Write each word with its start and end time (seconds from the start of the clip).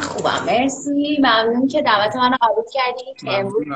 من 0.00 0.06
خوبم. 0.06 0.44
مرسی. 0.46 1.18
ممنون 1.18 1.68
که 1.68 1.82
دعوت 1.82 2.16
من 2.16 2.30
قبول 2.42 2.64
کردید 2.72 3.16
که 3.20 3.38
امروز 3.38 3.66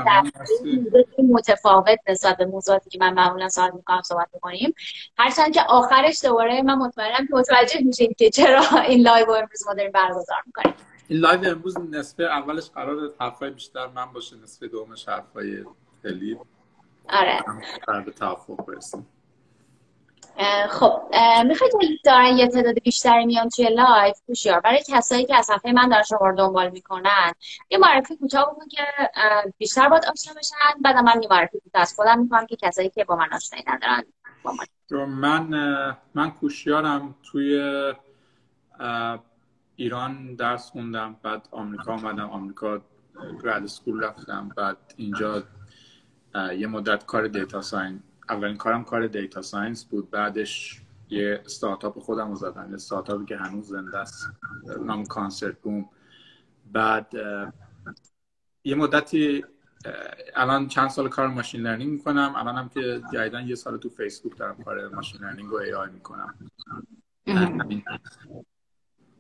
متفاوت 1.31 1.99
نسبت 2.09 2.37
به 2.37 2.47
موضوعاتی 2.47 2.91
که 2.91 2.99
من 3.01 3.15
معمولا 3.15 3.49
سوال 3.49 3.71
می‌کنم 3.75 4.03
صحبت 4.03 4.29
می‌کنیم. 4.35 4.75
هرچند 5.19 5.53
که 5.53 5.63
آخرش 5.69 6.25
دوباره 6.25 6.63
من 6.63 6.75
مطمئنم 6.75 7.27
که 7.27 7.35
متوجه 7.35 7.81
میشیم 7.81 8.15
که 8.19 8.31
چرا 8.31 8.63
این 8.89 9.01
live 9.01 9.31
امروز 9.31 9.67
ما 9.67 9.75
داریم 9.75 9.93
برگزار 9.93 10.43
می‌کنیم. 10.47 10.75
این 11.09 11.21
live 11.21 11.49
امروز 11.49 11.79
نصف 11.79 12.21
اولش 12.21 12.71
قرار 12.71 12.97
حرفای 13.21 13.51
بیشتر 13.51 13.87
من 13.87 14.13
باشه 14.13 14.37
نصف 14.43 14.63
دومش 14.63 15.09
حرفای 15.09 15.65
خیلی 16.03 16.39
آره. 17.09 17.45
به 18.05 18.11
توافق 18.11 18.67
برسیم. 18.67 19.07
خب 20.71 21.03
می‌خواید 21.47 22.01
دارن 22.05 22.37
یه 22.37 22.49
تعداد 22.49 22.75
بیشتری 22.85 23.27
میان 23.27 23.49
توی 23.49 23.69
live؟ 23.69 24.21
کوشیار 24.27 24.61
برای 24.61 24.83
کسایی 24.89 25.25
که 25.25 25.37
از 25.37 25.47
صفحه 25.47 25.73
من 25.73 25.89
دارن 25.89 26.03
شما 26.03 26.19
رو 26.29 26.37
دنبال 26.37 26.71
می‌کنن 26.71 27.33
یه 27.71 27.79
معرفی 27.79 28.17
کوتاه 28.17 28.55
بکن 28.55 28.69
که 28.69 28.83
بیشتر 29.59 29.89
باید 29.89 30.05
آشنا 30.05 30.35
بشن. 30.35 30.83
بعد 30.83 30.97
من 30.97 31.23
یه 31.23 31.29
معرفی 31.31 31.59
کوتاه 31.61 31.83
از 31.83 31.95
خودم 31.97 32.19
می‌کنم 32.19 32.47
که 32.47 32.57
کسایی 32.57 32.91
که 32.91 33.05
با 33.05 33.17
من 33.17 33.33
آشنایی 33.33 33.65
ندارن 33.67 34.05
با 34.43 34.53
من. 34.53 35.05
من 35.05 35.97
من 36.15 36.31
کوشیارم 36.31 37.15
توی 37.23 37.83
ایران 39.77 40.35
درس 40.35 40.71
خوندم 40.71 41.17
بعد 41.23 41.49
آمریکا 41.51 41.93
اومدم. 41.95 42.31
آمریکا 42.31 42.81
grad 43.43 43.67
school 43.67 44.05
رفتم 44.05 44.51
بعد 44.57 44.77
اینجا 44.97 45.43
یه 46.59 46.67
مدت 46.67 47.07
کار 47.07 47.27
data 47.27 47.63
scien 47.63 48.03
اولین 48.29 48.57
کارم 48.57 48.85
کار 48.85 49.07
data 49.07 49.43
science 49.43 49.85
بود. 49.85 50.11
بعدش 50.11 50.83
یه 51.09 51.43
ستارتاپ 51.47 51.99
خودم 51.99 52.29
رو 52.29 52.37
زدم. 52.37 52.71
یه 52.71 52.77
ستارتاپی 52.77 53.25
که 53.25 53.37
هنوز 53.37 53.69
زنده 53.69 53.99
است. 53.99 54.31
نام 54.85 55.05
Concert 55.05 55.61
Boom. 55.61 55.91
بعد 56.73 57.15
یه 58.65 58.75
مدتی 58.75 59.45
الان 60.37 60.69
چند 60.69 60.89
سال 60.89 61.09
کار 61.09 61.29
machine 61.29 61.61
learning 61.61 61.93
می‌کنم. 61.93 62.35
الان 62.37 62.57
هم 62.57 62.69
که 62.69 63.03
جدیداً 63.13 63.47
یه 63.47 63.55
سال 63.55 63.79
تو 63.79 63.89
فیسبوک 63.89 64.39
دارم 64.39 64.65
کار 64.65 64.89
machine 64.89 65.21
learning 65.21 65.53
و 65.53 65.57
AI 65.57 65.91
می‌کنم. 65.91 66.35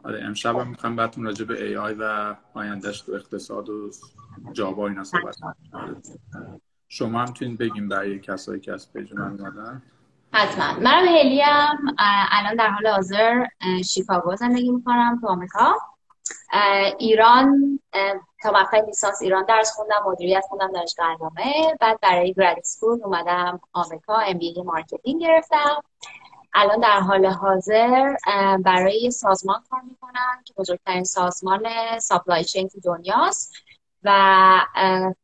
آره 0.04 0.24
امشب 0.24 0.56
هم 0.56 0.68
می‌خوام 0.68 0.96
بهتون 0.96 1.24
راجع 1.24 1.44
به 1.44 1.66
AI 1.66 1.94
و 1.94 2.36
آینده‌ش 2.54 3.00
تو 3.00 3.12
اقتصاد 3.12 3.68
و 3.68 3.90
جاوا 4.52 4.88
اینا 4.88 5.04
صحبت 5.04 5.36
شما 6.94 7.20
هم 7.20 7.24
توین 7.24 7.56
بگیم 7.56 7.88
برای 7.88 8.18
کسایی 8.18 8.60
که 8.60 8.72
از 8.72 8.92
پیج 8.92 9.12
من 9.12 9.40
اومدن. 9.40 9.82
حتما. 10.32 10.80
منم 10.80 11.06
هلیم 11.08 11.96
الان 12.32 12.56
در 12.56 12.68
حال 12.68 12.86
حاضر 12.86 13.44
شیکاگو 13.84 14.36
زندگی 14.36 14.70
می‌کنم 14.70 15.18
تو 15.20 15.28
آمریکا. 15.28 15.74
ایران 16.98 17.80
تا 18.42 18.50
مقطع 18.50 18.86
لیسانس 18.86 19.22
ایران 19.22 19.44
درس 19.44 19.72
خوندم 19.72 19.94
مدیریت 20.06 20.44
خوندم 20.48 20.72
دانشگاه 20.72 21.06
علامه 21.06 21.76
بعد 21.80 22.00
برای 22.00 22.32
grad 22.32 22.56
school 22.58 23.02
اومدم 23.04 23.60
آمریکا 23.72 24.18
MBA 24.18 24.62
marketing 24.64 25.22
گرفتم. 25.22 25.82
الان 26.54 26.80
در 26.80 27.00
حال 27.00 27.26
حاضر 27.26 28.16
برای 28.64 29.10
سازمان 29.10 29.62
کار 29.70 29.80
می‌کنم 29.80 30.42
که 30.44 30.54
بزرگترین 30.56 31.04
سازمان 31.04 31.62
supply 31.98 32.44
chain 32.44 32.68
تو 32.68 32.80
دنیاست. 32.80 33.54
و 34.04 34.60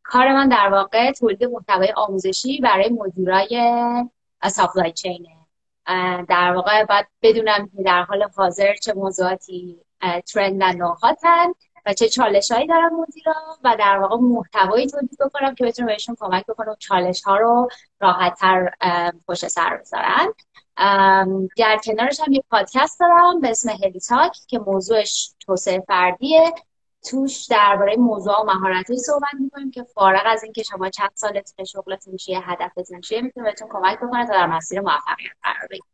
کار 0.03 0.33
من 0.33 0.49
در 0.49 0.69
واقع 0.69 1.13
تولید 1.13 1.45
محتوای 1.45 1.93
آموزشی 1.97 2.61
برای 2.61 2.89
مدیرای 2.89 3.83
supply 4.49 4.93
chain 4.93 5.29
ه 5.29 5.37
در 6.29 6.53
واقع 6.55 6.85
باید 6.85 7.07
بدونم 7.23 7.71
که 7.77 7.83
در 7.83 8.03
حال 8.03 8.29
حاضر 8.37 8.75
چه 8.75 8.93
موضوعاتی 8.95 9.81
trend 10.27 10.57
ن 10.57 10.63
و 10.63 10.73
hot 10.73 11.28
ن 11.28 11.47
و 11.87 11.93
چه 11.93 12.09
چالش 12.09 12.51
هایی 12.51 12.67
دارن 12.67 12.91
مدیرا 12.93 13.35
و 13.65 13.77
در 13.79 13.99
واقع 13.99 14.17
محتوایی 14.17 14.87
تولید 14.87 15.19
بکنم 15.21 15.55
که 15.55 15.65
بتونه 15.65 15.93
بهشون 15.93 16.17
کمک 16.21 16.47
بکنم 16.47 16.77
چالش 16.79 17.23
ها 17.23 17.37
رو 17.37 17.69
راحت 18.01 18.39
تر 18.39 18.71
پشت 19.29 19.49
سر 19.49 19.77
بذارن. 19.77 20.35
در 21.57 21.79
کنارش 21.85 22.21
هم 22.21 22.33
یه 22.33 22.45
پادکست 22.51 23.01
دارم 23.01 23.41
به 23.41 23.51
اسم 23.51 23.69
Heli 23.71 24.01
Talk 24.01 24.37
که 24.49 24.59
موضوعش 24.59 25.35
توسعه 25.47 25.85
فردیه. 25.89 26.55
توش 27.03 27.47
درباره 27.51 27.97
موضوع 27.97 28.41
و 28.41 28.45
مهارت‌های 28.45 28.99
صحبت 28.99 29.35
می‌کنیم 29.41 29.71
که 29.71 29.83
فارغ 29.83 30.23
از 30.27 30.45
اینکه 30.45 30.63
شما 30.63 30.91
چند 30.91 31.11
سالتون 31.15 31.65
شغلتون 31.65 32.17
چیه 32.17 32.41
هدفتون 32.41 33.01
چیه 33.01 33.21
می‌تونه 33.23 33.47
بهتون 33.47 33.69
کمک 33.73 33.99
بکنه 33.99 34.27
تا 34.27 34.33
در 34.33 34.47
مسیر 34.47 34.81
موفقیت 34.81 35.37
قرار 35.43 35.69
بگیرید 35.71 35.91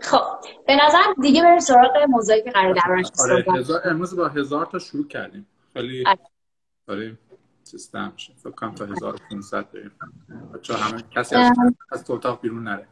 خب 0.00 0.22
به 0.66 0.76
نظر 0.86 1.02
دیگه 1.20 1.42
بریم 1.42 1.58
سراغ 1.58 1.96
موضوعی 2.08 2.42
که 2.42 2.50
قرار 2.50 2.72
دربارش 2.72 3.06
آره 3.20 3.44
امروز 3.84 4.16
با 4.16 4.28
هزار 4.28 4.66
تا 4.66 4.78
شروع 4.78 5.08
کردیم. 5.08 5.46
خیلی 5.72 6.04
آره. 6.88 7.18
سیستم 7.62 8.12
فکر 8.42 8.50
کنم 8.50 8.74
تا 8.74 8.84
1500 8.84 9.70
بریم. 9.70 9.92
بچه 10.54 10.74
همه 10.74 11.02
کسی 11.10 11.36
از, 11.36 11.56
از 11.90 12.10
اتاق 12.10 12.40
بیرون 12.40 12.62
نره. 12.62 12.88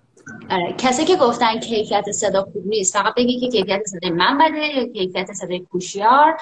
آره 0.51 0.75
کسی 0.79 1.05
که 1.05 1.17
گفتن 1.17 1.61
کیفیت 1.61 2.11
صدا 2.11 2.43
خوب 2.43 2.67
نیست 2.67 2.99
فقط 2.99 3.15
بگی 3.15 3.41
که 3.41 3.49
کیفیت 3.49 3.87
صدای 3.87 4.11
من 4.11 4.39
بده 4.39 4.67
یا 4.67 4.87
کیفیت 4.93 5.33
صدای 5.33 5.61
کوشیار 5.61 6.41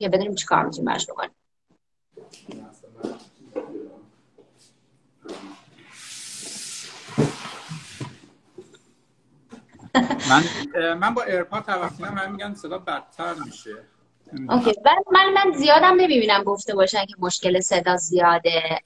یا 0.00 0.08
بدونیم 0.12 0.34
چی 0.34 0.46
کار 0.46 0.64
می‌تونیم 0.64 0.92
برش 0.92 1.06
بکنیم. 1.06 1.30
من 10.28 10.94
من 10.94 11.14
با 11.14 11.22
AirPod 11.22 11.64
توقع 11.64 12.10
من 12.10 12.32
میگن 12.32 12.54
صدا 12.54 12.78
بدتر 12.78 13.34
میشه. 13.34 13.70
OK 14.48 14.74
من 15.12 15.32
من 15.32 15.52
زیادم 15.52 15.94
نمی‌بینم 15.96 16.42
گفته 16.42 16.74
باشن 16.74 17.06
که 17.06 17.14
مشکل 17.18 17.60
صدا 17.60 17.96
زیاده. 17.96 18.80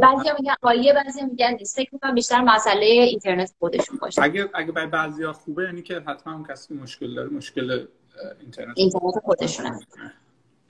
بعضی 0.00 0.28
میگن 0.38 0.54
عالیه 0.62 0.92
بعضی 0.92 1.22
میگن 1.22 1.54
نیست 1.58 1.76
فکر 1.76 1.90
می‌کنم 1.92 2.14
بیشتر 2.14 2.40
مسئله 2.40 2.86
اینترنت 2.86 3.54
خودشون 3.58 3.98
باشه. 4.00 4.22
اگه 4.22 4.48
اگه 4.54 4.72
برای 4.72 4.86
بعضیا 4.86 5.32
خوبه 5.32 5.64
یعنی 5.64 5.82
که 5.82 6.02
حتما 6.06 6.32
اون 6.32 6.44
کسی 6.44 6.74
مشکل 6.74 7.14
داره 7.14 7.28
مشکل 7.28 7.86
اینترنت. 8.40 8.78
اینترنت 8.78 9.14
خودشونه. 9.24 9.78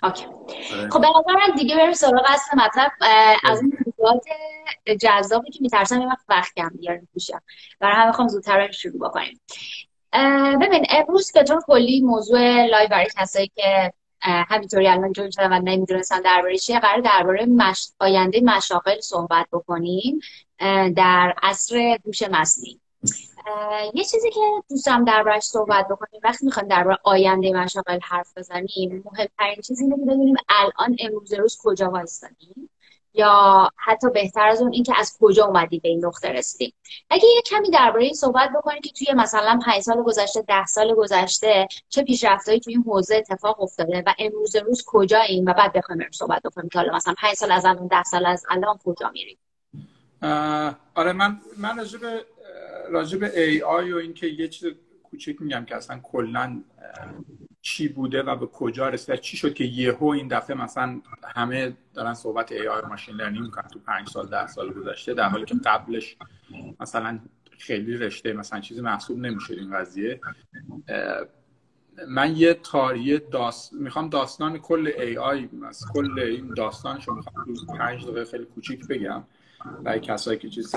OK. 0.02 0.24
آره. 0.74 0.90
خب 0.90 1.00
به 1.00 1.08
دیگه 1.56 1.76
بریم 1.76 1.92
سراغ 1.92 2.24
اصل 2.28 2.56
مطلب. 2.56 2.92
از 3.44 3.58
اون 3.58 3.72
موضوعات 3.86 4.24
جذابی 5.00 5.50
که 5.50 5.58
میترسم 5.62 6.00
یه 6.00 6.06
وقت 6.06 6.24
وقت 6.28 6.54
کم 6.56 6.68
بیاریم 6.68 7.08
پیشم 7.14 7.40
برای 7.80 7.96
همه 7.96 8.12
خواهم 8.12 8.28
زودتر 8.28 8.70
شروع 8.70 9.08
بکنیم. 9.08 9.40
ببین 10.60 10.86
امروز 10.90 11.32
به 11.32 11.42
طور 11.42 11.62
کلی 11.66 12.00
موضوع 12.00 12.66
live 12.66 12.88
برای 12.88 13.06
کسایی 13.16 13.52
که 13.54 13.92
همینطوری 14.24 14.88
الان 14.88 15.12
شدن 15.12 15.52
و 15.52 15.60
نمی‌دونستن 15.64 16.20
درباره 16.20 16.58
چیه 16.58 16.80
قرار 16.80 17.00
درباره 17.00 17.46
مش... 17.46 17.88
آینده 17.98 18.40
مشاغل 18.40 19.00
صحبت 19.00 19.46
بکنیم 19.52 20.20
در 20.96 21.34
عصر 21.42 21.98
هوش 22.06 22.22
مصنوعی. 22.22 22.80
یه 23.94 24.04
چیزی 24.04 24.30
که 24.30 24.40
دوستم 24.70 25.04
دربارش 25.04 25.42
صحبت 25.42 25.88
بکنیم 25.88 26.20
وقتی 26.24 26.46
می‌خوایم 26.46 26.68
درباره 26.68 26.98
آینده 27.04 27.52
مشاغل 27.52 27.98
حرف 28.02 28.38
بزنیم 28.38 29.04
مهمترین 29.04 29.62
چیزی 29.66 29.84
اینه 29.84 30.34
که 30.34 30.42
الان 30.48 30.96
امروز 31.00 31.34
روز 31.34 31.58
کجا 31.62 31.90
وایستادیم. 31.90 32.63
یا 33.14 33.68
حتی 33.76 34.10
بهتر 34.10 34.48
از 34.48 34.60
اون 34.60 34.72
اینکه 34.72 34.92
از 34.98 35.16
کجا 35.20 35.44
اومدی 35.44 35.78
به 35.80 35.88
این 35.88 36.06
نقطه 36.06 36.28
رسیدی. 36.28 36.74
اگه 37.10 37.24
یه 37.34 37.42
کمی 37.42 37.70
درباره 37.70 38.04
این 38.04 38.14
صحبت 38.14 38.50
بکنید 38.56 38.82
که 38.82 38.92
توی 38.92 39.14
مثلا 39.14 39.58
5 39.66 39.80
سال 39.80 40.02
گذشته 40.02 40.42
ده 40.42 40.66
سال 40.66 40.94
گذشته 40.94 41.68
چه 41.88 42.02
پیشرفتایی 42.02 42.60
توی 42.60 42.74
این 42.74 42.82
حوزه 42.82 43.16
اتفاق 43.16 43.62
افتاده 43.62 44.02
و 44.06 44.14
امروز 44.18 44.56
روز 44.56 44.84
کجا 44.86 45.20
این 45.20 45.50
و 45.50 45.52
بعد 45.52 45.72
بخوایم 45.72 46.10
صحبت 46.12 46.42
بکنیم 46.42 46.68
که 46.68 46.78
حالا 46.78 46.96
مثلا 46.96 47.14
5 47.18 47.34
سال 47.34 47.52
از 47.52 47.64
الان 47.64 47.86
10 47.86 48.02
سال 48.02 48.26
از 48.26 48.46
الان 48.50 48.78
کجا 48.84 49.10
میریم؟ 49.10 49.38
آره 50.94 51.12
من 51.12 51.40
من 51.56 51.86
راجع 52.90 53.18
به 53.18 53.40
AI 53.40 53.92
و 53.92 53.96
اینکه 53.96 54.26
یه 54.26 54.48
چیز 54.48 54.72
کوچیک 55.02 55.42
میگم 55.42 55.64
که 55.64 55.76
اصلا 55.76 56.00
کلا 56.02 56.62
چی 57.64 57.88
بوده 57.88 58.22
و 58.22 58.36
به 58.36 58.46
کجا 58.46 58.88
رسیده 58.88 59.18
چی 59.18 59.36
شد 59.36 59.54
که 59.54 59.64
یهو 59.64 60.06
این 60.06 60.28
دفعه 60.28 60.56
مثلا 60.56 61.00
همه 61.34 61.76
دارن 61.94 62.14
صحبت 62.14 62.52
AI 62.52 62.68
machine 62.68 63.14
learning 63.14 63.44
می‌کنن 63.44 63.68
تو 63.68 63.78
پنج 63.78 64.08
سال 64.08 64.26
ده 64.26 64.46
سال 64.46 64.72
گذشته 64.72 65.14
در 65.14 65.28
حالی 65.28 65.44
که 65.44 65.54
قبلش 65.64 66.16
مثلا 66.80 67.18
خیلی 67.58 67.96
رشته 67.96 68.32
مثلا 68.32 68.60
چیزی 68.60 68.80
محسوب 68.80 69.18
نمیشه 69.18 69.54
این 69.54 69.76
قضیه. 69.76 70.20
من 72.08 72.36
یه 72.36 72.54
تاریه 72.54 73.18
داست... 73.18 73.72
می‌خوام 73.72 74.08
داستان 74.08 74.58
کل 74.58 74.90
AI 74.98 75.48
کل 75.94 76.18
این 76.18 76.54
داستانش 76.54 77.08
رو 77.08 77.14
می‌خوام 77.14 77.54
پنج 77.78 78.04
دقیقه 78.04 78.24
خیلی 78.24 78.44
کوچیک 78.44 78.86
بگم 78.86 79.24
برای 79.84 80.00
کسایی 80.00 80.38
که 80.38 80.48
چیز 80.48 80.74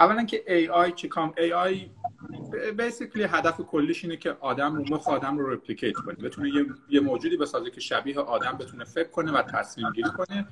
اولا 0.00 0.24
که 0.24 0.44
AI 0.46 0.92
چی 0.92 1.08
کار؟ 1.08 1.34
AI 1.38 1.52
basically 1.52 3.22
هدف 3.22 3.60
کلیش 3.60 4.04
اینه 4.04 4.16
که 4.16 4.36
آدم 4.40 4.74
رو 4.74 4.84
مخ 4.90 5.08
آدم 5.08 5.38
رو 5.38 5.52
replicate 5.52 5.92
کنه. 5.92 6.14
بتونه 6.14 6.48
یه, 6.48 6.66
یه 6.88 7.00
موجودی 7.00 7.36
بسازه 7.36 7.70
که 7.70 7.80
شبیه 7.80 8.20
آدم 8.20 8.52
بتونه 8.52 8.84
فکر 8.84 9.08
کنه 9.08 9.32
و 9.32 9.42
تصمیم 9.42 9.90
گیری 9.90 10.10
کنه. 10.10 10.46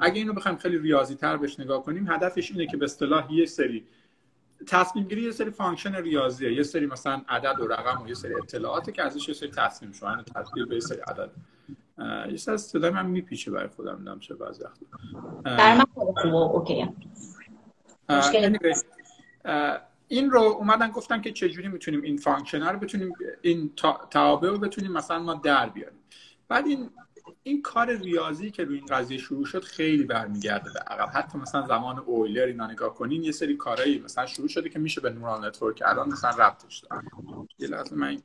اگه 0.00 0.18
اینو 0.18 0.32
بخوایم 0.32 0.56
خیلی 0.58 0.78
ریاضی 0.78 1.14
تر 1.14 1.36
بهش 1.36 1.60
نگاه 1.60 1.82
کنیم 1.82 2.10
هدفش 2.10 2.50
اینه 2.50 2.66
که 2.66 2.76
به 2.76 2.84
اصطلاح 2.84 3.32
یه 3.32 3.46
سری 3.46 3.86
تصمیم 4.66 5.04
گیری 5.04 5.22
یه 5.22 5.30
سری 5.30 5.50
function 5.50 5.94
ریاضیه 5.94 6.52
یه 6.52 6.62
سری 6.62 6.86
مثلا 6.86 7.22
عدد 7.28 7.60
و 7.60 7.66
رقم 7.66 8.02
و 8.02 8.08
یه 8.08 8.14
سری 8.14 8.34
اطلاعاتی 8.34 8.92
که 8.92 9.02
ازش 9.02 9.28
یه 9.28 9.34
سری 9.34 9.50
تصمیم 9.50 9.92
شوهن 9.92 10.22
تبدیل 10.22 10.66
به 10.66 10.74
یه 10.74 10.80
سری 10.80 11.00
عدد. 11.00 11.30
یه 12.30 12.36
سری 12.36 12.56
صدای 12.56 12.90
من 12.90 13.06
میپیچه 13.06 13.50
برای 13.50 13.68
خودم 13.68 13.94
نمی‌دونم 13.94 14.20
چه 14.20 14.34
بعضی 14.34 14.64
من 15.44 15.84
OK. 16.32 16.88
این 20.08 20.30
رو 20.30 20.40
اومدن 20.40 20.90
گفتن 20.90 21.20
که 21.20 21.32
چجوری 21.32 21.68
می‌تونیم 21.68 22.02
این 22.02 22.16
function 22.16 22.62
رو 22.62 22.78
بتونیم 22.78 23.12
این 23.42 23.72
توابع 24.10 24.48
رو 24.48 24.58
بتونیم 24.58 24.92
مثلا 24.92 25.18
ما 25.18 25.34
در 25.34 25.68
بیاریم. 25.68 25.98
بعد 26.48 26.66
این 26.66 26.90
این 27.42 27.62
کار 27.62 27.96
ریاضی 27.96 28.50
که 28.50 28.64
روی 28.64 28.76
این 28.76 28.86
قضیه 28.86 29.18
شروع 29.18 29.44
شد 29.44 29.64
خیلی 29.64 30.04
برمیگرده 30.04 30.70
به 30.74 30.80
عقب. 30.80 31.10
حتی 31.14 31.38
مثلا 31.38 31.66
زمان 31.66 31.98
اویلر 31.98 32.42
اینا 32.42 32.66
نگاه 32.66 32.94
کنین 32.94 33.24
یه 33.24 33.32
سری 33.32 33.56
کارهایی 33.56 33.98
مثلا 33.98 34.26
شروع 34.26 34.48
شده 34.48 34.68
که 34.68 34.78
میشه 34.78 35.00
به 35.00 35.10
neural 35.10 35.46
network 35.46 35.82
الان 35.86 36.08
مثلا 36.08 36.30
ربطش 36.30 36.78
داد 36.78 37.04
یه 37.58 37.68
لحظه 37.68 37.96
من 37.96 38.18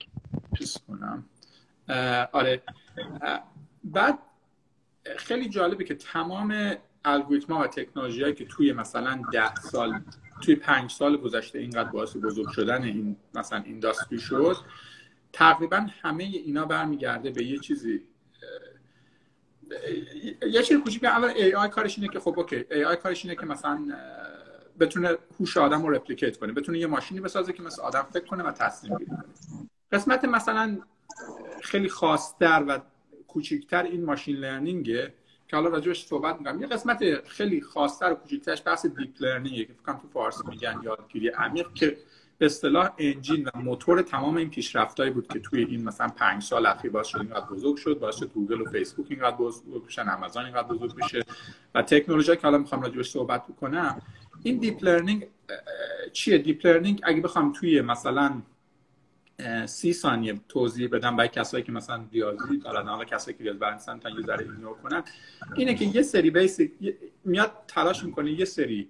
چیز 0.57 0.77
کنم. 0.87 1.25
آره. 2.31 2.61
بعد 3.83 4.19
خیلی 5.17 5.49
جالبه 5.49 5.83
که 5.83 5.95
تمام 5.95 6.75
الگوریتما 7.05 7.59
و 7.59 7.67
تکنولوژی 7.67 8.33
که 8.33 8.45
توی 8.45 8.73
مثلا 8.73 9.21
ده 9.31 9.55
سال 9.55 10.01
توی 10.43 10.55
پنج 10.55 10.91
سال 10.91 11.17
گذشته 11.17 11.59
اینقدر 11.59 11.89
باعث 11.89 12.15
بزرگ 12.15 12.49
شدن 12.49 12.83
این 12.83 13.15
مثلا 13.35 13.63
industry 13.65 14.19
شد 14.19 14.55
تقریبا 15.33 15.87
همه 16.01 16.23
اینا 16.23 16.65
برمیگرده 16.65 17.31
به 17.31 17.43
یه 17.43 17.59
چیزی 17.59 18.01
یه 20.47 20.63
چیز 20.63 20.77
کوچیک. 20.77 21.03
اول 21.03 21.29
AI 21.29 21.69
کارش 21.69 21.97
اینه 21.97 22.09
که 22.09 22.19
خب 22.19 22.39
OK 22.39 22.65
AI 22.71 22.95
کارش 22.95 23.25
اینه 23.25 23.35
که 23.35 23.45
مثلا 23.45 23.79
بتونه 24.79 25.17
هوش 25.39 25.57
آدم 25.57 25.85
رو 25.85 25.89
replicate 25.89 26.37
کنه 26.37 26.53
بتونه 26.53 26.79
یه 26.79 26.87
ماشینی 26.87 27.21
بسازه 27.21 27.53
که 27.53 27.63
مثل 27.63 27.81
آدم 27.81 28.01
فکر 28.13 28.25
کنه 28.25 28.43
و 28.43 28.51
تصمیم 28.51 28.97
کنه 28.97 29.25
قسمت 29.91 30.25
مثلا 30.25 30.79
خیلی 31.61 31.89
خاصتر 31.89 32.65
و 32.67 32.79
کوچیکتر 33.27 33.83
این 33.83 34.05
machine 34.05 34.35
learning 34.35 35.05
ه 35.05 35.13
که 35.53 35.57
حالا 35.57 35.69
راجبش 35.69 36.05
صحبت 36.05 36.37
می‌کنم. 36.37 36.61
یه 36.61 36.67
قسمت 36.67 37.27
خیلی 37.27 37.61
خاصتر 37.61 38.11
و 38.11 38.15
کوچیکترش 38.15 38.61
بحث 38.65 38.85
deep 38.85 39.09
learning 39.19 39.60
ه 39.60 39.65
که 39.65 39.73
فکر 39.73 39.93
تو 39.93 40.07
فارسی 40.13 40.43
میگن 40.49 40.79
یادگیری 40.83 41.29
عمیق 41.29 41.73
که 41.73 41.97
به 42.37 42.45
اصطلاح 42.45 42.89
engine 42.97 43.45
و 43.45 43.59
موتور 43.59 44.01
تمام 44.01 44.37
این 44.37 44.49
پیشرفتایی 44.49 45.11
بود 45.11 45.27
که 45.27 45.39
توی 45.39 45.63
این 45.63 45.83
مثلا 45.83 46.07
پنج 46.07 46.43
سال 46.43 46.65
اخیر 46.65 46.91
باعث 46.91 47.07
شد 47.07 47.19
اینقدر 47.19 47.45
بزرگ 47.45 47.75
شد 47.75 47.99
باعث 47.99 48.15
شد 48.15 48.31
گوگل 48.33 48.61
و 48.61 48.65
فیسبوک 48.65 49.07
اینقدر 49.09 49.35
بزرگ 49.35 49.85
بشن 49.85 50.09
آمازون 50.09 50.45
اینقدر 50.45 50.67
بزرگ 50.67 50.95
بشه. 50.95 51.25
و 51.75 51.81
تکنولوژی 51.81 52.35
که 52.35 52.41
حالا 52.41 52.57
می‌خوام 52.57 52.81
راجبش 52.81 53.09
صحبت 53.09 53.47
بکنم 53.47 54.01
این 54.43 54.57
deep 54.57 54.83
learning 54.83 55.27
چیه؟ 56.13 56.37
deep 56.37 56.65
learning 56.65 57.01
اگه 57.03 57.21
بخوام 57.21 57.51
توی 57.51 57.81
مثلا 57.81 58.41
سی 59.65 59.93
ثانیه 59.93 60.39
توضیح 60.49 60.89
بدم 60.91 61.15
برای 61.15 61.29
کسایی 61.29 61.63
که 61.63 61.71
مثلا 61.71 62.05
ریاضی 62.11 62.57
بلدن 62.57 62.87
حالا 62.87 63.05
کسایی 63.05 63.37
که 63.37 63.43
ریاضی 63.43 63.59
بلدن 63.59 63.99
تا 63.99 64.09
یه 64.09 64.21
ذره 64.21 64.39
ignore 64.39 64.77
کنن. 64.77 65.03
اینه 65.55 65.75
که 65.75 65.85
یه 65.85 66.01
سری 66.01 66.31
basically 66.31 66.71
میاد 67.25 67.51
تلاش 67.67 68.03
می‌کنه 68.03 68.31
یه 68.31 68.45
سری 68.45 68.89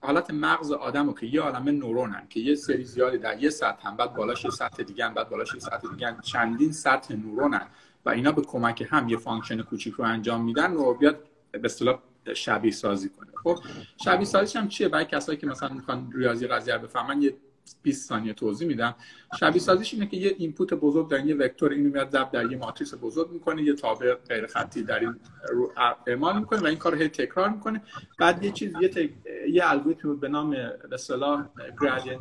حالت 0.00 0.30
مغز 0.30 0.72
آدمو 0.72 1.14
که 1.14 1.26
یه 1.26 1.40
عالمه 1.40 1.72
نورونن 1.72 2.26
که 2.30 2.40
یه 2.40 2.54
سری 2.54 2.84
زیادی 2.84 3.18
در 3.18 3.42
یه 3.42 3.50
سطح 3.50 3.88
هم 3.88 3.96
بعد 3.96 4.14
بالاش 4.14 4.44
یه 4.44 4.50
سطح 4.50 4.82
دیگه 4.82 5.08
بعد 5.08 5.28
بالاش 5.28 5.54
یه 5.54 5.60
سطح 5.60 5.88
دیگه 5.88 6.16
چندین 6.22 6.72
سطح 6.72 7.14
نورونن 7.14 7.66
و 8.04 8.10
اینا 8.10 8.32
به 8.32 8.42
کمک 8.42 8.88
هم 8.90 9.08
یه 9.08 9.16
function 9.16 9.62
کوچیک 9.62 9.94
رو 9.94 10.04
انجام 10.04 10.44
میدن 10.44 10.74
رو 10.74 10.94
بیاد 10.94 11.24
به 11.50 11.60
اصطلاح 11.64 11.98
شبیه 12.34 12.70
سازی 12.70 13.08
کنه. 13.08 13.30
خب 13.42 13.58
شبیه 14.04 14.24
سازیش 14.24 14.56
هم 14.56 14.68
چیه؟ 14.68 14.88
برای 14.88 15.04
کسایی 15.04 15.38
که 15.38 15.46
مثلا 15.46 15.68
می‌خوان 15.68 16.12
ریاضی 16.14 16.46
قضیه 16.46 16.78
بفهمن 16.78 17.22
یه 17.22 17.36
20 17.82 18.08
ثانیه 18.08 18.32
توضیح 18.32 18.68
میدم. 18.68 18.94
شبیه 19.40 19.60
سازیش 19.60 19.94
اینه 19.94 20.06
که 20.06 20.16
یه 20.16 20.34
اینپوت 20.38 20.74
بزرگ 20.74 21.08
دارین 21.08 21.28
یه 21.28 21.34
وکتور 21.34 21.70
اینو 21.72 21.90
میاد 21.90 22.10
ضرب 22.10 22.30
در 22.30 22.52
یه 22.52 22.58
ماتریس 22.58 22.94
بزرگ 23.02 23.30
می‌کنه 23.30 23.62
یه 23.62 23.74
تابع 23.74 24.14
غیر 24.14 24.46
خطی 24.46 24.82
در 24.82 25.00
این 25.00 25.14
رو 25.48 25.72
اعمال 26.06 26.38
می‌کنه 26.38 26.60
و 26.60 26.66
این 26.66 26.78
کار 26.78 26.94
هی 26.94 27.08
تکرار 27.08 27.48
می‌کنه. 27.48 27.82
بعد 28.18 28.44
یه 28.44 28.52
چیز 28.52 28.72
یه. 28.80 29.10
یه 29.48 29.70
الگوریتم 29.70 30.16
به 30.16 30.28
نام 30.28 30.50
به 30.50 30.78
اصطلاح 30.92 31.46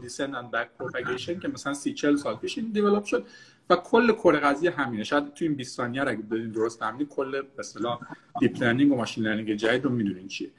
descent 0.03 0.33
and 0.33 0.55
back 0.55 0.83
propagation 0.83 1.41
که 1.41 1.47
مثلا 1.47 1.73
30 1.73 1.93
40 1.93 2.15
سال 2.15 2.35
پیش 2.35 2.57
این 2.57 2.71
دیولپ 2.71 3.03
شد 3.03 3.25
و 3.69 3.75
کل 3.75 4.11
کور 4.11 4.39
قضیه 4.39 4.71
همینه. 4.71 5.03
شاید 5.03 5.33
تو 5.33 5.45
این 5.45 5.55
20 5.55 5.77
ثانیه 5.77 6.01
اگه 6.01 6.21
بدین 6.21 6.51
درست 6.51 6.79
فهمیدین 6.79 7.07
کل 7.07 7.31
به 7.31 7.47
اصطلاح 7.59 7.99
deep 8.39 8.63
learning 8.63 8.91
و 8.91 8.95
machine 8.95 9.23
learning 9.23 9.53
جدید 9.53 9.83
رو 9.83 9.89
می‌دونین 9.89 10.27
چیه. 10.27 10.49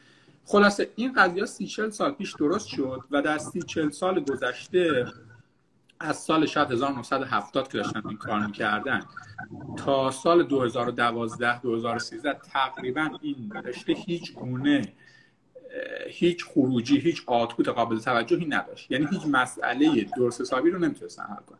خلاصه 0.46 0.90
این 0.96 1.12
قضیه 1.12 1.44
سی 1.44 1.66
چل 1.66 1.90
سال 1.90 2.12
پیش 2.12 2.34
درست 2.34 2.66
شد 2.66 3.00
و 3.10 3.22
در 3.22 3.38
سی 3.38 3.62
چل 3.62 3.90
سال 3.90 4.20
گذشته 4.20 5.06
از 6.00 6.16
سال 6.16 6.46
شاید 6.46 6.72
1970 6.72 7.69
که 7.69 7.78
داشتن 7.78 8.02
این 8.08 8.16
کار 8.16 8.46
می‌کردن 8.46 9.02
تا 9.76 10.10
سال 10.10 10.43
2012 10.43 11.60
2013 11.60 12.32
تقریبا 12.32 13.10
این 13.20 13.52
رشته 13.64 13.93
هیچ 13.93 14.34
گونه 14.34 14.82
هیچ 16.08 16.44
خروجی 16.44 16.99
هیچ 16.99 17.23
output 17.26 17.68
قابل 17.69 17.99
توجهی 17.99 18.46
نداشت. 18.46 18.90
یعنی 18.90 19.06
هیچ 19.11 19.23
مسئله 19.26 20.06
درست 20.17 20.40
حسابی 20.40 20.70
رو 20.70 20.78
نمی‌تونستن 20.78 21.23
حل 21.23 21.43
کنن 21.46 21.58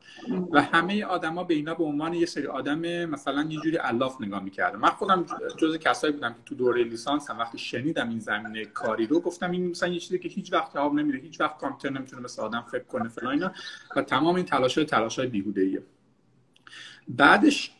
و 0.53 0.63
همه 0.63 1.05
آدما 1.05 1.45
به 1.45 1.55
اینا 1.55 1.75
به 1.75 1.85
عنوان 1.85 2.15
یه 2.15 2.27
سری 2.27 2.47
آدم 2.47 3.05
مثلا 3.05 3.47
یه 3.51 3.61
جوری 3.61 3.79
علاف 3.79 4.21
نگاه 4.21 4.43
می‌کردم 4.43 4.79
من 4.79 4.91
خودم 4.91 5.27
جز 5.57 5.79
کسایی 5.79 6.13
بودم 6.13 6.33
که 6.33 6.39
تو 6.47 6.55
دوره 6.55 6.85
لیسانس 6.85 7.31
هم 7.31 7.39
وقتی 7.39 7.59
شنیدم 7.59 8.09
این 8.09 8.19
زمینه 8.19 8.65
کاری 8.65 9.07
رو 9.07 9.21
گفتم 9.21 9.51
این 9.51 9.71
مثلا 9.71 9.89
یه 9.89 10.01
چیزی 10.01 10.19
که 10.19 10.29
هیچ 10.29 10.53
وقت 10.53 10.75
جواب 10.75 10.95
نمیده 10.95 11.19
هیچ 11.19 11.41
وقت 11.41 11.59
کامپیوتر 11.59 11.99
نمی‌تونه 11.99 12.23
مثل 12.23 12.43
آدم 12.43 12.65
فکر 12.73 12.85
کنه 12.85 13.09
فلان 13.09 13.33
اینا. 13.33 13.53
و 13.97 14.03
تمام 14.03 14.35
این 14.35 14.45
تلاش 14.45 14.79
های 14.79 14.87
تلاش 14.87 15.19
های 15.19 15.29
بیهوده 15.29 15.83
بعدش 17.09 17.73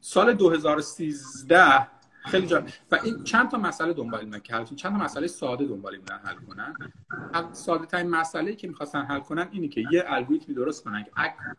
سال 0.00 0.32
2013 0.32 1.95
خیلی 2.26 2.46
جالب 2.46 2.68
و 2.90 2.98
این 3.04 3.24
چند 3.24 3.50
تا 3.50 3.58
مسئله 3.58 3.92
دنبال 3.92 4.20
اینا 4.20 4.38
که 4.38 4.64
چند 4.64 4.98
تا 4.98 5.04
مسئله 5.04 5.26
ساده 5.26 5.64
دنبال 5.64 5.98
بودن 5.98 6.18
حل 6.24 6.34
کنن. 6.34 6.74
ساده 7.52 7.86
ترین 7.86 8.10
مسئله 8.10 8.54
که 8.54 8.68
می‌خواستن 8.68 9.02
حل 9.02 9.20
کنن 9.20 9.48
اینه 9.52 9.68
که 9.68 9.84
یه 9.92 10.04
الگوریتمی 10.06 10.54
درست 10.54 10.84
کنن 10.84 11.04
که 11.04 11.10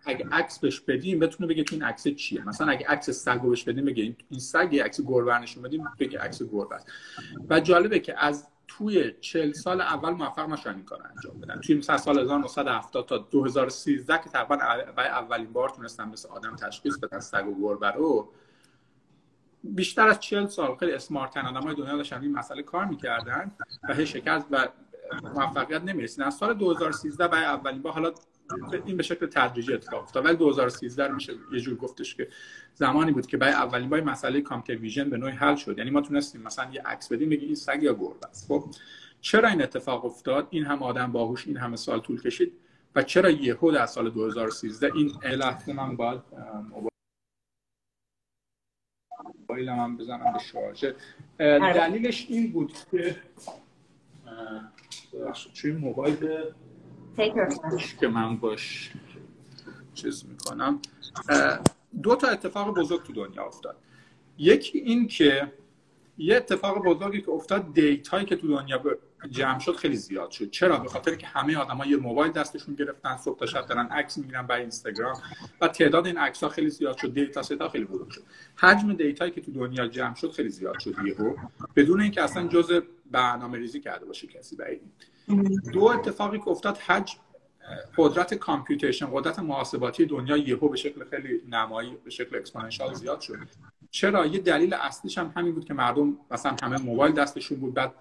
اگه 0.05 0.27
عکس 0.31 0.59
بهش 0.59 0.79
بدیم 0.79 1.19
بتونه 1.19 1.49
بگه 1.49 1.65
این 1.71 1.83
عکس 1.83 2.07
چیه. 2.07 2.47
مثلا 2.47 2.67
اگه 2.67 2.87
عکس 2.87 3.09
سگ 3.09 3.41
بهش 3.41 3.63
بدیم 3.63 3.85
بگه 3.85 4.03
این 4.29 4.39
سگ 4.39 4.69
یه 4.71 4.83
عکس 4.83 5.01
گربه 5.01 5.39
نشون 5.39 5.63
بدیم 5.63 5.83
بگه 5.99 6.19
عکس 6.19 6.43
گربه 6.43 6.75
است. 6.75 6.91
و 7.49 7.59
جالبه 7.59 7.99
که 7.99 8.25
از 8.25 8.47
توی 8.67 9.13
40 9.21 9.51
سال 9.51 9.81
اول 9.81 10.09
موفق 10.09 10.49
نشدن 10.49 10.75
این 10.75 10.85
کار 10.85 11.03
انجام 11.15 11.39
بدن. 11.39 11.61
توی 11.61 11.75
مثلا 11.75 11.97
سال 11.97 12.19
1970 12.19 13.05
تا 13.05 13.17
2013 13.17 14.17
که 14.23 14.29
تقریبا 14.29 14.55
اولین 14.97 15.53
بار 15.53 15.69
تونستن 15.69 16.09
مثل 16.09 16.29
آدم 16.29 16.55
تشخیص 16.55 16.97
بدن 16.97 17.19
سگ 17.19 17.47
و 17.47 17.61
گربه 17.61 17.91
رو 17.91 18.29
بیشتر 19.75 20.07
از 20.07 20.19
40 20.19 20.47
سال 20.47 20.75
خیلی 20.75 20.91
اسمارت 20.91 21.37
های 21.37 21.75
دنیا 21.75 21.97
داشتن 21.97 22.21
این 22.21 22.31
مسئله 22.31 22.63
کار 22.63 22.85
می‌کردن 22.85 23.51
و 23.89 23.93
هی 23.93 24.05
شکست 24.05 24.47
و 24.51 24.67
موفقیت 25.23 25.81
نمی‌رسید 25.81 26.21
از 26.23 26.35
سال 26.35 26.53
2013 26.53 27.27
برای 27.27 27.45
اولین 27.45 27.81
بار 27.81 27.93
حالا 27.93 28.11
این 28.85 28.97
به 28.97 29.03
شکل 29.03 29.25
تدریجی 29.25 29.73
اتفاق 29.73 30.03
افتاد 30.03 30.25
ولی 30.25 30.35
2013 30.35 31.13
میشه 31.13 31.33
یه 31.53 31.59
جور 31.59 31.75
گفتش 31.75 32.15
که 32.15 32.27
زمانی 32.73 33.11
بود 33.11 33.27
که 33.27 33.37
برای 33.37 33.53
اولین 33.53 33.89
بار 33.89 34.01
مسئله 34.01 34.41
کامپیوتر 34.41 34.81
ویژن 34.81 35.09
به 35.09 35.17
نوعی 35.17 35.31
حل 35.31 35.55
شد. 35.55 35.77
یعنی 35.77 35.89
ما 35.89 36.01
تونستیم 36.01 36.41
مثلا 36.41 36.71
یه 36.71 36.81
عکس 36.81 37.11
بدیم 37.11 37.29
بگیم 37.29 37.45
این 37.45 37.55
سگ 37.55 37.83
یا 37.83 37.93
گربه 37.93 38.27
است. 38.29 38.47
خب 38.47 38.63
چرا 39.21 39.49
این 39.49 39.61
اتفاق 39.61 40.05
افتاد؟ 40.05 40.47
این 40.49 40.65
هم 40.65 40.83
آدم 40.83 41.11
باهوش 41.11 41.47
این 41.47 41.57
همه 41.57 41.75
سال 41.75 41.99
طول 41.99 42.21
کشید. 42.21 42.53
و 42.95 43.03
چرا 43.03 43.29
یهو 43.29 43.71
در 43.71 43.85
سال 43.85 44.09
2013 44.09 44.91
این 44.95 45.11
لحظه 45.23 45.73
من 45.73 45.95
باید 45.95 46.21
موبایلم 49.25 49.79
هم 49.79 49.97
بزنم 49.97 50.33
به 50.33 50.39
شارژر. 50.39 50.93
آره. 51.39 51.73
دلیلش 51.73 52.25
این 52.29 52.51
بود 52.51 52.73
که 52.91 53.15
چون 55.53 55.71
موبایل 55.71 56.43
که 57.99 58.07
من 58.07 58.37
باش 58.37 58.91
چیز 59.93 60.25
می‌کنم. 60.25 60.79
دو 62.03 62.15
تا 62.15 62.27
اتفاق 62.27 62.77
بزرگ 62.79 63.03
تو 63.03 63.13
دنیا 63.13 63.45
افتاد. 63.45 63.75
یکی 64.37 64.79
این 64.79 65.07
که 65.07 65.53
یه 66.17 66.35
اتفاق 66.35 66.85
بزرگی 66.85 67.21
که 67.21 67.31
افتاد 67.31 67.73
دیتایی 67.73 68.25
که 68.25 68.35
تو 68.35 68.47
دنیا 68.47 68.77
جمع 69.29 69.59
شد 69.59 69.75
خیلی 69.75 69.95
زیاد 69.95 70.31
شد. 70.31 70.49
چرا؟ 70.49 70.77
به 70.77 70.89
خاطر 70.89 71.15
که 71.15 71.27
همه 71.27 71.57
آدما 71.57 71.85
یه 71.85 71.97
موبایل 71.97 72.31
دستشون 72.31 72.75
گرفتن 72.75 73.17
صبح 73.17 73.39
تا 73.39 73.45
شب 73.45 73.65
دارن 73.65 73.85
عکس 73.85 74.17
می‌گیرن 74.17 74.47
برای 74.47 74.61
اینستاگرام 74.61 75.21
و 75.61 75.67
تعداد 75.67 76.07
این 76.07 76.17
عکس 76.17 76.43
ها 76.43 76.49
خیلی 76.49 76.69
زیاد 76.69 76.97
شد. 76.97 77.13
دیتا 77.13 77.43
ستا 77.43 77.69
خیلی 77.69 77.85
بزرگ 77.85 78.09
شد. 78.09 78.23
حجم 78.55 78.93
data 78.93 79.19
یی 79.19 79.31
که 79.31 79.41
تو 79.41 79.51
دنیا 79.51 79.87
جمع 79.87 80.15
شد 80.15 80.31
خیلی 80.31 80.49
زیاد 80.49 80.79
شد 80.79 80.95
یهو. 81.05 81.35
بدون 81.75 82.01
اینکه 82.01 82.23
اصلا 82.23 82.47
جزء 82.47 82.79
برنامه 83.11 83.57
ریزی 83.57 83.79
کرده 83.79 84.05
باشه 84.05 84.27
کسی 84.27 84.55
برای 84.55 84.79
دو 85.73 85.83
اتفاقی 85.83 86.39
که 86.39 86.47
افتاد 86.47 86.77
حجم 86.77 87.17
قدرت 87.97 88.33
computation 88.33 89.07
قدرت 89.11 89.39
محاسباتی 89.39 90.05
دنیا 90.05 90.37
یهو 90.37 90.69
به 90.69 90.77
شکل 90.77 91.03
خیلی 91.03 91.41
نمایی 91.49 91.97
به 92.03 92.09
شکل 92.09 92.35
exponential 92.35 92.93
زیاد 92.93 93.21
شد. 93.21 93.37
چرا؟ 93.91 94.25
یه 94.25 94.39
دلیل 94.39 94.73
اصلیش 94.73 95.17
هم 95.17 95.33
همین 95.35 95.53
بود 95.53 95.65
که 95.65 95.73
مردم 95.73 96.17
مثلا 96.31 96.55
همه 96.63 96.77
موبایل 96.77 97.13
دستشون 97.13 97.59
بود 97.59 97.73
بعد 97.73 97.93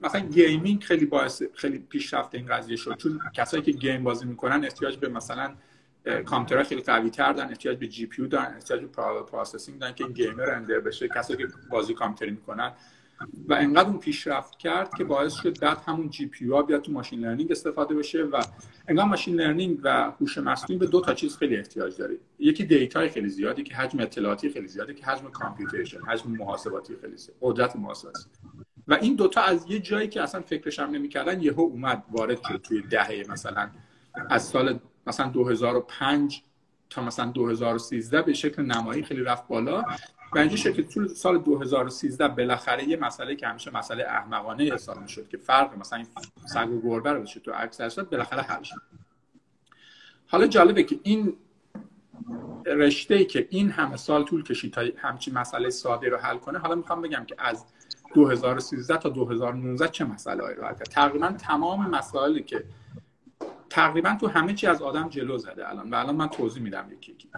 مثلا 0.00 0.20
gaming 0.20 0.82
خیلی 0.82 1.06
باعث 1.06 1.42
خیلی 1.54 1.78
پیشرفت 1.78 2.34
این 2.34 2.46
قضیه 2.46 2.76
شد. 2.76 2.96
چون 2.96 3.20
کسایی 3.34 3.62
که 3.62 3.72
game 3.72 4.04
بازی 4.04 4.26
می‌کنن 4.26 4.64
احتیاج 4.64 4.96
به 4.96 5.08
مثلا 5.08 5.54
کامپیوترها 6.24 6.64
خیلی 6.64 6.80
قوی 6.80 7.10
تر 7.10 7.32
دارن 7.32 7.48
احتیاج 7.48 7.78
به 7.78 7.86
GPU 7.86 8.28
دارن 8.28 8.54
احتیاج 8.54 8.80
به 8.80 8.86
processing 9.22 9.78
دارن 9.78 9.94
که 9.94 10.04
game 10.04 10.44
render 10.44 10.80
بشه 10.80 11.08
کسایی 11.08 11.38
که 11.38 11.48
بازی 11.70 11.94
کامپیوتری 11.94 12.30
می‌کنن. 12.30 12.72
و 13.48 13.54
انقدر 13.54 13.88
اون 13.88 13.98
پیشرفت 13.98 14.58
کرد 14.58 14.94
که 14.94 15.04
باعث 15.04 15.34
شد 15.34 15.60
بعد 15.60 15.78
همون 15.86 16.10
GPU 16.10 16.48
ها 16.50 16.62
بیاد 16.62 16.82
تو 16.82 16.92
machine 16.92 17.20
learning 17.20 17.52
استفاده 17.52 17.94
بشه 17.94 18.22
و 18.22 18.42
انگار 18.88 19.04
machine 19.04 19.34
learning 19.34 19.80
و 19.82 20.12
هوش 20.20 20.38
مصنوعی 20.38 20.78
به 20.78 20.86
دو 20.86 21.00
تا 21.00 21.14
چیز 21.14 21.36
خیلی 21.36 21.56
احتیاج 21.56 21.96
داره. 21.96 22.16
یکی 22.38 22.64
دیتا 22.64 23.08
خیلی 23.08 23.28
زیادی 23.28 23.62
که 23.62 23.74
حجم 23.74 24.00
اطلاعاتی 24.00 24.50
خیلی 24.50 24.68
زیاده 24.68 24.94
که 24.94 25.06
حجم 25.06 25.28
computation 25.28 26.00
حجم 26.00 26.30
محاسباتی 26.30 26.96
خیلی 27.00 27.16
زیاده 27.16 27.38
قدرت 27.40 27.76
محاسباتی. 27.76 28.20
و 28.88 28.94
این 28.94 29.14
دوتا 29.14 29.40
از 29.40 29.66
یه 29.70 29.80
جایی 29.80 30.08
که 30.08 30.22
اصلا 30.22 30.40
فکرش 30.40 30.78
هم 30.78 30.90
نمی‌کردن 30.90 31.40
یهو 31.40 31.60
اومد 31.60 32.04
وارد 32.10 32.42
شد 32.48 32.60
توی 32.62 32.82
دهه 32.82 33.24
مثلا 33.28 33.70
از 34.30 34.42
سال 34.42 34.80
مثلا 35.06 35.28
2005 35.28 36.42
تا 36.90 37.02
مثلا 37.02 37.26
2013 37.26 38.22
به 38.22 38.32
شکل 38.32 38.62
نمایی 38.62 39.02
خیلی 39.02 39.22
رفت 39.22 39.48
بالا. 39.48 39.84
و 40.34 40.38
اینجا 40.38 40.56
شد 40.56 40.74
که 40.74 40.82
طول 40.82 41.08
سال 41.08 41.38
2013 41.38 42.28
بالاخره 42.28 42.88
یه 42.88 42.96
مسئله 42.96 43.36
که 43.36 43.46
همیشه 43.46 43.70
مسئله 43.70 44.04
احمقانه 44.04 44.64
حساب 44.64 45.06
شد 45.06 45.28
که 45.28 45.36
فرق 45.36 45.78
مثلا 45.78 46.04
سگ 46.46 46.70
و 46.70 46.80
گربه 46.80 47.12
رو 47.12 47.24
تو 47.24 47.52
عکس 47.52 47.98
بالاخره 47.98 48.42
حل 48.42 48.62
شد. 48.62 48.82
حالا 50.26 50.46
جالبه 50.46 50.82
که 50.82 51.00
این 51.02 51.36
رشته 52.66 53.24
که 53.24 53.48
این 53.50 53.70
همه 53.70 53.96
سال 53.96 54.24
طول 54.24 54.42
کشید 54.42 54.72
تا 54.72 54.82
همچین 54.96 55.34
مسئله 55.34 55.70
ساده 55.70 56.08
رو 56.08 56.16
حل 56.16 56.36
کنه 56.36 56.58
حالا 56.58 56.74
می‌خوام 56.74 57.02
بگم 57.02 57.24
که 57.24 57.34
از 57.38 57.64
2013 58.14 58.96
تا 58.96 59.08
2019 59.08 59.88
چه 59.88 60.04
مسئله 60.04 60.54
رو 60.54 60.64
حل 60.64 60.74
کرد؟ 60.74 60.82
تقریبا 60.82 61.28
تمام 61.28 61.90
مسائلی 61.90 62.42
که 62.42 62.64
تقریبا 63.70 64.16
تو 64.20 64.26
همه 64.26 64.54
چی 64.54 64.66
از 64.66 64.82
آدم 64.82 65.08
جلو 65.08 65.38
زده 65.38 65.68
الان 65.68 65.90
و 65.90 65.94
الان 65.94 66.16
من 66.16 66.28
توضیح 66.28 66.62
میدم 66.62 66.86
یکی 66.92 67.12
یکی. 67.12 67.28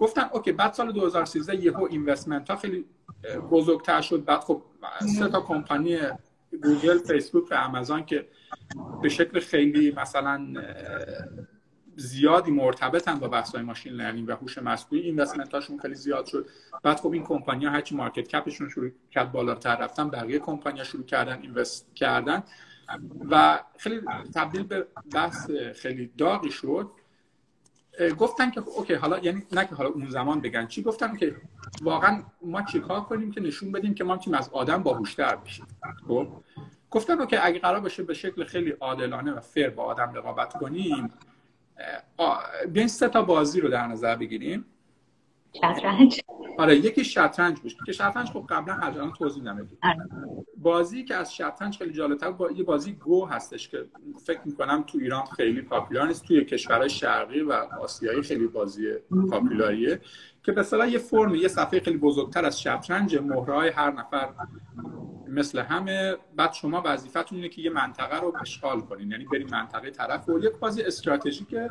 گفتن 0.00 0.28
okay 0.32 0.52
بعد 0.52 0.72
سال 0.72 0.92
2013 0.92 1.64
یهو 1.64 1.82
investment 1.90 2.50
ها 2.50 2.56
خیلی 2.56 2.84
بزرگتر 3.50 4.00
شد. 4.00 4.24
بعد 4.24 4.40
خب 4.40 4.62
سه 5.18 5.28
تا 5.28 5.40
کمپانی 5.40 5.98
Google 6.62 6.98
Facebook 6.98 7.44
و 7.50 7.54
آمازون 7.54 8.04
که 8.04 8.28
به 9.02 9.08
شکل 9.08 9.40
خیلی 9.40 9.92
مثلا 9.96 10.46
زیادی 11.96 12.50
مرتبطن 12.50 13.18
با 13.18 13.28
بحث 13.28 13.54
های 13.54 13.64
machine 13.64 13.92
learning 13.92 14.28
و 14.28 14.32
هوش 14.32 14.58
مصنوعی. 14.58 15.04
investment 15.04 15.54
هاشون 15.54 15.78
خیلی 15.78 15.94
زیاد 15.94 16.26
شد. 16.26 16.48
بعد 16.82 17.00
خب 17.00 17.12
این 17.12 17.24
کمپانی 17.24 17.64
ها 17.64 17.72
هرچی 17.72 17.96
market 17.96 18.28
cap 18.28 18.45
شون 18.45 18.68
شروع 18.68 18.90
کرد 19.10 19.32
بالاتر 19.32 19.76
رفتن 19.76 20.10
بقیه 20.10 20.38
کمپانی 20.38 20.84
شروع 20.84 21.04
کردن 21.04 21.38
invest 21.42 21.94
کردن. 21.94 22.42
و 23.30 23.60
خیلی 23.78 24.00
تبدیل 24.34 24.62
به 24.62 24.86
بحث 25.14 25.50
خیلی 25.74 26.10
داغی 26.18 26.50
شد. 26.50 26.90
گفتن 28.18 28.50
که 28.50 28.60
اوکی 28.60 28.94
حالا 28.94 29.18
یعنی 29.18 29.42
نه 29.52 29.66
که 29.66 29.74
حالا 29.74 29.90
اون 29.90 30.10
زمان 30.10 30.40
بگن 30.40 30.66
چی 30.66 30.82
گفتن 30.82 31.16
که 31.16 31.36
واقعا 31.82 32.22
ما 32.42 32.62
چیکار 32.62 33.00
کنیم 33.00 33.30
که 33.30 33.40
نشون 33.40 33.72
بدیم 33.72 33.94
که 33.94 34.04
ما 34.04 34.14
می‌تونیم 34.14 34.38
از 34.38 34.48
آدم 34.48 34.82
باهوشتر 34.82 35.36
بشیم. 35.36 35.66
خب 36.08 36.28
گفتن 36.90 37.26
که 37.26 37.46
اگه 37.46 37.58
قرار 37.58 37.80
باشه 37.80 38.02
به 38.02 38.14
شکل 38.14 38.44
خیلی 38.44 38.70
عادلانه 38.70 39.32
و 39.32 39.40
فر 39.40 39.70
با 39.70 39.82
آدم 39.82 40.12
رقابت 40.14 40.52
کنیم 40.52 41.12
بیاین 42.72 42.88
سه 42.88 43.08
تا 43.08 43.22
بازی 43.22 43.60
رو 43.60 43.68
در 43.68 43.86
نظر 43.86 44.16
بگیریم. 44.16 44.64
شطرنج. 45.52 46.20
آره 46.58 46.76
یکی 46.76 47.04
شطرنج 47.04 47.60
بود. 47.60 47.72
که 47.86 47.92
شطرنج 47.92 48.28
خب 48.28 48.46
قبلا 48.48 48.74
الان 48.74 49.12
توضیح 49.12 49.42
نمی‌دید 49.42 49.78
آره. 49.82 49.98
بازی 50.56 51.04
که 51.04 51.14
از 51.14 51.34
شطرنج 51.34 51.78
خیلی 51.78 51.92
جالبتر 51.92 52.30
با 52.30 52.50
یه 52.50 52.64
بازی 52.64 52.92
گو 52.92 53.26
هستش 53.26 53.68
که 53.68 53.84
فکر 54.26 54.40
می‌کنم 54.44 54.84
تو 54.86 54.98
ایران 54.98 55.24
خیلی 55.24 55.62
پاپولار 55.62 56.06
نیست. 56.06 56.24
توی 56.24 56.44
کشورهای 56.44 56.90
شرقی 56.90 57.40
و 57.40 57.52
آسیایی 57.52 58.22
خیلی 58.22 58.46
بازی 58.46 58.92
پاپولاریه 59.30 60.00
که 60.42 60.52
به 60.52 60.64
یه 60.90 60.98
فرم 60.98 61.34
یه 61.34 61.48
صفحه 61.48 61.80
خیلی 61.80 61.98
بزرگتر 61.98 62.44
از 62.44 62.60
شطرنج 62.60 63.16
مهرهای 63.16 63.68
هر 63.68 63.90
نفر 63.90 64.28
مثل 65.30 65.58
همه 65.58 66.16
بعد 66.36 66.52
شما 66.52 66.82
وظیفتون 66.84 67.38
اینه 67.38 67.48
که 67.48 67.62
یه 67.62 67.70
منطقه 67.70 68.20
رو 68.20 68.36
اشغال 68.40 68.80
کنین. 68.80 69.10
یعنی 69.10 69.24
بریم 69.24 69.48
منطقه 69.50 69.90
طرف 69.90 70.28
و 70.28 70.38
یک 70.38 70.52
بازی 70.52 70.82
استراتژیکه 70.82 71.70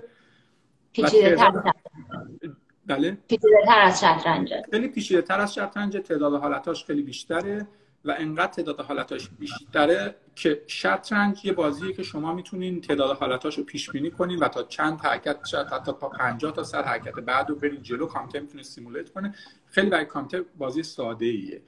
بله. 2.85 3.17
تر 3.65 3.79
از 3.79 3.99
شطرنج. 3.99 4.53
خیلی 4.71 4.87
پیچیده 4.87 5.21
تر 5.21 5.39
از 5.39 5.53
شطرنج. 5.53 5.97
تعداد 5.97 6.41
حالتاش 6.41 6.85
خیلی 6.85 7.01
بیشتره 7.01 7.67
و 8.05 8.15
انقدر 8.17 8.51
تعداد 8.51 8.81
حالتاش 8.81 9.29
بیشتره 9.29 10.15
که 10.35 10.63
شطرنج 10.67 11.45
یه 11.45 11.53
بازیه 11.53 11.93
که 11.93 12.03
شما 12.03 12.33
می‌تونین 12.33 12.81
تعداد 12.81 13.17
حالتاش 13.17 13.57
رو 13.57 13.63
پیش 13.63 13.89
بینی 13.89 14.11
کنین 14.11 14.39
و 14.39 14.47
تا 14.47 14.63
چند 14.63 15.01
حرکت 15.01 15.45
شاید 15.45 15.67
حتی 15.67 15.91
تا 15.91 16.09
50 16.09 16.51
تا 16.51 16.63
100 16.63 16.85
حرکت 16.85 17.13
بعد 17.13 17.49
رو 17.49 17.55
برین 17.55 17.81
جلو. 17.81 18.05
کامپیوتر 18.05 18.39
می‌تونه 18.39 18.63
simulate 18.63 19.09
کنه. 19.09 19.35
خیلی 19.67 19.89
برای 19.89 20.05
کامپیوتر 20.05 20.49
بازی 20.57 20.83
ساده 20.83 21.25
ایه 21.25 21.61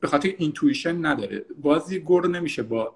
به 0.00 0.08
خاطر 0.08 0.34
intuition 0.38 1.06
نداره. 1.06 1.44
بازی 1.60 1.98
گو 1.98 2.13
رو 2.13 2.28
نمیشه 2.28 2.62
با 2.62 2.94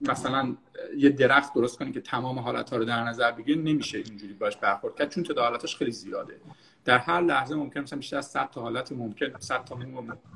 مثلا 0.00 0.56
یه 0.96 1.10
درخت 1.10 1.54
درست 1.54 1.78
کنی 1.78 1.92
که 1.92 2.00
تمام 2.00 2.38
حالت 2.38 2.70
ها 2.70 2.76
رو 2.76 2.84
در 2.84 3.04
نظر 3.04 3.32
بگیری 3.32 3.62
نمیشه 3.62 3.98
اینجوری 3.98 4.32
باش 4.32 4.56
برخورد 4.56 4.96
کرد 4.96 5.10
چون 5.10 5.24
تعداد 5.24 5.44
حالتش 5.44 5.76
خیلی 5.76 5.92
زیاده. 5.92 6.40
در 6.84 6.98
هر 6.98 7.20
لحظه 7.20 7.54
ممکن 7.54 7.80
مثلا 7.80 7.98
بیشتر 7.98 8.16
از 8.16 8.26
100 8.26 8.50
تا 8.50 8.60
حالت 8.60 8.92
ممکن 8.92 9.26
100 9.38 9.64
تا 9.64 9.78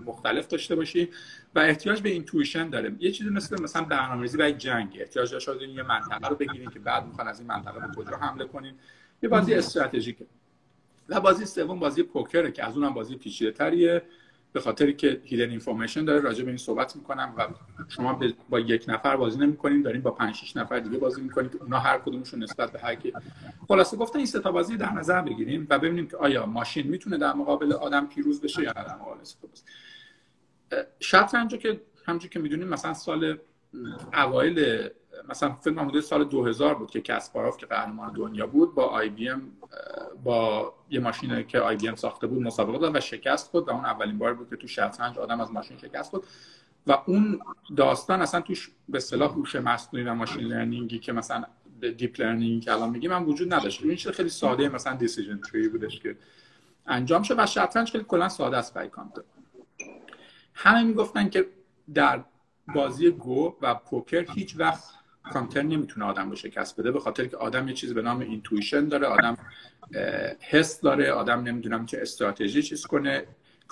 مختلف 0.06 0.48
داشته 0.48 0.76
باشی 0.76 1.08
و 1.54 1.58
احتیاج 1.58 2.00
به 2.00 2.08
intuition 2.08 2.70
داره. 2.70 2.96
یه 2.98 3.10
چیزی 3.10 3.30
مثل 3.30 3.62
مثلا 3.62 3.84
برنامه‌ریزی 3.84 4.38
برای 4.38 4.52
جنگ 4.52 4.96
احتیاج 5.00 5.32
داشته 5.32 5.68
یه 5.68 5.82
منطقه 5.82 6.28
رو 6.28 6.36
بگیرین 6.36 6.70
که 6.70 6.78
بعد 6.78 7.06
می‌خوان 7.06 7.28
از 7.28 7.40
این 7.40 7.48
منطقه 7.48 7.80
به 7.80 7.94
کجا 7.94 8.16
حمله 8.16 8.44
کنین. 8.44 8.74
یه 9.22 9.28
بازی 9.28 9.54
استراتژیکه. 9.54 10.26
و 11.08 11.20
بازی 11.20 11.44
سوم 11.44 11.78
بازی 11.78 12.02
پوکره 12.02 12.52
که 12.52 12.64
از 12.64 12.76
اونم 12.76 12.94
بازی 12.94 13.16
پیچیده‌تریه. 13.16 14.02
به 14.52 14.60
خاطری 14.60 14.94
که 14.94 15.20
hidden 15.24 15.50
information 15.50 16.04
داره 16.04 16.20
راجع 16.20 16.42
به 16.42 16.48
این 16.48 16.56
صحبت 16.56 16.96
می‌کنم 16.96 17.34
و 17.38 17.46
شما 17.88 18.20
با 18.50 18.60
یک 18.60 18.84
نفر 18.88 19.16
بازی 19.16 19.38
نمی‌کنین 19.38 19.82
دارین 19.82 20.02
با 20.02 20.10
5 20.10 20.34
6 20.34 20.56
نفر 20.56 20.80
دیگه 20.80 20.98
بازی 20.98 21.20
می‌کنید 21.20 21.56
اونا 21.60 21.78
هر 21.78 21.98
کدومشون 21.98 22.42
نسبت 22.42 22.72
به 22.72 22.78
هر 22.78 22.94
کی. 22.94 23.12
خلاصه 23.68 23.96
گفتن 23.96 24.18
این 24.18 24.26
سه 24.26 24.40
تا 24.40 24.52
بازی 24.52 24.76
در 24.76 24.92
نظر 24.92 25.22
بگیریم 25.22 25.66
و 25.70 25.78
ببینیم 25.78 26.08
که 26.08 26.16
آیا 26.16 26.46
ماشین 26.46 26.86
می‌تونه 26.86 27.18
در 27.18 27.32
مقابل 27.32 27.72
آدم 27.72 28.06
پیروز 28.06 28.40
بشه 28.40 28.62
یا 28.62 28.72
نه 28.76 28.84
در 28.84 28.94
مقابل 28.94 29.20
شطرنج 31.00 31.54
که 31.54 31.80
همونجوری 32.06 32.32
که 32.32 32.38
می‌دونیم 32.38 32.68
مثلا 32.68 32.94
سال 32.94 33.38
اوایل 34.14 34.88
مثلا 35.28 35.52
فکر 35.52 35.74
حدود 35.74 36.00
سال 36.00 36.24
2000 36.24 36.74
بود 36.74 36.90
که 36.90 37.00
کسپاروف 37.00 37.56
که 37.56 37.66
قهرمان 37.66 38.12
دنیا 38.12 38.46
بود 38.46 38.74
با 38.74 38.84
IBM 38.84 39.52
با 40.24 40.74
یه 40.90 41.00
ماشینی 41.00 41.44
که 41.44 41.60
IBM 41.60 41.94
ساخته 41.94 42.26
بود 42.26 42.42
مسابقه 42.42 42.78
داد 42.78 42.96
و 42.96 43.00
شکست 43.00 43.50
خورد 43.50 43.68
و 43.68 43.70
اون 43.70 43.84
اولین 43.84 44.18
بار 44.18 44.34
بود 44.34 44.50
که 44.50 44.56
تو 44.56 44.66
شطرنج 44.66 45.18
آدم 45.18 45.40
از 45.40 45.52
ماشین 45.52 45.78
شکست 45.78 46.10
خورد 46.10 46.24
و 46.86 46.98
اون 47.06 47.40
داستان 47.76 48.22
اصلا 48.22 48.40
توش 48.40 48.70
به 48.88 48.98
اصطلاح 48.98 49.30
هوش 49.30 49.56
مصنوعی 49.56 50.06
و 50.06 50.14
machine 50.14 50.42
learning 50.42 50.92
ی 50.92 50.98
که 50.98 51.12
مثلا 51.12 51.44
deep 51.80 52.20
learning 52.20 52.62
که 52.62 52.72
الان 52.72 52.90
میگیم 52.90 53.12
هم 53.12 53.28
وجود 53.28 53.54
نداشت. 53.54 53.82
این 53.82 53.96
خیلی 53.96 54.28
ساده 54.28 54.68
مثلا 54.68 54.96
decision 54.96 55.40
tree 55.40 55.68
بودش 55.68 56.00
که 56.00 56.16
انجام 56.86 57.22
شد 57.22 57.34
و 57.38 57.46
شطرنج 57.46 57.90
خیلی 57.90 58.04
کلا 58.04 58.28
ساده 58.28 58.56
است 58.56 58.74
برای 58.74 58.88
کامپیوتر. 58.88 59.28
همه 60.54 60.82
می‌گفتن 60.82 61.28
که 61.28 61.46
در 61.94 62.24
بازی 62.74 63.10
گو 63.10 63.56
و 63.60 63.74
پوکر 63.74 64.32
هیچ 64.32 64.54
وقت 64.58 64.84
کامپیوتر 65.32 65.68
نمی‌تونه 65.68 66.06
آدم 66.06 66.30
رو 66.30 66.36
شکست 66.36 66.80
بده 66.80 66.92
به 66.92 67.00
خاطر 67.00 67.26
که 67.26 67.36
آدم 67.36 67.68
یه 67.68 67.74
چیزی 67.74 67.94
به 67.94 68.02
نام 68.02 68.20
intuition 68.20 68.88
داره 68.88 69.06
آدم 69.06 69.36
حس 70.40 70.80
داره 70.80 71.12
آدم 71.12 71.42
نمی‌دونم 71.42 71.86
چه 71.86 71.98
استراتژی 72.00 72.62
چیز 72.62 72.86
کنه 72.86 73.26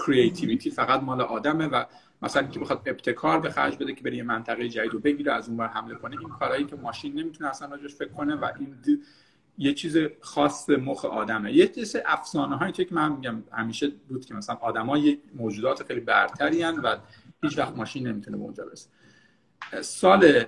creativity 0.06 0.70
فقط 0.70 1.02
مال 1.02 1.20
آدمه 1.20 1.66
و 1.66 1.84
مثلا 2.22 2.42
که 2.42 2.60
بخواد 2.60 2.82
ابتکار 2.86 3.40
به 3.40 3.50
خرج 3.50 3.76
بده 3.76 3.94
که 3.94 4.02
بره 4.02 4.16
یه 4.16 4.22
منطقه 4.22 4.68
جدید 4.68 4.92
رو 4.92 4.98
بگیره 4.98 5.32
از 5.32 5.48
اون 5.48 5.56
ور 5.56 5.66
حمله 5.66 5.94
کنه 5.94 6.16
این 6.20 6.28
کارهایی 6.28 6.64
که 6.64 6.76
ماشین 6.76 7.18
نمی‌تونه 7.18 7.50
اصلا 7.50 7.68
راجبش 7.68 7.94
فکر 7.94 8.08
کنه 8.08 8.34
و 8.34 8.48
این 8.58 8.76
یه 9.58 9.74
چیز 9.74 9.96
خاص 10.20 10.70
مخ 10.70 11.04
آدمه. 11.04 11.52
یه 11.52 11.68
چیز 11.68 11.96
افسانه 12.06 12.56
هایی 12.56 12.72
که 12.72 12.86
من 12.90 13.12
میگم 13.12 13.42
همیشه 13.52 13.88
بود 14.08 14.24
که 14.24 14.34
مثلا 14.34 14.56
آدمای 14.56 15.18
موجودات 15.34 15.82
خیلی 15.82 16.00
برتری 16.00 16.62
و 16.62 16.96
هیچ 17.42 17.58
وقت 17.58 17.76
ماشین 17.76 18.06
نمی‌تونه 18.06 18.36
به 18.36 18.42
اونجا 18.42 18.64
برسه. 18.64 18.88
سال 19.82 20.44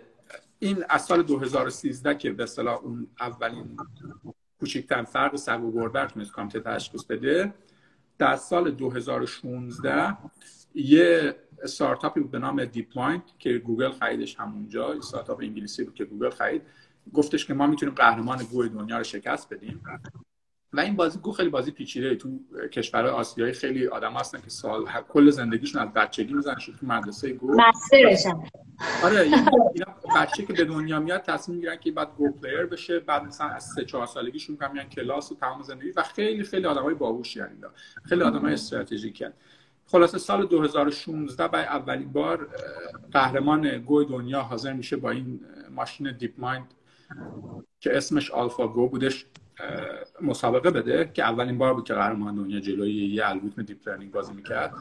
این 0.62 0.85
از 0.88 1.04
سال 1.04 1.23
2013 1.23 2.14
که 2.14 2.33
به 2.33 2.42
اصطلاح 2.42 2.78
اون 2.85 3.07
اولین 3.21 3.76
کوچکترین 4.61 5.04
فرق 5.04 5.37
سگ 5.37 5.64
و 5.64 5.73
گربه 5.73 6.07
تونست 6.07 6.33
کامپیوتر 6.33 6.75
تشخیص 6.75 7.04
بده 7.04 7.54
در 8.19 8.37
سال 8.37 8.71
2016 8.71 10.16
یه 10.75 11.37
استارتاپی 11.62 12.21
بود 12.21 12.31
به 12.31 12.38
نام 12.38 12.64
DeepMind 12.64 13.23
که 13.38 13.59
گوگل 13.59 13.90
خریدش 13.90 14.40
همونجا 14.40 14.92
استارتاپ 14.92 15.40
انگلیسی 15.40 15.85
بود 15.85 15.95
که 15.95 16.04
گوگل 16.04 16.31
خرید. 16.31 16.62
گفتش 17.12 17.47
که 17.47 17.54
ما 17.54 17.66
می‌تونیم 17.66 17.95
قهرمان 17.95 18.38
گوی 18.38 18.69
دنیا 18.69 18.99
رو 18.99 19.04
شکست 19.04 19.54
بدیم. 19.54 19.83
و 20.73 20.81
این 20.81 20.97
بازی 20.97 21.19
گو 21.19 21.33
خیلی 21.33 21.49
بازی 21.49 21.71
پیچیده 21.71 22.14
تو 22.14 22.29
کشورهای 22.73 23.12
آسیایی 23.12 23.52
خیلی 23.52 23.87
آدم 23.87 24.12
هستن 24.12 24.41
که 24.41 24.50
سال 24.50 24.85
کل 25.09 25.31
زندگیشون 25.31 25.83
از 25.83 25.93
بچگی 25.93 26.35
می‌زنن 26.35 26.55
تو 26.55 26.87
مدرسه 26.87 27.33
گو. 27.33 27.57
آره 29.05 29.21
اینا 29.21 29.45
بچه 30.17 30.47
که 30.47 30.52
به 30.52 30.64
دنیا 30.64 31.00
میاد 31.00 31.23
تصمیم 31.23 31.57
می‌گیرن 31.57 31.76
که 31.76 31.93
بعد 31.93 32.09
گو 32.17 32.33
پلیر 32.33 32.67
بشه 32.67 32.99
بعد 32.99 33.25
مثلا 33.25 33.47
از 33.47 33.64
سه 33.64 33.85
چهار 33.85 34.07
سالگیشون 34.07 34.59
میان 34.73 34.88
کلاس 34.88 35.33
و 35.33 35.35
تمام 35.35 35.62
زندگی. 35.62 35.91
و 35.91 36.02
خیلی 36.02 36.43
خیلی 36.43 36.67
آدمای 36.67 36.95
باهوشی 36.95 37.41
هستن 37.41 37.69
خیلی 38.05 38.23
آدمای 38.23 38.52
استراتژیکی 38.52 39.26
خلاصه 39.87 40.19
سال 40.19 40.47
2016 40.47 41.49
برای 41.49 41.64
اولین 41.64 42.12
بار 42.12 42.49
قهرمان 43.12 43.79
گو 43.79 44.05
دنیا 44.05 44.43
حاضر 44.43 44.73
میشه 44.73 44.97
با 44.97 45.11
این 45.11 45.41
ماشین 45.71 46.17
DeepMind 46.17 46.75
که 47.81 47.97
اسمش 47.97 48.31
AlphaGo 48.31 48.88
بودش. 48.88 49.26
مسابقه 50.21 50.71
بده 50.71 51.11
که 51.14 51.23
اولین 51.23 51.59
بار 51.59 51.75
بود 51.75 51.85
که 51.85 51.94
قهرمان 51.94 52.35
دنیا 52.35 52.61
جلوی 52.61 52.92
یه 52.92 53.28
الگوریتم 53.28 53.62
deep 53.62 53.88
learning 53.88 54.12
بازی 54.12 54.32
می‌کرد. 54.32 54.75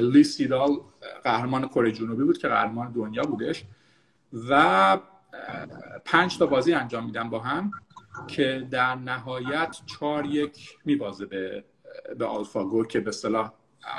لی 0.00 0.24
سیدال 0.24 0.70
قهرمان 1.24 1.68
کره 1.68 1.92
جنوبی 1.92 2.24
بود 2.24 2.38
که 2.38 2.48
قهرمان 2.48 2.92
دنیا 2.92 3.22
بودش 3.22 3.64
و 4.50 4.98
پنج 6.04 6.38
تا 6.38 6.46
بازی 6.46 6.72
انجام 6.72 7.04
میدن 7.04 7.30
با 7.30 7.38
هم 7.38 7.70
که 8.28 8.68
در 8.70 8.94
نهایت 8.94 9.76
چهار 9.86 10.26
یک 10.26 10.78
میبازه 10.84 11.26
به 11.26 11.64
به 12.18 12.24
AlphaGo 12.24 12.84
که 12.84 13.00
به 13.00 13.12
اصطلاح 13.12 13.52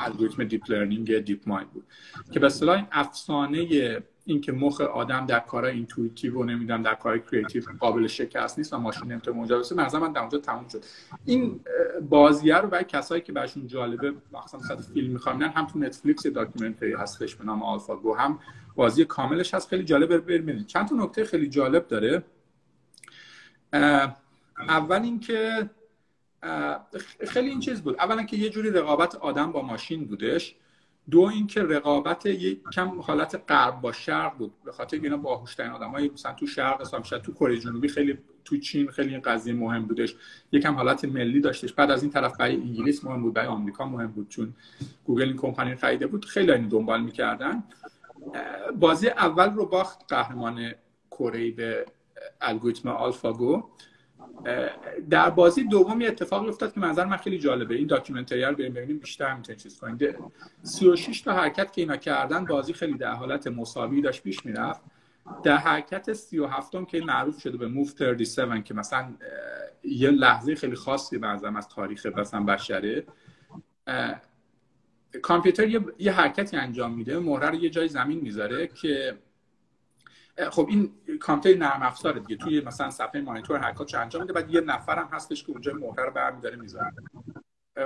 الگوریتم 0.06 0.44
deep 0.44 0.72
learning 0.72 1.20
DeepMind 1.20 1.72
بود. 1.72 1.86
که 2.32 2.39
به 2.39 2.50
اصطلاح 2.50 2.76
این 2.75 2.88
افسانه 2.91 4.01
اینکه 4.28 4.52
مخ 4.52 4.82
آدم 4.82 5.26
در 5.26 5.40
کارهای 5.40 5.74
intuitive 5.74 6.40
و 6.40 6.44
نمی‌دونم 6.44 6.84
در 6.84 6.96
کارهای 6.96 7.22
creative 7.32 7.64
قابل 7.80 8.08
شکست 8.08 8.58
نیست 8.58 8.74
و 8.74 8.78
ماشین 8.78 9.12
نمی‌تونه 9.12 9.38
اونجا 9.38 9.58
برسه. 9.58 9.76
مثلا 9.76 10.00
من 10.00 10.12
در 10.12 10.22
اونجا 10.22 10.38
تموم 10.38 10.68
شد. 10.68 10.84
این 11.26 11.60
بازیه 12.10 12.58
رو 12.58 12.68
برای 12.68 12.84
کسایی 12.84 13.22
که 13.22 13.32
براشون 13.32 13.68
جالبه 13.68 14.14
مثلا 14.34 14.60
مثلا 14.60 14.78
فیلم 14.78 15.14
می‌خوام 15.14 15.42
هم 15.42 15.68
تو 15.68 15.80
Netflix 15.80 16.28
documentary 16.28 16.94
هستش 16.94 17.36
به 17.36 17.46
نام 17.46 17.64
AlphaGo 17.64 18.16
هم 18.16 18.40
بازی 18.76 19.06
کاملش 19.06 19.54
هست. 19.54 19.70
خیلی 19.70 19.84
جالبه 19.84 20.18
ببینید 20.18 20.68
چند 20.68 20.88
تا 20.88 20.96
نکته 20.96 21.26
خیلی 21.26 21.50
جالب 21.50 21.88
داره. 21.88 22.24
اول 24.68 25.02
اینکه 25.02 25.70
خیلی 27.28 27.50
این 27.50 27.60
چیز 27.60 27.82
بود. 27.82 27.96
اولا 28.00 28.24
که 28.24 28.38
یه 28.38 28.50
جوری 28.50 28.70
رقابت 28.70 29.16
آدم 29.16 29.52
با 29.52 29.62
ماشین 29.62 30.06
بودش. 30.06 30.56
دو 31.12 31.22
اینکه 31.22 31.64
رقابت 31.64 32.26
یک 32.26 32.60
کم 32.74 33.02
حالت 33.02 33.44
غرب 33.48 33.82
با 33.82 33.92
شرق 33.92 34.38
بود. 34.38 34.54
به 34.66 34.72
خاطر 34.72 35.00
اینا 35.04 35.18
باهوشترین 35.18 35.72
آدمای 35.72 36.10
مثلا 36.10 36.34
تو 36.34 36.48
شرق 36.48 36.82
اصلا 36.82 37.04
شاید 37.04 37.22
تو 37.22 37.34
کره 37.34 37.58
جنوبی 37.58 37.88
خیلی 37.88 38.18
تو 38.46 38.58
چین 38.58 38.88
خیلی 38.88 39.10
این 39.10 39.22
قضیه 39.22 39.54
مهم 39.54 39.86
بودش. 39.86 40.16
یکم 40.52 40.74
حالت 40.74 41.06
ملی 41.06 41.40
داشتش. 41.40 41.74
بعد 41.74 41.92
از 41.92 42.04
این 42.04 42.12
طرف 42.12 42.38
برای 42.38 42.56
انگلیس 42.56 43.04
مهم 43.04 43.22
بود 43.22 43.34
برای 43.34 43.48
آمریکا 43.48 43.86
مهم 43.86 44.08
بود. 44.08 44.30
چون 44.30 44.54
گوگل 45.06 45.24
این 45.24 45.38
کمپانی 45.38 45.76
خریده 45.76 46.08
بود. 46.08 46.26
خیلی 46.26 46.52
این 46.52 46.68
دنبال 46.68 47.02
می‌کردن. 47.02 47.64
بازی 48.80 49.08
اول 49.08 49.54
رو 49.54 49.66
باخت 49.66 50.14
قهرمان 50.14 50.72
کره 51.12 51.52
به 51.52 51.86
الگوریتم 52.42 52.90
آلفاگو 52.90 53.64
در 55.10 55.29
بازی 55.29 55.63
دوم 55.63 56.01
یه 56.01 56.08
اتفاقی 56.08 56.50
افتاد 56.50 56.74
که 56.74 56.79
منظر 56.79 57.06
من 57.06 57.17
خیلی 57.17 57.39
جالبه. 57.39 57.75
این 57.75 57.88
داکیومنتری 57.88 58.41
رو 58.41 58.56
بریم 58.56 58.74
ببینیم 58.74 59.00
بیشتر 59.00 59.34
می‌تونیم 59.34 59.60
چیز 59.60 59.79
کنیم 59.79 59.98
36 60.63 61.22
تا 61.22 61.34
حرکت 61.34 61.74
که 61.74 61.82
اینا 61.82 61.98
کردن 61.98 62.46
بازی 62.46 62.74
خیلی 62.74 62.94
در 62.94 63.12
حالت 63.12 63.48
مساوی 63.48 64.01
داشت 64.01 64.24
پیش 64.24 64.46
می‌رفت. 64.46 64.82
در 65.44 65.58
حرکت 65.58 66.13
37 66.13 66.75
م 66.75 66.86
که 66.86 67.01
معروف 67.01 67.39
شده 67.41 67.58
به 67.58 67.67
موف 67.67 67.89
37 67.89 68.65
که 68.65 68.74
مثلا 68.74 69.13
یه 69.84 70.10
لحظه 70.10 70.56
خیلی 70.56 70.75
خاصی 70.75 71.17
بنظرم 71.17 71.56
از 71.56 71.67
تاریخ 71.67 72.06
مثلا 72.06 72.44
بشره. 72.44 73.03
کامپیوتر 75.22 75.67
یه،, 75.67 75.86
یه 76.00 76.12
حرکتی 76.12 76.58
انجام 76.58 76.94
میده. 76.94 77.20
مهره 77.20 77.50
رو 77.50 77.56
یه 77.56 77.70
جای 77.70 77.88
زمین 77.88 78.20
می‌ذاره 78.22 78.67
که 78.67 79.17
خب 80.51 80.67
این 80.70 80.91
کامپیوتر 81.20 81.60
نرم 81.60 81.82
افزاره 81.82 82.20
دیگه. 82.20 82.36
توی 82.36 82.62
مثلا 82.62 82.89
صفحه 82.89 83.22
مانیتور 83.22 83.58
حرکات 83.58 83.96
انجام 83.96 84.22
میده 84.22 84.34
بعد 84.34 84.53
یه 84.53 84.62
نفرم 84.62 85.10
هستش 85.12 85.44
که 85.44 85.51
اونجا 85.51 85.74
مهره 85.74 86.06
رو 86.06 86.12
برمی‌داره 86.12 86.56
می‌ذاره. 86.56 86.94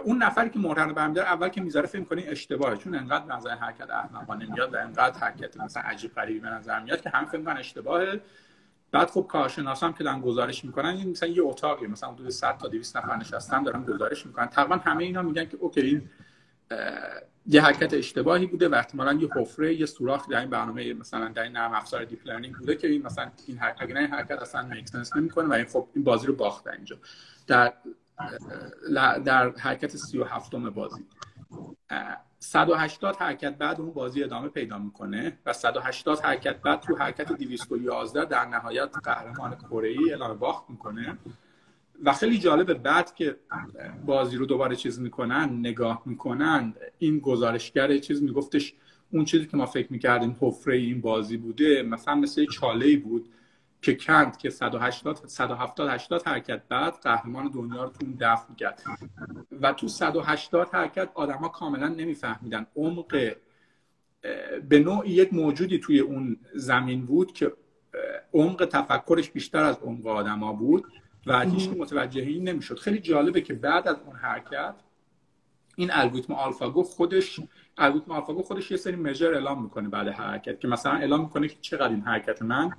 اون 0.03 0.23
نفری 0.23 0.49
که 0.49 0.59
مهره 0.59 0.83
رو 0.83 0.93
برمی‌داره 0.93 1.27
اول 1.27 1.49
که 1.49 1.61
می‌ذاره 1.61 1.87
فکر 1.87 2.03
کنی 2.03 2.23
اشتباهه 2.27 2.77
چون 2.77 2.95
انقدر 2.95 3.35
نظر 3.35 3.55
حرکت 3.55 3.89
احمقانه 3.89 4.45
میاد 4.45 4.73
و 4.73 4.77
انقدر 4.77 5.19
حرکت 5.19 5.57
مثلا 5.57 5.83
عجیب 5.83 6.13
غریبی 6.13 6.39
به 6.39 6.49
نظر 6.49 6.79
میاد 6.79 7.01
که 7.01 7.09
هم 7.09 7.25
فکر 7.25 7.41
کنن 7.41 7.57
اشتباهه. 7.57 8.21
بعد 8.91 9.09
خب 9.09 9.25
کارشناسا 9.29 9.87
هم 9.87 9.93
که 9.93 10.03
دارن 10.03 10.21
گزارش 10.21 10.65
می‌کنن 10.65 10.89
این 10.89 11.09
مثلا 11.09 11.29
یه 11.29 11.43
اتاقی 11.43 11.87
مثلا 11.87 12.11
حدود 12.11 12.29
100 12.29 12.57
تا 12.57 12.67
200 12.67 12.97
نفر 12.97 13.15
نشستن 13.15 13.63
دارن 13.63 13.83
گزارش 13.83 14.25
می‌کنن. 14.25 14.45
تقریبا 14.47 14.75
همه 14.75 15.03
اینا 15.03 15.21
میگن 15.21 15.45
که 15.45 15.57
okay 15.59 15.81
این 15.81 16.09
یه 17.45 17.61
حرکت 17.61 17.93
اشتباهی 17.93 18.45
بوده 18.45 18.69
و 18.69 18.75
احتمالاً 18.75 19.13
یه 19.13 19.29
حفره 19.35 19.73
یه 19.73 19.85
سوراخ 19.85 20.29
در 20.29 20.39
این 20.39 20.49
برنامه 20.49 20.93
مثلا 20.93 21.27
در 21.27 21.43
این 21.43 21.51
نرم 21.51 21.73
افزار 21.73 22.05
deep 22.05 22.27
learning 22.27 22.55
بوده 22.55 22.75
که 22.75 22.87
این 22.87 23.01
مثلا 23.05 23.31
این 23.47 23.57
حرکت 23.57 23.81
این 23.81 23.97
حرکت 23.97 24.41
اصلا 24.41 24.61
make 24.61 24.87
sense 24.87 25.15
نمی‌کنه 25.15 25.47
و 25.47 25.53
این 25.53 25.65
خب 25.65 25.87
این 25.95 26.03
بازی 26.03 26.27
رو 26.27 26.35
باخته 26.35 26.73
اینجا. 26.73 26.97
در 27.47 27.73
در 29.25 29.49
حرکت 29.49 29.95
37 29.95 30.55
م 30.55 30.69
بازی. 30.69 31.05
180 32.39 33.15
حرکت 33.15 33.57
بعد 33.57 33.81
اون 33.81 33.93
بازی 33.93 34.23
ادامه 34.23 34.49
پیدا 34.49 34.77
می‌کنه 34.77 35.37
و 35.45 35.53
180 35.53 36.19
حرکت 36.19 36.61
بعد 36.61 36.79
تو 36.79 36.95
حرکت 36.95 37.31
211 37.31 38.25
در 38.25 38.45
نهایت 38.45 38.89
قهرمان 39.03 39.55
کره 39.55 39.89
ای 39.89 40.11
اعلام 40.11 40.37
باخت 40.37 40.69
می‌کنه. 40.69 41.17
و 42.03 42.13
خیلی 42.13 42.37
جالبه 42.37 42.73
بعد 42.73 43.15
که 43.15 43.35
بازی 44.05 44.37
رو 44.37 44.45
دوباره 44.45 44.75
چیز 44.75 44.99
می‌کنن 44.99 45.59
نگاه 45.59 46.03
می‌کنن 46.05 46.73
این 46.97 47.19
گزارشگر 47.19 47.97
چیز 47.97 48.23
میگفتش 48.23 48.73
اون 49.13 49.25
چیزی 49.25 49.47
که 49.47 49.57
ما 49.57 49.65
فکر 49.65 49.87
می‌کردیم 49.93 50.37
حفره 50.39 50.75
این 50.75 51.01
بازی 51.01 51.37
بوده 51.37 51.83
مثلا 51.83 52.15
مثل 52.15 52.45
چاله 52.45 52.97
بود 52.97 53.29
که 53.81 53.95
کند 53.95 54.37
که 54.37 54.49
180 54.49 55.15
170 55.27 55.89
80 55.89 56.27
حرکت 56.27 56.61
بعد 56.69 56.93
قهرمان 57.03 57.51
دنیا 57.51 57.83
رو 57.83 57.89
تو 57.89 57.97
اون 58.01 58.17
دفع 58.19 58.49
می‌کرد. 58.49 58.83
و 59.61 59.73
تو 59.73 59.87
180 59.87 60.69
حرکت 60.73 61.09
آدما 61.13 61.47
کاملا 61.47 61.87
نمیفهمیدن. 61.87 62.67
عمق 62.75 63.35
به 64.69 64.79
نوع 64.79 65.09
یک 65.09 65.33
موجودی 65.33 65.79
توی 65.79 65.99
اون 65.99 66.37
زمین 66.55 67.05
بود 67.05 67.31
که 67.31 67.51
عمق 68.33 68.65
تفکرش 68.71 69.29
بیشتر 69.31 69.63
از 69.63 69.77
عمق 69.79 70.07
آدما 70.07 70.53
بود. 70.53 70.85
و 71.25 71.39
هیچ 71.39 71.69
متوجه 71.69 72.21
این 72.21 72.49
نمی‌شد. 72.49 72.79
خیلی 72.79 72.99
جالبه 72.99 73.41
که 73.41 73.53
بعد 73.53 73.87
از 73.87 73.95
اون 74.05 74.15
حرکت 74.15 74.75
این 75.75 75.89
الگوریتم 75.93 76.33
آلفاگو 76.33 76.83
خودش 76.83 77.39
الگوریتم 77.77 78.11
آلفاگو 78.11 78.41
خودش 78.43 78.71
یه 78.71 78.77
سری 78.77 78.95
مژر 78.95 79.33
اعلام 79.33 79.63
می‌کنه 79.63 79.89
بعد 79.89 80.07
حرکت 80.07 80.59
که 80.59 80.67
مثلا 80.67 80.91
اعلام 80.91 81.21
می‌کنه 81.21 81.47
که 81.47 81.55
چقدر 81.61 81.89
این 81.89 82.01
حرکت 82.01 82.41
من 82.41 82.71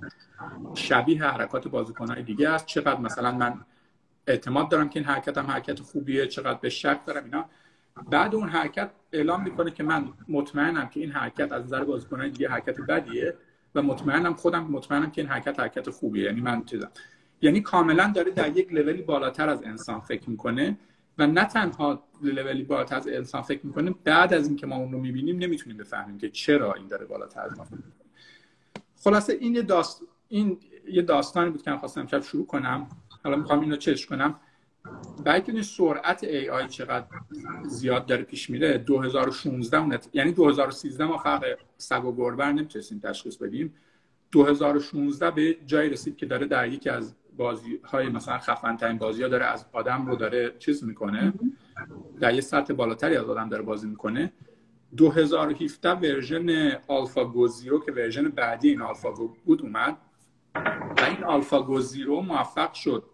شبیه 0.75 1.25
حرکات 1.25 1.69
بازیکنهای 1.69 2.23
دیگه 2.23 2.49
است 2.49 2.67
چقدر 2.67 3.01
مثلا 3.01 3.33
من 3.33 3.61
اعتماد 4.27 4.69
دارم 4.69 4.89
که 4.89 4.99
این 4.99 5.09
حرکت 5.09 5.39
هم 5.39 5.47
حرکت 5.47 5.81
خوبیه 5.81 6.27
چقدر 6.27 6.59
به 6.59 6.69
شک 6.69 7.01
دارم 7.07 7.25
اینا. 7.25 7.45
بعد 8.11 8.35
اون 8.35 8.49
حرکت 8.49 8.91
اعلام 9.13 9.43
می‌کنه 9.43 9.71
که 9.71 9.83
من 9.83 10.09
مطمئنم 10.29 10.89
که 10.89 11.01
این 11.01 11.13
حرکت 11.13 11.53
از 11.53 11.65
نظر 11.65 11.85
بازیکنهای 11.85 12.31
دیگه 12.31 12.49
حرکت 12.49 12.81
بدیه 12.81 13.35
و 13.75 13.83
مطمئنم 13.83 14.35
خودم 14.35 14.65
مطمئنم 14.65 15.11
که 15.11 15.21
این 15.21 15.31
حرکت 15.31 15.61
حرکت 15.61 15.91
خوبیه 15.91 16.25
یعنی 16.25 16.41
من 16.41 16.65
چیزم. 16.65 16.91
یعنی 17.43 17.61
کاملا 17.61 18.13
داره 18.15 18.31
در 18.31 18.57
یک 18.57 18.73
لولی 18.73 19.03
بالاتر 19.03 19.49
از 19.49 19.63
انسان 19.63 20.01
فکر 20.01 20.31
می‌کنه 20.31 20.79
و 21.19 21.27
نه 21.27 21.45
تنها 21.45 22.03
لولی 22.23 22.63
بالاتر 22.63 22.97
از 22.97 23.09
انسان 23.09 23.43
فکر 23.43 23.67
می‌کنه 23.67 23.95
بعد 24.05 24.35
از 24.35 24.49
اینکه 24.49 24.67
ما 24.67 24.77
اون 24.77 24.93
رو 24.93 24.99
می‌بینیم 24.99 25.39
نمی‌تونیم 25.39 25.79
بفهمیم 25.79 26.19
که 26.19 26.29
چرا 26.31 26.75
این 26.75 26.89
داره 26.89 27.07
بالاتر 27.07 27.41
از 27.41 27.59
ما 27.59 27.67
خلاصه 29.05 29.33
این 29.33 29.55
یه 29.55 29.63
داست... 29.63 30.03
این 30.29 30.59
یه 30.89 31.03
داستانی 31.03 31.51
بود 31.51 31.63
که 31.63 31.71
من 31.71 31.79
خواستم 31.79 32.07
شب 32.07 32.23
شروع 32.23 32.47
کنم. 32.47 32.87
حالا 33.25 33.37
می‌خوام 33.37 33.61
اینو 33.61 33.77
چش 33.77 34.07
کنم. 34.07 34.35
بعد 35.25 35.63
سرعت 35.63 36.25
ای 36.25 36.51
آی 36.51 36.69
چقدر 36.69 37.07
زیاد 37.65 38.07
داره 38.07 38.23
پیش 38.23 38.51
میره؟ 38.51 38.79
2016 38.79 40.01
یعنی 40.13 40.33
2013 40.33 41.05
ما 41.05 41.19
فرق 41.19 41.59
سگ 41.79 42.05
و 42.05 42.17
گربر 42.17 42.53
نمی‌تونستیم 42.53 43.01
تشخیص 43.01 43.37
بدیم. 43.37 43.75
2016 44.31 45.31
به 45.31 45.57
جایی 45.67 45.91
رسید 45.91 46.17
که 46.17 46.27
داره 46.27 46.47
در 46.47 46.69
یکی 46.69 46.91
از 46.91 47.15
بازی 47.43 47.81
های 47.85 48.09
مثلا 48.09 48.39
خفن 48.39 48.77
ترین 48.77 48.99
بازی 48.99 49.23
ها 49.23 49.29
داره 49.29 49.45
از 49.45 49.67
آدم 49.73 50.07
رو 50.07 50.17
داره 50.17 50.55
چیز 50.59 50.85
می‌کنه. 50.85 51.33
در 52.21 52.35
یه 52.35 52.41
سطح 52.41 52.75
بالاتری 52.75 53.17
از 53.17 53.25
آدم 53.25 53.49
داره 53.49 53.63
بازی 53.63 53.89
می‌کنه. 53.89 54.33
2017 54.97 55.91
ورژن 55.91 56.73
AlphaGo 56.89 57.49
Zero 57.49 57.85
که 57.85 57.93
ورژن 57.93 58.29
بعدی 58.29 58.69
این 58.69 58.83
آلفا 58.83 59.11
بود 59.45 59.63
اومد 59.63 59.97
و 60.97 61.05
این 61.09 61.25
AlphaGo 61.25 61.81
Zero 61.81 62.21
موفق 62.21 62.73
شد. 62.73 63.05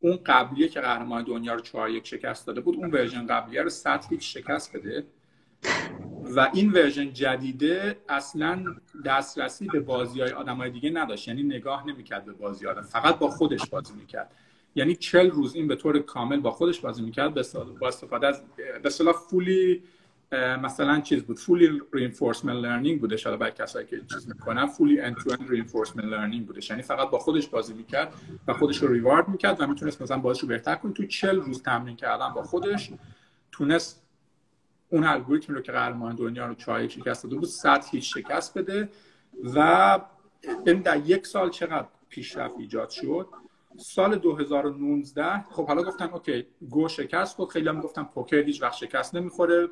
اون 0.00 0.18
قبلیه 0.26 0.68
که 0.68 0.80
قهرمان 0.80 1.24
دنیا 1.24 1.54
رو 1.54 1.60
4 1.60 1.90
یک 1.90 2.06
شکست 2.06 2.46
داده 2.46 2.60
بود 2.60 2.76
اون 2.76 2.90
ورژن 2.90 3.26
قبلیه 3.26 3.62
رو 3.62 3.68
100 3.68 4.04
شکست 4.20 4.76
بده. 4.76 5.06
و 6.36 6.50
این 6.54 6.72
ورژن 6.72 7.12
جدیده 7.12 7.96
اصلا 8.08 8.64
دسترسی 9.04 9.66
به 9.66 9.80
بازی 9.80 10.20
های 10.20 10.30
آدم 10.30 10.56
های 10.56 10.70
دیگه 10.70 10.90
نداشت. 10.90 11.28
یعنی 11.28 11.42
نگاه 11.42 11.86
نمی‌کرد 11.86 12.24
به 12.24 12.32
بازی 12.32 12.66
آدم 12.66 12.82
فقط 12.82 13.18
با 13.18 13.28
خودش 13.28 13.66
بازی 13.66 13.94
می‌کرد. 13.94 14.30
یعنی 14.74 14.96
چل 14.96 15.30
روز 15.30 15.54
این 15.54 15.68
به 15.68 15.76
طور 15.76 15.98
کامل 15.98 16.40
با 16.40 16.50
خودش 16.50 16.80
بازی 16.80 17.02
می‌کرد 17.02 17.34
با 17.80 17.88
استفاده 17.88 18.26
از 18.26 18.42
به 18.56 18.80
اصطلاح 18.84 19.14
fully 19.14 19.82
مثلا 20.62 21.00
چیز 21.00 21.22
بود. 21.22 21.38
fully 21.38 21.82
reinforcement 21.96 22.44
learning 22.44 23.00
بوده 23.00 23.16
شاید 23.16 23.38
برای 23.38 23.52
کسایی 23.52 23.86
که 23.86 24.00
چیز 24.12 24.28
می‌کنن 24.28 24.66
fully 24.66 25.02
end 25.02 25.14
to 25.14 25.30
end 25.30 25.40
reinforcement 25.40 26.04
learning 26.04 26.46
بوده 26.46 26.60
یعنی 26.70 26.82
فقط 26.82 27.10
با 27.10 27.18
خودش 27.18 27.48
بازی 27.48 27.74
می‌کرد 27.74 28.14
و 28.48 28.52
خودش 28.52 28.78
رو 28.78 28.92
reward 28.92 29.28
می‌کرد 29.28 29.60
و 29.60 29.66
می‌تونست 29.66 30.02
مثلا 30.02 30.18
بازیش 30.18 30.42
رو 30.42 30.48
بهتر 30.48 30.74
کنه. 30.74 30.92
تو 30.92 31.06
40 31.06 31.40
روز 31.40 31.62
تمرین 31.62 31.96
کردن 31.96 32.28
با 32.28 32.42
خودش 32.42 32.90
تونست 33.52 34.02
اون 34.90 35.04
الگوریتمی 35.04 35.56
رو 35.56 35.62
که 35.62 35.72
قهرمان 35.72 36.14
دنیا 36.14 36.46
رو 36.46 36.54
چای 36.54 36.88
شکست 36.88 37.24
داده 37.24 37.36
بود 37.36 37.48
صد 37.48 37.84
هیچ 37.90 38.14
شکست 38.14 38.58
بده 38.58 38.88
و 39.54 40.00
این 40.66 40.80
در 40.80 40.96
یک 40.96 41.26
سال 41.26 41.50
چقدر 41.50 41.88
پیشرفت 42.08 42.54
ایجاد 42.58 42.90
شد؟ 42.90 43.28
سال 43.76 44.16
2019 44.16 45.44
خب 45.50 45.66
حالا 45.66 45.82
گفتن 45.82 46.04
okay 46.04 46.46
گو 46.70 46.88
شکست 46.88 47.36
خورد 47.36 47.48
خیلی 47.48 47.68
هم 47.68 47.80
گفتن 47.80 48.02
پوکر 48.02 48.42
هیچ 48.42 48.62
وقت 48.62 48.74
شکست 48.74 49.14
نمی‌خوره. 49.14 49.68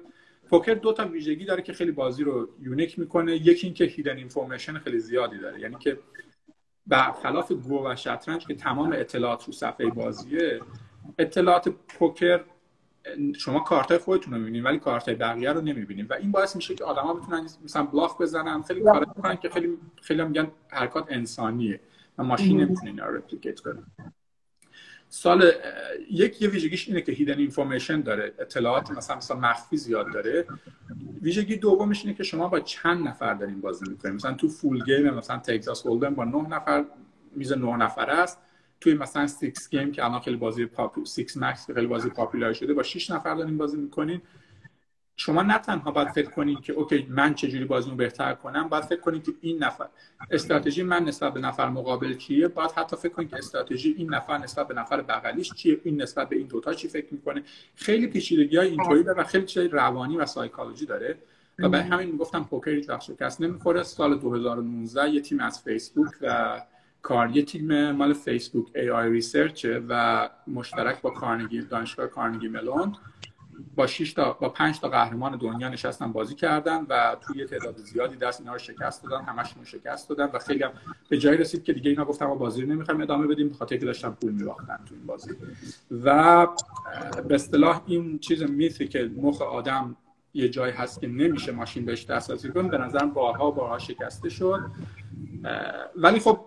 پوکر 0.50 0.74
دو 0.74 0.92
تا 0.92 1.08
ویژگی 1.08 1.44
داره 1.44 1.62
که 1.62 1.72
خیلی 1.72 1.92
بازی 1.92 2.24
رو 2.24 2.48
unique 2.60 2.98
می‌کنه. 2.98 3.36
یکی 3.36 3.66
اینکه 3.66 3.84
hidden 3.84 4.16
information 4.16 4.78
خیلی 4.78 4.98
زیادی 4.98 5.38
داره 5.38 5.60
یعنی 5.60 5.76
که 5.78 5.98
برخلاف 6.86 7.52
گو 7.52 7.86
و 7.86 7.96
شطرنج 7.96 8.46
که 8.46 8.54
تمام 8.54 8.92
اطلاعات 8.92 9.44
رو 9.44 9.52
صفحه 9.52 9.86
بازیه 9.86 10.60
اطلاعات 11.18 11.68
پوکر 11.68 12.44
شما 13.38 13.60
کارت 13.60 13.98
خودتون 13.98 14.34
رو 14.34 14.38
می‌بینید 14.38 14.64
ولی 14.64 14.78
کارت 14.78 15.10
بقیه 15.10 15.52
رو 15.52 15.60
نمی‌بینید 15.60 16.10
و 16.10 16.14
این 16.14 16.32
باعث 16.32 16.56
میشه 16.56 16.74
که 16.74 16.84
آدما 16.84 17.14
بتونن 17.14 17.48
مثلا 17.64 17.82
bluff 17.82 18.20
بزنن 18.20 18.62
خیلی 18.62 18.82
کار 18.82 19.06
می‌کنن 19.16 19.36
که 19.36 19.48
خیلی 19.48 19.78
خیلی 20.02 20.24
میگن 20.24 20.50
حرکات 20.68 21.06
انسانیه 21.08 21.80
و 22.18 22.22
ماشین 22.22 22.60
نمی‌تونه 22.60 22.90
اینا 22.90 23.06
رو 23.06 23.16
replicate 23.16 23.60
کنه. 23.60 23.82
سال 25.10 25.52
یک 26.10 26.42
یه 26.42 26.48
ویژگیش 26.48 26.88
اینه 26.88 27.00
که 27.00 27.12
hidden 27.12 27.38
information 27.38 28.00
داره 28.00 28.34
اطلاعات 28.38 28.90
مثلا 28.90 29.16
مثلا 29.16 29.36
مخفی 29.36 29.76
زیاد 29.76 30.12
داره. 30.12 30.46
ویژگی 31.22 31.56
دومش 31.56 32.04
اینه 32.04 32.14
که 32.14 32.22
شما 32.22 32.48
با 32.48 32.60
چند 32.60 33.08
نفر 33.08 33.34
دارین 33.34 33.60
بازی 33.60 33.90
می‌کنید 33.90 34.14
مثلا 34.14 34.32
تو 34.32 34.48
full 34.48 34.84
game 34.84 35.10
مثلا 35.10 35.38
Texas 35.38 35.86
Hold'em 35.86 36.14
با 36.14 36.24
نه 36.24 36.48
نفر 36.48 36.84
میز 37.36 37.52
نه 37.52 37.76
نفره 37.76 38.12
است. 38.12 38.38
توی 38.80 38.94
مثلا 38.94 39.26
six 39.26 39.70
game 39.70 39.92
که 39.92 40.04
الان 40.04 40.20
خیلی 40.20 40.36
بازی 40.36 40.66
پاپ 40.66 41.04
six 41.04 41.36
max 41.36 41.66
که 41.66 41.74
خیلی 41.74 41.86
بازی 41.86 42.08
popular 42.10 42.52
شده 42.52 42.74
با 42.74 42.82
6 42.82 43.10
نفر 43.10 43.34
دارین 43.34 43.58
بازی 43.58 43.76
می‌کنین. 43.76 44.22
شما 45.20 45.42
نه 45.42 45.58
تنها 45.58 45.90
باید 45.90 46.08
فکر 46.08 46.30
کنید 46.30 46.60
که 46.60 46.72
okay 46.72 47.06
من 47.10 47.34
چجوری 47.34 47.64
بازی 47.64 47.90
رو 47.90 47.96
بهتر 47.96 48.34
کنم 48.34 48.68
باید 48.68 48.84
فکر 48.84 49.00
کنید 49.00 49.24
که 49.24 49.32
این 49.40 49.64
نفر 49.64 49.88
استراتژی 50.30 50.82
من 50.82 51.04
نسبت 51.04 51.34
به 51.34 51.40
نفر 51.40 51.68
مقابل 51.68 52.14
چیه؟ 52.14 52.48
باید 52.48 52.70
حتی 52.70 52.96
فکر 52.96 53.12
کنید 53.12 53.30
که 53.30 53.36
استراتژی 53.36 53.94
این 53.98 54.14
نفر 54.14 54.38
نسبت 54.38 54.68
به 54.68 54.74
نفر 54.74 55.02
بغلیش 55.02 55.52
چیه؟ 55.52 55.80
این 55.84 56.02
نسبت 56.02 56.28
به 56.28 56.36
این 56.36 56.46
دوتا 56.46 56.74
چی 56.74 56.88
فکر 56.88 57.06
می‌کنه؟ 57.10 57.42
خیلی 57.74 58.06
پیچیدگی 58.06 58.56
های 58.56 58.68
اینطوری 58.68 59.02
داره 59.02 59.20
و 59.20 59.24
خیلی 59.24 59.46
چیزای 59.46 59.68
روانی 59.68 60.16
و 60.16 60.26
سایکولوژی 60.26 60.86
داره. 60.86 61.18
و 61.58 61.68
به 61.68 61.82
همین 61.82 62.10
می‌گفتم 62.10 62.44
پوکر 62.44 62.70
هیچ 62.70 62.88
وقت 62.88 63.00
شکست 63.00 63.40
نمی‌خوره. 63.40 63.82
سال 63.82 64.18
2019 64.18 65.10
یه 65.10 65.20
تیم 65.20 65.40
از 65.40 65.62
فیسبوک 65.62 66.10
و 66.20 66.60
کار. 67.08 67.36
یه 67.36 67.42
تیم 67.42 67.90
مال 67.90 68.12
فیسبوک 68.12 68.66
ای 68.74 68.90
آی 68.90 69.10
ریسرچه 69.10 69.82
و 69.88 70.28
مشترک 70.46 71.02
با 71.02 71.10
کارنگی 71.10 71.62
دانشگاه 71.62 72.06
کارنگی 72.06 72.48
ملون 72.48 72.96
با 73.76 73.86
6 73.86 74.12
تا 74.12 74.32
با 74.32 74.48
5 74.48 74.80
تا 74.80 74.88
قهرمان 74.88 75.36
دنیا 75.36 75.68
نشستن 75.68 76.12
بازی 76.12 76.34
کردن 76.34 76.86
و 76.88 77.16
توی 77.20 77.44
تعداد 77.44 77.76
زیادی 77.76 78.16
دست 78.16 78.40
اینا 78.40 78.52
رو 78.52 78.58
شکست 78.58 79.04
دادن 79.04 79.24
همشون 79.24 79.64
شکست 79.64 80.08
دادن 80.08 80.30
و 80.32 80.38
خیلی 80.38 80.62
هم 80.62 80.70
به 81.08 81.18
جایی 81.18 81.38
رسید 81.38 81.64
که 81.64 81.72
دیگه 81.72 81.90
اینا 81.90 82.04
گفتن 82.04 82.26
ما 82.26 82.34
بازی 82.34 82.62
رو 82.62 82.68
نمی‌خوایم 82.68 83.00
ادامه 83.00 83.26
بدیم 83.26 83.48
بخاطر 83.48 83.76
که 83.76 83.86
داشتن 83.86 84.10
پول 84.10 84.32
میباختن 84.32 84.78
تو 84.88 84.94
این 84.94 85.06
بازی. 85.06 85.30
و 85.90 86.46
به 87.28 87.34
اصطلاح 87.34 87.82
این 87.86 88.18
چیز 88.18 88.42
میثی 88.42 88.88
که 88.88 89.10
مخ 89.16 89.42
آدم 89.42 89.96
یه 90.34 90.48
جایی 90.48 90.72
هست 90.72 91.00
که 91.00 91.06
نمیشه 91.06 91.52
ماشین 91.52 91.84
بهش 91.84 92.04
دسترسی 92.04 92.48
کنه 92.48 92.68
به 92.68 92.78
نظرم 92.78 93.10
بارها 93.10 93.50
بارها 93.50 93.78
شکسته 93.78 94.28
شد. 94.28 94.60
ولی 95.96 96.20
خب 96.20 96.40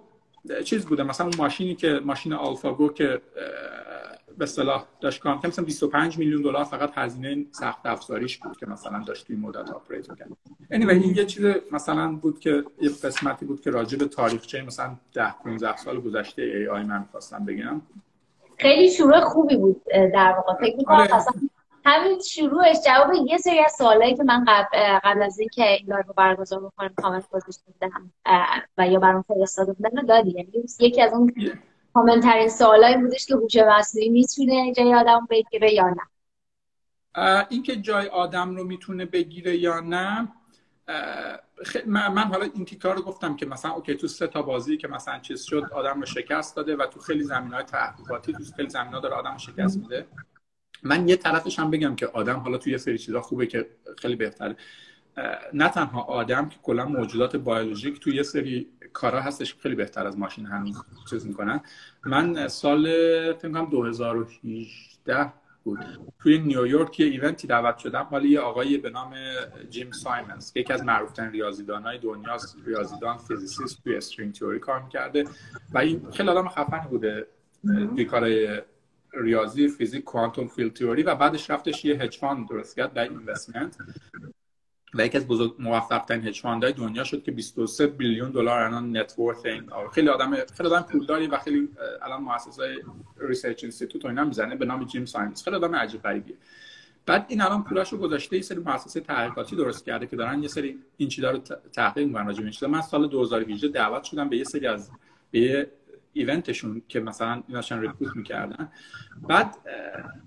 چیز 0.65 0.85
بوده. 0.85 1.03
مثلا 1.03 1.27
اون 1.27 1.35
ماشینی 1.37 1.75
که 1.75 2.01
ماشین 2.05 2.33
آلفاگو 2.33 2.93
که 2.93 3.21
به 4.37 4.43
اصطلاح 4.43 4.85
داشت 5.01 5.21
کام 5.21 5.39
مثلا 5.43 5.65
25 5.65 6.17
میلیون 6.17 6.41
دلار 6.41 6.63
فقط 6.63 6.91
هزینه 6.95 7.45
سخت 7.51 7.85
افزاریش 7.85 8.37
بود 8.37 8.57
که 8.57 8.65
مثلا 8.65 9.03
داشت 9.07 9.27
توی 9.27 9.35
مدت 9.35 9.69
آپریت 9.69 10.09
می‌کرد. 10.09 10.29
Anyway 10.73 10.89
این 10.89 11.15
یه 11.15 11.25
چیز 11.25 11.45
مثلا 11.71 12.15
بود 12.15 12.39
که 12.39 12.63
یه 12.81 12.89
قسمتی 12.89 13.45
بود 13.45 13.61
که 13.61 13.71
راجع 13.71 13.97
به 13.97 14.05
تاریخچه 14.05 14.61
مثلا 14.61 14.95
10 15.13 15.33
15 15.43 15.77
سال 15.77 16.01
گذشته 16.01 16.41
AI 16.41 16.83
من 16.83 16.99
می‌خواستم 16.99 17.45
بگم. 17.45 17.81
خیلی 18.57 18.91
شروع 18.91 19.19
خوبی 19.19 19.57
بود 19.57 19.81
در 20.13 20.35
واقع. 20.37 20.53
فکر 20.61 20.77
می‌کنم 20.77 20.97
آره. 20.97 21.09
همین 21.85 22.19
شروعش 22.19 22.77
جواب 22.85 23.13
یه 23.27 23.37
سری 23.37 23.59
از 23.59 23.71
سوالایی 23.77 24.15
که 24.15 24.23
من 24.23 24.45
قبل, 24.47 24.99
قبل 25.03 25.23
از 25.23 25.39
اینکه 25.39 25.67
این 25.67 25.87
live 25.87 26.03
رو 26.07 26.13
برگزار 26.13 26.59
بکنم 26.59 26.93
کامنت 27.01 27.29
گذاشته 27.29 27.63
بودم 27.65 28.11
و 28.77 28.87
یا 28.87 28.99
برام 28.99 29.21
فرستاده 29.21 29.73
بودن 29.73 30.05
دادی. 30.05 30.31
یعنی 30.31 30.51
یکی 30.79 31.01
از 31.01 31.13
اون 31.13 31.33
common 31.93 32.23
ترین 32.23 32.49
سوالایی 32.49 32.97
بودش 32.97 33.25
که 33.25 33.35
هوش 33.35 33.55
مصنوعی 33.55 34.09
می‌تونه 34.09 34.73
جای 34.73 34.95
آدم 34.95 35.27
بگیره 35.29 35.73
یا 35.73 35.89
نه. 35.89 36.01
اینکه 37.49 37.75
جای 37.75 38.07
آدم 38.07 38.55
رو 38.55 38.63
می‌تونه 38.63 39.05
بگیره 39.05 39.57
یا 39.57 39.79
نه 39.79 40.27
من 41.85 42.23
حالا 42.23 42.45
این 42.53 42.65
تیکار 42.65 42.95
رو 42.95 43.01
گفتم 43.01 43.35
که 43.35 43.45
مثلا 43.45 43.71
اوکی 43.71 43.95
تو 43.95 44.07
سه 44.07 44.27
تا 44.27 44.41
بازی 44.41 44.77
که 44.77 44.87
مثلا 44.87 45.19
چیز 45.19 45.43
شد 45.43 45.63
آدم 45.73 45.99
رو 45.99 46.05
شکست 46.05 46.55
داده 46.55 46.75
و 46.75 46.85
تو 46.85 46.99
خیلی 46.99 47.23
زمین 47.23 47.53
های 47.53 47.63
تحقیقاتی 47.63 48.33
تو 48.33 48.43
خیلی 48.55 48.69
زمین 48.69 48.93
ها 48.93 48.99
داره 48.99 49.15
آدم 49.15 49.31
رو 49.31 49.39
شکست 49.39 49.77
میده. 49.77 50.07
من 50.83 51.09
یه 51.09 51.15
طرفش 51.15 51.59
هم 51.59 51.71
بگم 51.71 51.95
که 51.95 52.07
آدم 52.07 52.39
حالا 52.39 52.57
توی 52.57 52.71
یه 52.71 52.77
سری 52.77 52.97
چیزا 52.97 53.21
خوبه 53.21 53.47
که 53.47 53.69
خیلی 53.97 54.15
بهتره. 54.15 54.55
نه 55.53 55.69
تنها 55.69 56.01
آدم 56.01 56.49
که 56.49 56.57
کلا 56.63 56.85
موجودات 56.85 57.35
بیولوژیک 57.35 57.99
توی 57.99 58.15
یه 58.15 58.23
سری 58.23 58.67
کارا 58.93 59.21
هستش 59.21 59.55
خیلی 59.55 59.75
بهتر 59.75 60.07
از 60.07 60.17
ماشین 60.17 60.45
هنوز 60.45 60.83
چیز 61.09 61.27
می‌کنن. 61.27 61.61
من 62.05 62.47
سال 62.47 62.83
فکر 63.33 63.51
کنم 63.51 63.69
2018 63.69 65.33
بود. 65.63 65.79
توی 66.19 66.39
نیویورک 66.39 66.99
یه 66.99 67.05
event 67.05 67.40
ی 67.40 67.47
دعوت 67.47 67.77
شدم. 67.77 68.07
مال 68.11 68.25
یه 68.25 68.39
آقای 68.39 68.77
به 68.77 68.89
نام 68.89 69.13
جیم 69.69 69.91
سایمنز 69.91 70.53
که 70.53 70.59
یکی 70.59 70.73
از 70.73 70.83
معروفترین 70.83 71.31
ریاضیدانای 71.31 71.97
دنیاست. 71.97 72.57
ریاضیدان 72.65 73.17
physicist 73.17 73.83
توی 73.83 73.95
string 73.95 74.33
theory 74.33 74.59
کار 74.59 74.83
می‌کرده. 74.83 75.23
و 75.73 75.77
این 75.77 76.11
خیلی 76.11 76.29
آدم 76.29 76.47
خفن 76.47 76.87
بوده. 76.89 77.27
توی 77.95 78.05
کارهای 78.05 78.61
ریاضی 79.13 79.67
فیزیک 79.67 80.03
quantum 80.03 80.47
field 80.47 80.73
theory 80.73 81.03
و 81.03 81.15
بعدش 81.15 81.49
رفتش 81.49 81.85
یه 81.85 81.95
hedge 81.95 82.17
fund 82.17 82.49
درست 82.49 82.75
کرد 82.75 82.93
برای 82.93 83.09
investment 83.09 83.77
و 84.93 85.05
یکی 85.05 85.17
از 85.17 85.27
بزرگ 85.27 85.55
موفق 85.59 86.05
ترین 86.05 86.27
hedge 86.27 86.41
fund 86.41 86.63
های 86.63 86.73
دنیا 86.73 87.03
شد 87.03 87.23
که 87.23 87.31
23 87.31 87.87
billion 87.87 88.31
دلار 88.31 88.59
الان 88.59 88.97
net 88.97 89.19
worth 89.19 89.45
این 89.45 89.69
خیلی 89.93 90.09
آدم 90.09 90.35
خیلی 90.35 90.69
آدم 90.69 90.81
پولداری 90.81 91.27
و 91.27 91.37
خیلی 91.37 91.69
الان 92.01 92.23
مؤسسه 92.23 92.75
research 93.17 93.63
institute 93.63 94.05
اینا 94.05 94.23
می‌زنه 94.23 94.55
به 94.55 94.65
نام 94.65 94.85
جیم 94.85 95.05
سایمنز 95.05 95.43
خیلی 95.43 95.55
آدم 95.55 95.75
عجیب 95.75 96.01
غریبیه. 96.01 96.35
بعد 97.05 97.25
این 97.29 97.41
الان 97.41 97.63
پولاشو 97.63 97.97
گذاشته 97.97 98.35
یه 98.35 98.41
سری 98.41 98.59
مؤسسه 98.59 98.99
تحقیقاتی 98.99 99.55
درست 99.55 99.85
کرده 99.85 100.07
که 100.07 100.15
دارن 100.15 100.41
یه 100.41 100.47
سری 100.47 100.79
این 100.97 101.09
چیزا 101.09 101.31
رو 101.31 101.37
تحقیق 101.73 102.07
می‌کنن 102.07 102.25
راجع 102.25 102.67
من 102.67 102.81
سال 102.81 103.07
2018 103.07 103.67
دعوت 103.67 104.03
شدم 104.03 104.29
به 104.29 104.37
یه 104.37 104.43
سری 104.43 104.67
از 104.67 104.91
به 105.31 105.67
event 106.13 106.51
شون 106.51 106.81
که 106.87 106.99
مثلا 106.99 107.43
ایناشون 107.47 107.81
recruit 107.81 108.15
می‌کردن. 108.15 108.71
بعد 109.27 109.55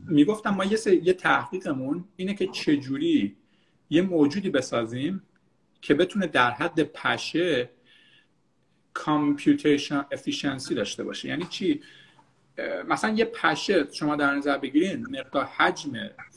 می‌گفتم 0.07 0.51
ما 0.51 0.65
یه, 0.65 0.79
یه 0.87 1.13
تحقیقمون 1.13 2.05
اینه 2.17 2.35
که 2.35 2.47
چجوری 2.47 3.37
یه 3.91 4.03
موجودی 4.03 4.51
بسازیم 4.51 5.23
که 5.81 5.95
بتونه 5.95 6.27
در 6.27 6.51
حد 6.51 6.83
پشه 6.83 7.71
computation 8.95 10.05
efficiency 10.13 10.75
داشته 10.75 11.05
باشه. 11.05 11.29
یعنی 11.29 11.45
چی؟ 11.45 11.83
مثلا 12.89 13.15
یه 13.15 13.25
پشه 13.25 13.93
شما 13.93 14.17
در 14.17 14.35
نظر 14.35 14.59
بگیرین 14.59 15.07
مقدار 15.11 15.45
حجم 15.45 15.93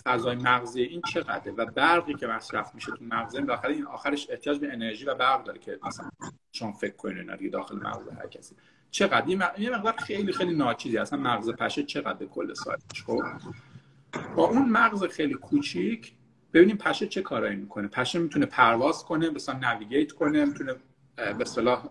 فضای 0.06 0.36
مغزی 0.36 0.82
این 0.82 1.02
چقدره 1.02 1.54
و 1.54 1.66
برقی 1.66 2.14
که 2.14 2.28
مصرف 2.28 2.76
میشه 2.76 2.92
تو 2.92 3.06
مغز 3.06 3.36
این 3.36 3.86
آخرش 3.86 4.28
احتیاج 4.30 4.60
به 4.60 4.74
انرژی 4.74 5.06
و 5.06 5.16
برق 5.16 5.44
داره 5.44 5.60
که 5.60 5.80
مثلا 5.84 6.10
شما 6.52 6.72
فکر 6.72 6.96
کنین 6.96 7.36
دیگه 7.36 7.50
داخل 7.50 7.76
مغز 7.76 8.08
هر 8.08 8.28
کسی. 8.28 8.56
چقدر؟ 8.92 9.30
یه 9.60 9.70
مقدار 9.70 9.94
خیلی 9.98 10.34
خیلی 10.34 10.56
ناچیزی. 10.56 10.98
اصلا 10.98 11.20
مغز 11.20 11.50
پشه 11.50 11.84
چقدر 11.84 12.26
کل 12.26 12.54
سایتش 12.54 13.04
خب. 13.04 13.22
با 14.36 14.48
اون 14.48 14.70
مغز 14.70 15.04
خیلی 15.04 15.34
کوچیک 15.34 16.14
ببینیم 16.54 16.78
پشه 16.78 17.08
چه 17.08 17.22
کارایی 17.22 17.56
می‌کنه. 17.56 17.88
پشه 17.88 18.20
می‌تونه 18.20 18.46
پرواز 18.46 19.04
کنه 19.04 19.30
مثلا 19.30 19.60
navigate 19.60 20.12
کنه 20.12 20.46
می‌تونه 20.46 20.76
به 21.38 21.46
اصطلاح 21.46 21.90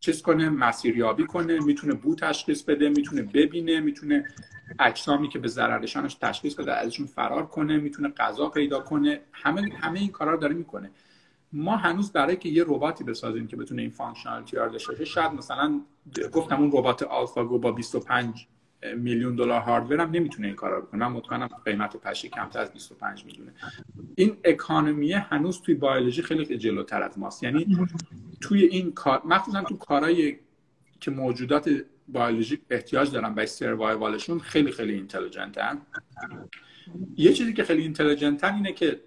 چیز 0.00 0.22
کنه 0.22 0.48
مسیریابی 0.48 1.26
کنه 1.26 1.60
می‌تونه 1.60 1.94
بو 1.94 2.14
تشخیص 2.14 2.62
بده 2.62 2.88
می‌تونه 2.88 3.22
ببینه 3.22 3.80
می‌تونه 3.80 4.28
اجسامی 4.78 5.28
که 5.28 5.38
به 5.38 5.48
ضررشن 5.48 6.14
تشخیص 6.14 6.54
بده 6.54 6.72
ازشون 6.72 7.06
فرار 7.06 7.46
کنه 7.46 7.76
می‌تونه 7.76 8.08
غذا 8.08 8.48
پیدا 8.48 8.80
کنه. 8.80 9.20
همه 9.32 9.72
همه 9.80 10.00
این 10.00 10.10
کارا 10.10 10.32
رو 10.32 10.40
داره 10.40 10.54
می‌کنه. 10.54 10.90
ما 11.52 11.76
هنوز 11.76 12.12
برای 12.12 12.36
که 12.36 12.48
یه 12.48 12.64
رباتی 12.66 13.04
بسازیم 13.04 13.46
که 13.46 13.56
بتونه 13.56 13.82
این 13.82 13.90
functionality 13.90 14.56
رو 14.56 14.68
داشته 14.68 14.92
باشه 14.92 15.04
شاید 15.04 15.32
مثلا 15.32 15.80
گفتم 16.32 16.60
اون 16.60 16.70
ربات 16.72 17.02
آلفاگو 17.02 17.58
با 17.58 17.72
25 17.72 18.46
میلیون 18.96 19.36
دلار 19.36 19.60
hardware 19.60 20.00
هم 20.00 20.10
نمی‌تونه 20.10 20.46
این 20.46 20.56
کارا 20.56 20.80
بکنه. 20.80 21.08
من 21.08 21.12
مطمئنم 21.12 21.48
قیمت 21.64 21.96
پشه 21.96 22.28
کمتر 22.28 22.60
از 22.60 22.72
25 22.72 23.24
میلیونه. 23.24 23.52
این 24.14 24.36
economy 24.44 25.12
هنوز 25.12 25.60
توی 25.60 25.74
بیولوژی 25.74 26.22
خیلی 26.22 26.58
جلوتر 26.58 27.02
از 27.02 27.18
ماست. 27.18 27.42
یعنی 27.42 27.78
توی 28.40 28.64
این 28.64 28.92
کار 28.92 29.22
مخصوصا 29.24 29.62
تو 29.62 29.76
کارهای 29.76 30.38
که 31.00 31.10
موجودات 31.10 31.70
بیولوژیک 32.08 32.60
احتیاج 32.70 33.12
دارن 33.12 33.34
برای 33.34 33.46
survival 33.46 34.07
شون 34.07 34.38
خیلی 34.38 34.70
خیلی 34.70 34.94
intelligent 34.94 35.75
ن 35.75 35.82
یه 37.16 37.32
چیزی 37.32 37.52
که 37.52 37.64
خیلی 37.64 37.82
intelligent 37.82 38.48
ن 38.48 38.54
اینه 38.54 38.72
که 38.72 39.00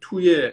توی 0.00 0.52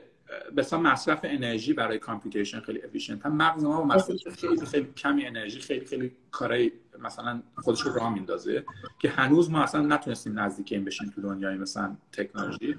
مثلا 0.58 0.80
مصرف 0.80 1.20
انرژی 1.24 1.74
برای 1.74 2.00
computation 2.00 2.60
خیلی 2.60 2.82
efficient 2.84 3.26
هم 3.26 3.36
مغز 3.36 3.64
ما 3.64 3.84
مصرف 3.84 4.18
خیلی 4.40 4.66
خیلی 4.66 4.88
کمی 4.98 5.26
انرژی 5.26 5.60
خیلی 5.60 5.86
خیلی 5.86 6.12
کارهای 6.32 6.72
مثلا 7.00 7.42
خودش 7.56 7.82
رو 7.82 7.94
راه 7.94 8.14
میندازه 8.14 8.66
که 9.00 9.10
هنوز 9.10 9.52
ما 9.52 9.64
اصلا 9.64 9.82
نتونستیم 9.82 10.40
نزدیک 10.40 10.72
این 10.72 10.86
بشیم 10.86 11.10
تو 11.10 11.22
دنیای 11.22 11.58
مثلا 11.58 11.98
تکنولوژی. 12.12 12.76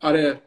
آره 0.00 0.42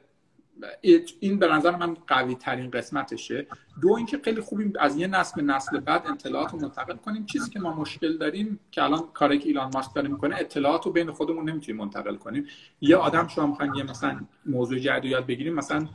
این 1.19 1.39
به 1.39 1.47
نظر 1.47 1.75
من 1.75 1.97
قوی 2.07 2.35
ترین 2.35 2.71
قسمتشه. 2.71 3.47
دو 3.81 3.93
اینکه 3.93 4.19
خیلی 4.23 4.41
خوبیم 4.41 4.73
از 4.79 4.97
یه 4.97 5.07
نسل 5.07 5.41
به 5.41 5.53
نسل 5.53 5.79
بعد 5.79 6.07
اطلاعات 6.07 6.51
رو 6.51 6.59
منتقل 6.59 6.95
کنیم. 6.95 7.25
چیزی 7.25 7.49
که 7.49 7.59
ما 7.59 7.73
مشکل 7.73 8.17
داریم 8.17 8.59
که 8.71 8.83
الان 8.83 9.03
کاری 9.13 9.39
که 9.39 9.47
ایلان 9.47 9.71
ماسک 9.73 9.93
داره 9.95 10.07
می‌کنه 10.07 10.35
اطلاعات 10.39 10.85
رو 10.85 10.91
بین 10.91 11.11
خودمون 11.11 11.49
نمی‌تونیم 11.49 11.81
منتقل 11.81 12.15
کنیم. 12.15 12.45
یه 12.81 12.95
آدم 12.95 13.27
شما 13.27 13.47
می‌خواین 13.47 13.75
یه 13.75 13.83
مثلا 13.83 14.19
موضوع 14.45 14.79
جدید 14.79 15.11
یاد 15.11 15.25
بگیریم 15.25 15.53
مثلا 15.53 15.87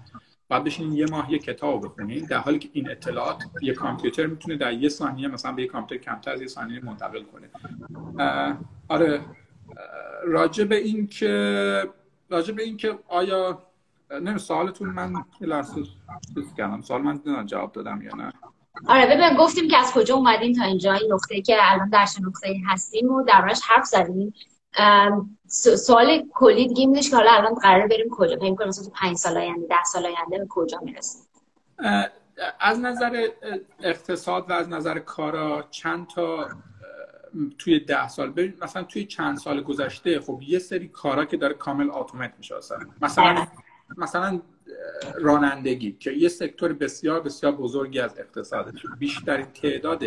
بعد 0.48 0.64
بشین 0.64 0.92
یه 0.92 1.06
ماه 1.10 1.32
یه 1.32 1.38
کتاب 1.38 1.84
بخونید 1.84 2.28
در 2.28 2.38
حالی 2.38 2.58
که 2.58 2.68
این 2.72 2.90
اطلاعات 2.90 3.42
یه 3.62 3.74
کامپیوتر 3.74 4.26
می‌تونه 4.26 4.56
در 4.56 4.72
یه 4.72 4.88
ثانیه 4.88 5.28
مثلا 5.28 5.52
به 5.52 5.62
یه 5.62 5.68
کامپیوتر 5.68 6.04
کمتر 6.04 6.30
از 6.30 6.40
یه 6.40 6.46
ثانیه 6.46 6.84
منتقل 6.84 7.22
کنه. 7.22 7.50
آره 8.88 9.20
راجع 10.26 10.64
به 10.64 10.76
این 10.76 11.06
که 11.06 11.88
راجع 12.30 12.54
به 12.54 12.62
این 12.62 12.76
که 12.76 12.98
آیا 13.08 13.62
نه 14.22 14.38
سوالتون 14.38 14.88
من 14.88 15.24
لحظه 15.40 15.82
کردم. 16.56 16.82
سوال 16.82 17.02
من 17.02 17.46
جواب 17.46 17.72
دادم 17.72 18.02
یا 18.02 18.14
نه. 18.14 18.32
آره 18.88 19.06
ببین 19.06 19.36
گفتیم 19.38 19.68
که 19.68 19.78
از 19.78 19.92
کجا 19.92 20.14
اومدیم 20.14 20.52
تا 20.52 20.64
اینجا. 20.64 20.92
این 20.92 21.12
نقطه 21.12 21.40
که 21.40 21.56
الان 21.60 21.88
در 21.88 22.06
چه 22.06 22.22
نقطه 22.22 22.54
هستیم 22.66 23.10
و 23.10 23.24
دربارش 23.24 23.60
حرف 23.62 23.84
زدیم. 23.84 24.34
سوال 25.76 26.22
کلی 26.34 26.68
دیگه 26.68 26.86
میدش 26.86 27.10
که 27.10 27.16
حالا 27.16 27.30
الان 27.30 27.54
قرار 27.54 27.86
بریم 27.86 28.06
کجا. 28.10 28.36
فکر 28.36 28.54
کنم 28.54 28.68
مثلا 28.68 28.84
تو 28.84 28.90
5 28.90 29.16
سال 29.16 29.36
آینده 29.38 29.66
10 29.66 29.76
سال 29.84 30.06
آینده 30.06 30.38
به 30.38 30.46
کجا 30.48 30.78
می‌رسیم. 30.82 31.22
از 32.60 32.80
نظر 32.80 33.28
اقتصاد 33.80 34.50
و 34.50 34.52
از 34.52 34.68
نظر 34.68 34.98
کارا 34.98 35.64
چند 35.70 36.06
تا 36.06 36.48
توی 37.58 37.80
ده 37.80 38.08
سال. 38.08 38.30
ببین 38.30 38.54
مثلا 38.62 38.82
توی 38.82 39.04
چند 39.04 39.36
سال 39.36 39.62
گذشته 39.62 40.20
خب 40.20 40.40
یه 40.42 40.58
سری 40.58 40.88
کارا 40.88 41.24
که 41.24 41.36
داره 41.36 41.54
کامل 41.54 41.90
automate 41.90 42.30
میشه 42.38 42.56
مثلا 42.56 42.78
مثلا 43.02 43.46
رانندگی 45.20 45.92
که 45.92 46.12
یه 46.12 46.28
sector 46.28 46.72
بسیار 46.72 47.20
بسیار 47.20 47.52
بزرگی 47.52 48.00
از 48.00 48.18
اقتصاده 48.18 48.72
بیشترین 48.98 49.46
تعداد 49.46 50.04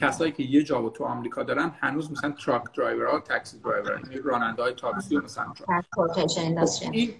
کسایی 0.00 0.32
که 0.32 0.42
یه 0.42 0.62
جا 0.62 0.88
تو 0.88 1.04
آمریکا 1.04 1.42
دارن 1.42 1.72
هنوز 1.80 2.12
مثلا 2.12 2.30
truck 2.30 2.78
ها 2.78 3.20
taxi 3.20 3.58
driver 3.58 4.00
یعنی 4.04 4.20
راننده 4.20 4.62
های 4.62 4.72
تاکسی 4.72 5.16
و 5.16 5.22
مثلا 5.22 5.52
این 6.92 7.14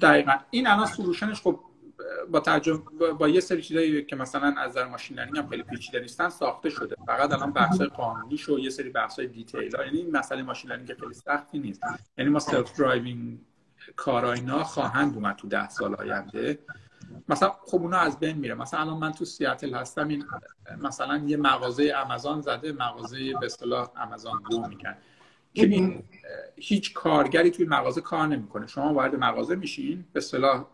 دقیقا. 0.00 0.32
این 0.50 0.66
الان 0.66 0.86
solution 0.86 1.31
ش 1.31 1.42
خب 1.42 1.60
با 2.30 2.40
ترجمه 2.40 2.78
با 3.18 3.28
یه 3.28 3.40
سری 3.40 3.62
چیزایی 3.62 4.04
که 4.04 4.16
مثلا 4.16 4.54
از 4.58 4.70
نظر 4.70 4.84
machine 4.84 5.16
learning 5.16 5.38
هم 5.38 5.48
خیلی 5.48 5.62
پیچیده 5.62 6.00
نیستن 6.00 6.28
ساخته 6.28 6.70
شده. 6.70 6.96
فقط 7.06 7.32
الان 7.32 7.52
بحث 7.52 7.80
قانونی 7.80 8.38
شو 8.38 8.58
یه 8.58 8.70
سری 8.70 8.90
بحث 8.90 9.18
های 9.18 9.28
detail 9.28 9.76
ها. 9.76 9.84
یعنی 9.84 9.98
این 9.98 10.16
مسئله 10.16 10.42
machine 10.42 10.70
learning 10.70 10.94
خیلی 11.00 11.14
سختی 11.14 11.58
نیست. 11.58 11.82
یعنی 12.18 12.30
ما 12.30 12.38
self 12.38 12.78
driving 12.78 13.38
car 13.96 14.37
اینا 14.37 14.64
خواهند 14.64 15.14
اومد 15.14 15.36
تو 15.36 15.48
ده 15.48 15.68
سال 15.68 15.94
آینده. 15.94 16.58
مثلا 17.28 17.52
خب 17.66 17.82
اونا 17.82 17.98
از 17.98 18.18
بین 18.18 18.36
میره 18.36 18.54
مثلا 18.54 18.80
الان 18.80 18.98
من 18.98 19.12
تو 19.12 19.24
سیاتل 19.24 19.74
هستم 19.74 20.08
این 20.08 20.24
مثلا 20.82 21.16
یه 21.26 21.36
مغازه 21.36 21.92
آمازون 22.04 22.40
زده 22.40 22.72
مغازه 22.72 23.32
به 23.40 23.46
اصطلاح 23.46 23.90
Amazon 23.96 24.42
Go 24.50 24.68
میگن. 24.68 24.96
که 25.54 25.66
این 25.66 26.02
هیچ 26.56 26.94
کارگری 26.94 27.50
توی 27.50 27.66
مغازه 27.66 28.00
کار 28.00 28.26
نمی‌کنه. 28.26 28.66
شما 28.66 28.94
وارد 28.94 29.14
مغازه 29.14 29.54
میشین 29.54 30.04
به 30.12 30.18
اصطلاح 30.18 30.66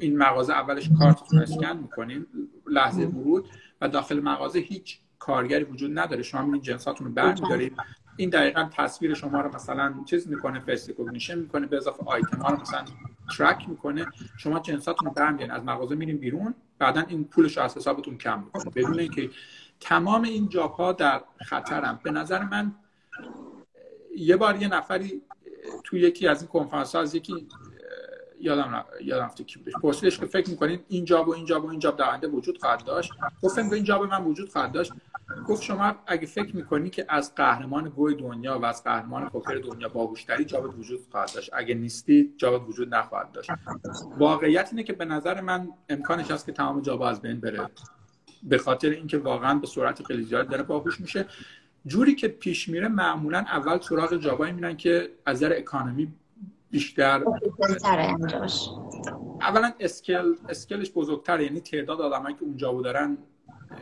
این 0.00 0.18
مغازه 0.18 0.52
اولش 0.52 0.90
کارتتون 0.98 1.38
اسکن 1.38 1.76
می‌کنین 1.76 2.26
لحظه 2.66 3.04
ورود 3.04 3.48
و 3.80 3.88
داخل 3.88 4.20
مغازه 4.20 4.58
هیچ 4.58 4.98
کارگری 5.18 5.64
وجود 5.64 5.98
نداره. 5.98 6.22
شما 6.22 6.42
میرین 6.42 6.62
جنساتون 6.62 7.06
رو 7.06 7.12
برمیدارید 7.12 7.76
این 8.16 8.30
دقیقا 8.30 8.68
تصویر 8.76 9.14
شما 9.14 9.40
رو 9.40 9.54
مثلا 9.54 9.94
چیز 10.06 10.28
می‌کنه 10.28 10.60
face 10.60 10.88
recognition 10.88 11.38
می‌کنه 11.38 11.66
به 11.66 11.76
اضافه 11.76 12.04
آیتم 12.06 12.36
ها 12.36 12.54
رو 12.54 12.60
مثلا 12.60 12.84
track 13.36 13.68
می‌کنه. 13.68 14.06
شما 14.36 14.58
جنساتون 14.58 15.08
رو 15.08 15.14
برمیدارین 15.14 15.50
از 15.50 15.64
مغازه 15.64 15.94
میرین 15.94 16.16
بیرون 16.16 16.54
بعدا 16.78 17.00
این 17.08 17.24
پولش 17.24 17.56
رو 17.56 17.62
از 17.62 17.76
حسابتون 17.76 18.18
کم 18.18 18.42
می‌کنه. 18.42 18.64
بدون 18.74 18.98
اینکه 18.98 19.30
تمام 19.80 20.22
این 20.22 20.48
job 20.48 20.72
ها 20.72 20.92
در 20.92 21.22
خطرن. 21.36 22.00
به 22.02 22.10
نظر 22.10 22.44
من 22.44 22.72
یه 24.16 24.36
بار 24.36 24.62
یه 24.62 24.68
نفری 24.68 25.22
توی 25.84 26.00
یکی 26.00 26.26
از 26.26 26.42
این 26.42 26.48
کنفرانس 26.48 26.94
ها 26.94 27.00
از 27.00 27.14
یکی 27.14 27.48
یادم 28.42 28.84
یادم 29.00 29.24
رفته 29.24 29.44
کی 29.44 29.58
بودش. 29.58 29.72
پرسیدش 29.82 30.18
که 30.18 30.26
فکر 30.26 30.50
می‌کنین 30.50 30.80
این 30.88 31.04
job 31.04 31.28
و 31.28 31.34
این 31.34 31.44
job 31.46 31.64
و 31.64 31.68
این 31.70 31.80
job 31.80 31.96
در 31.96 32.04
آینده 32.04 32.28
وجود 32.28 32.58
خواهد 32.58 32.84
داشت؟ 32.84 33.12
گفتم 33.42 33.70
این 33.70 33.84
جاب 33.84 34.02
من 34.02 34.24
وجود 34.24 34.48
خواهد 34.48 34.72
داشت. 34.72 34.92
گفت 35.48 35.62
شما 35.62 35.94
اگه 36.06 36.26
فکر 36.26 36.56
می‌کنی 36.56 36.90
که 36.90 37.06
از 37.08 37.34
قهرمان 37.34 37.88
گوی 37.88 38.14
دنیا 38.14 38.58
و 38.58 38.64
از 38.64 38.84
قهرمان 38.84 39.28
پوکر 39.28 39.54
دنیا 39.54 39.88
باهوشتری 39.88 40.44
جابت 40.44 40.74
وجود 40.78 41.00
خواهد 41.10 41.30
داشت. 41.34 41.50
اگه 41.52 41.74
نیستی 41.74 42.34
جابت 42.36 42.68
وجود 42.68 42.94
نخواهد 42.94 43.32
داشت. 43.32 43.50
واقعیت 44.18 44.68
اینه 44.70 44.82
که 44.82 44.92
به 44.92 45.04
نظر 45.04 45.40
من 45.40 45.68
امکانش 45.88 46.30
هست 46.30 46.46
که 46.46 46.52
تمام 46.52 46.80
جابا 46.80 47.08
از 47.08 47.22
بین 47.22 47.40
بره. 47.40 47.70
به 48.42 48.58
خاطر 48.58 48.90
اینکه 48.90 49.18
واقعا 49.18 49.54
به 49.54 49.66
صورت 49.66 50.06
خیلی 50.06 50.22
زیاد 50.22 50.48
داره 50.48 50.62
باهوش 50.62 51.00
میشه. 51.00 51.26
جوری 51.86 52.14
که 52.14 52.28
پیش 52.28 52.68
میره 52.68 52.88
معمولا 52.88 53.38
اول 53.38 53.80
سراغ 53.80 54.16
جابایی 54.16 54.52
میرن 54.52 54.76
که 54.76 55.10
از 55.26 55.36
نظر 55.36 55.54
اکانومی 55.56 56.12
بیشتر 56.72 57.24
اولا 59.40 59.72
اسکل 59.80 60.34
اسکلش 60.48 60.90
بزرگتره 60.90 61.44
یعنی 61.44 61.60
تعداد 61.60 62.00
آدمایی 62.00 62.34
که 62.34 62.42
اونجا 62.42 62.82
دارن 62.82 63.18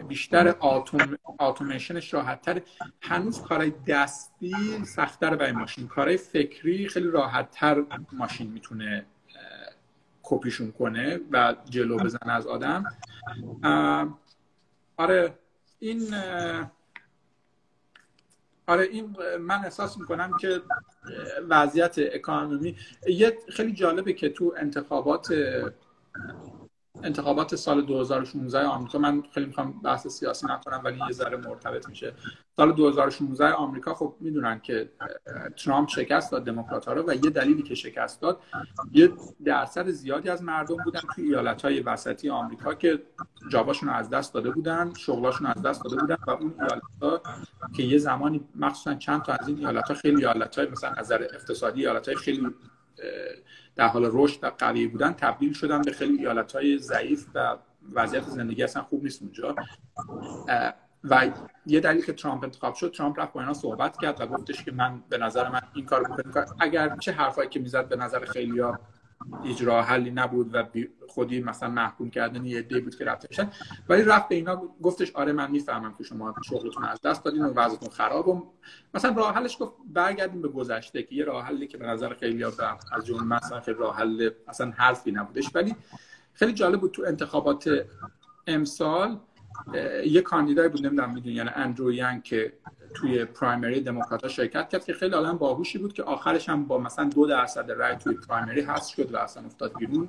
بیشتر 0.09 0.49
آتوم 0.49 1.17
آتومیشنش 1.39 2.15
راحت 2.15 2.63
هنوز 3.01 3.43
کارهای 3.43 3.73
دستی 3.87 4.85
سختتر 4.85 5.37
برای 5.37 5.53
ماشین. 5.53 5.89
کارهای 5.89 6.17
فکری 6.17 6.89
خیلی 6.89 7.09
راحت 7.09 7.51
تر 7.51 7.85
ماشین 8.13 8.51
می‌تونه 8.51 9.07
کپیشون 10.23 10.73
کنه 10.73 11.21
و 11.31 11.57
جلو 11.65 11.97
بزنه 11.97 12.33
از 12.33 12.47
آدم. 12.47 12.85
آره 14.97 15.39
این 15.79 16.15
آره 18.71 18.83
این 18.83 19.17
من 19.41 19.65
احساس 19.65 19.99
می‌کنم 19.99 20.37
که 20.41 20.61
وضعیت 21.49 21.95
اکانومی 21.99 22.77
یه 23.07 23.39
خیلی 23.49 23.73
جالبه 23.73 24.13
که 24.13 24.29
تو 24.29 24.55
انتخابات 24.57 25.29
انتخابات 27.03 27.57
سال 27.57 27.83
2016 27.83 28.67
آمریکا 28.67 28.99
من 28.99 29.23
خیلی 29.35 29.47
می‌خوام 29.47 29.73
بحث 29.73 30.07
سیاسی 30.07 30.47
نکنم 30.47 30.81
ولی 30.85 30.99
یه 31.09 31.13
ذره 31.13 31.37
مرتبط 31.37 31.89
میشه. 31.89 32.13
سال 32.57 32.73
2016 32.73 33.53
آمریکا 33.53 33.95
خب 33.95 34.15
می‌دونن 34.21 34.61
که 34.61 34.91
ترامپ 35.65 35.89
شکست 35.89 36.33
داد 36.33 36.45
دموکرات 36.45 36.89
رو 36.89 37.03
و 37.03 37.15
یه 37.15 37.31
دلیلی 37.31 37.63
که 37.63 37.75
شکست 37.75 38.21
داد 38.21 38.41
یه 38.93 39.13
درصد 39.45 39.89
زیادی 39.89 40.29
از 40.29 40.43
مردم 40.43 40.77
بودن 40.77 41.01
توی 41.15 41.25
ایالت 41.25 41.63
های 41.63 41.81
وسطی 41.81 42.31
آمریکا 42.31 42.75
که 42.75 43.03
جاباشون 43.51 43.89
رو 43.89 43.95
از 43.95 44.11
دست 44.11 44.35
داده 44.35 44.51
بودن 44.51 44.93
شغلاشون 44.95 45.47
از 45.47 45.63
دست 45.63 45.85
داده 45.85 45.97
بودن 45.97 46.17
و 46.27 46.31
اون 46.31 46.55
ایالت 46.59 46.83
ها 47.03 47.23
که 47.77 47.83
یه 47.83 47.99
زمانی 47.99 48.41
مخصوصا 48.55 48.95
چند 48.95 49.23
تا 49.23 49.33
از 49.33 49.49
این 49.49 49.59
ایالت 49.59 49.89
ها 49.89 49.95
خیلی 49.95 50.17
ایالت 50.17 50.59
های 50.59 50.69
مثلا 50.69 50.95
نظر 50.99 51.23
اقتصادی 51.35 51.81
ایالت 51.81 52.09
های 52.09 52.17
خیلی 52.17 52.55
در 53.77 53.89
حال 53.89 54.11
رشد 54.13 54.45
و 54.45 54.51
قوی 54.59 54.87
بودن 54.87 55.13
تبدیل 55.13 55.53
شدن 55.53 55.83
به 55.83 55.93
خیلی 55.93 56.19
ایالت 56.19 56.53
های 56.53 56.79
ضعیف 56.79 57.27
و 57.35 57.57
وضعیت 57.93 58.25
زندگی 58.25 58.63
اصلا 58.63 58.83
خوب 58.83 59.03
نیست 59.03 59.23
اونجا. 59.23 59.55
و 61.05 61.29
یه 61.67 61.81
دلیل 61.81 62.05
که 62.05 62.13
ترامپ 62.13 62.45
انتخاب 62.45 62.75
شد 62.75 62.93
ترامپ 62.97 63.21
رفت 63.21 63.33
با 63.33 63.41
اینا 63.41 63.55
صحبت 63.55 63.97
کرد 64.03 64.21
و 64.21 64.27
گفتش 64.27 64.65
که 64.65 64.73
من 64.73 65.03
به 65.09 65.19
نظر 65.19 65.49
من 65.49 65.61
این 65.75 65.87
کار 65.87 66.03
بکنم 66.03 66.47
اگر 66.61 66.97
چه 66.97 67.13
حرفایی 67.13 67.49
که 67.49 67.61
می‌زد 67.61 67.89
به 67.89 67.97
نظر 67.97 68.25
خیلی 68.25 68.61
ها 68.61 68.79
اجرا 69.45 69.83
حلی 69.83 70.11
نبود 70.11 70.55
و 70.55 70.65
خودی 71.09 71.43
مثلا 71.43 71.71
محکوم 71.71 72.11
کردن 72.11 72.45
یه 72.45 72.63
دی 72.63 72.81
بود 72.81 72.97
که 72.97 73.05
رفته 73.05 73.49
ولی 73.89 74.03
رفت 74.03 74.29
به 74.29 74.35
اینا 74.35 74.63
گفتش 74.83 75.13
آره 75.13 75.33
من 75.33 75.51
می‌فهمم 75.51 75.95
که 75.99 76.05
شما 76.05 76.35
شغلتون 76.45 76.85
از 76.85 77.01
دست 77.01 77.25
دادین 77.25 77.45
و 77.45 77.53
وضعتون 77.55 77.89
خراب 77.89 78.29
و 78.29 78.53
مثلا 78.95 79.15
راه 79.17 79.35
حلش 79.35 79.57
گفت 79.61 79.73
برگردیم 79.93 80.43
به 80.43 80.49
گذشته 80.49 81.03
که 81.03 81.15
یه 81.15 81.25
راه 81.25 81.45
حلی 81.45 81.67
که 81.67 81.79
به 81.79 81.87
نظر 81.87 82.15
خیلی 82.15 82.45
از 82.45 83.07
جون 83.07 83.25
مثلا 83.25 83.61
خیلی 83.61 83.79
راه 83.79 83.97
حل 83.97 84.31
اصلا 84.49 84.71
حرفی 84.71 85.13
نبودش. 85.13 85.51
ولی 85.55 85.77
خیلی 86.35 86.53
جالب 86.53 86.81
بود 86.81 86.91
تو 86.91 87.03
انتخابات 87.07 87.87
امسال 88.47 89.19
یه 90.07 90.21
کاندیدای 90.21 90.69
بود 90.69 90.87
نمی‌دونم 90.87 91.15
می‌دونی 91.15 91.35
یعنی 91.35 91.51
اندرو 91.55 91.93
ینگ 91.93 92.23
که 92.23 92.53
توی 92.95 93.25
پرایمری 93.25 93.81
دموکرات 93.81 94.29
شرکت 94.29 94.69
کرد 94.69 94.85
که 94.85 94.93
خیلی 94.93 95.15
آدم 95.15 95.39
باهوشی 95.39 95.79
بود 95.79 95.93
که 95.93 96.03
آخرش 96.03 96.49
هم 96.49 96.67
با 96.67 96.79
مثلا 96.79 97.05
دو 97.05 97.27
درصد 97.27 97.71
رای 97.71 97.97
توی 97.97 98.15
پرایمری 98.15 98.61
هست 98.61 98.91
شد 98.91 99.15
و 99.15 99.17
اصلا 99.17 99.45
افتاد 99.47 99.75
بیرون. 99.79 100.09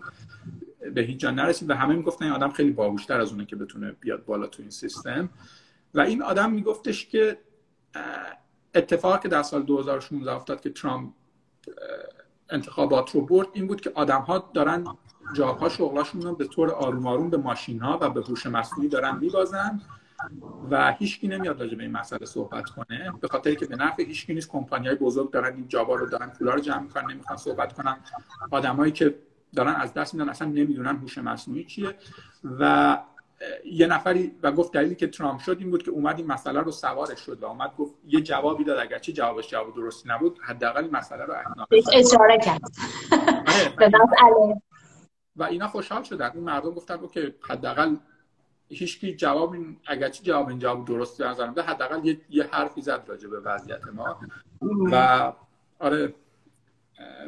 به 0.93 1.01
هیچ 1.01 1.19
جا 1.19 1.31
نرسید 1.31 1.69
و 1.69 1.73
همه 1.73 1.95
می‌گفتن 1.95 2.25
این 2.25 2.33
آدم 2.33 2.49
خیلی 2.49 2.71
باهوشتر 2.71 3.21
از 3.21 3.31
اونه 3.31 3.45
که 3.45 3.55
بتونه 3.55 3.91
بیاد 3.91 4.25
بالا 4.25 4.47
تو 4.47 4.61
این 4.61 4.71
سیستم. 4.71 5.29
و 5.93 5.99
این 5.99 6.23
آدم 6.23 6.51
میگفتش 6.51 7.05
که 7.05 7.37
اتفاقی 8.75 9.19
که 9.23 9.27
در 9.27 9.43
سال 9.43 9.63
2016 9.63 10.31
افتاد 10.31 10.61
که 10.61 10.69
ترامپ 10.69 11.13
انتخابات 12.49 13.11
رو 13.11 13.21
برد 13.21 13.47
این 13.53 13.67
بود 13.67 13.81
که 13.81 13.91
آدم 13.95 14.21
ها 14.21 14.51
دارن 14.53 14.85
جاها 15.33 15.69
شغلاشون 15.69 16.21
رو 16.21 16.35
به 16.35 16.47
طور 16.47 16.71
آروم 16.71 17.07
آروم 17.07 17.29
به 17.29 17.37
ماشین 17.37 17.79
ها 17.79 17.97
و 18.01 18.09
به 18.09 18.21
هوش 18.21 18.45
مصنوعی 18.45 18.89
دارن 18.89 19.17
میبازن. 19.17 19.81
و 20.71 20.91
هیچکی 20.91 21.27
نمیاد 21.27 21.61
راجع 21.61 21.77
به 21.77 21.83
این 21.83 21.91
مسئله 21.91 22.25
صحبت 22.25 22.69
کنه. 22.69 23.11
به 23.21 23.27
خاطر 23.27 23.53
که 23.53 23.65
به 23.65 23.75
نفع 23.75 24.03
هیچکی 24.03 24.33
نیست 24.33 24.49
کمپانی 24.49 24.87
های 24.87 24.95
بزرگ 24.95 25.31
دارن 25.31 25.55
این 25.55 25.67
جابا 25.67 25.95
رو 25.95 26.09
دارن 26.09 26.29
پولا 26.29 26.53
رو 26.53 26.59
جمع 26.59 26.81
می‌کنن 26.81 27.11
نمی‌خوان 27.11 27.37
صحبت 27.37 27.73
کنن. 27.73 27.97
آدمایی 28.51 28.91
که 28.91 29.15
دارن 29.55 29.75
از 29.75 29.93
دست 29.93 30.13
میدن 30.13 30.29
اصلا 30.29 30.47
نمی‌دونن 30.47 30.95
هوش 30.95 31.17
مصنوعی 31.17 31.63
چیه. 31.63 31.95
و 32.59 32.97
یه 33.65 33.87
نفری 33.87 34.35
و 34.43 34.51
گفت 34.51 34.73
دلیلی 34.73 34.95
که 34.95 35.07
ترامپ 35.07 35.39
شد 35.39 35.57
این 35.59 35.71
بود 35.71 35.83
که 35.83 35.91
اومد 35.91 36.17
این 36.17 36.27
مسئله 36.27 36.59
رو 36.59 36.71
سوارش 36.71 37.19
شد 37.19 37.43
و 37.43 37.45
اومد 37.45 37.75
گفت 37.77 37.95
یه 38.05 38.21
جوابی 38.21 38.63
داد 38.63 38.79
اگرچه 38.79 39.11
جوابش 39.11 39.49
جواب 39.49 39.75
درستی 39.75 40.09
نبود 40.09 40.39
حداقل 40.41 40.89
مسئله 40.91 41.25
رو 41.25 41.35
اشاره 41.93 42.37
کرد. 42.37 42.61
آره. 44.21 44.61
و 45.35 45.43
اینا 45.43 45.67
خوشحال 45.67 46.03
شدن. 46.03 46.31
این 46.33 46.43
مردم 46.43 46.71
گفتن 46.71 47.07
که 47.07 47.35
حداقل 47.49 47.95
هیچکی 48.75 49.15
جواب 49.15 49.51
این 49.51 49.77
اگرچه 49.87 50.23
جواب 50.23 50.49
این 50.49 50.59
جواب 50.59 50.85
درستی 50.85 51.23
نظرم 51.23 51.53
ده 51.53 51.61
حداقل 51.61 52.05
یه،, 52.05 52.21
یه 52.29 52.43
حرفی 52.51 52.81
زد 52.81 53.03
راجع 53.07 53.29
به 53.29 53.39
وضعیت 53.39 53.81
ما. 53.93 54.19
و 54.91 55.33
آره 55.79 56.13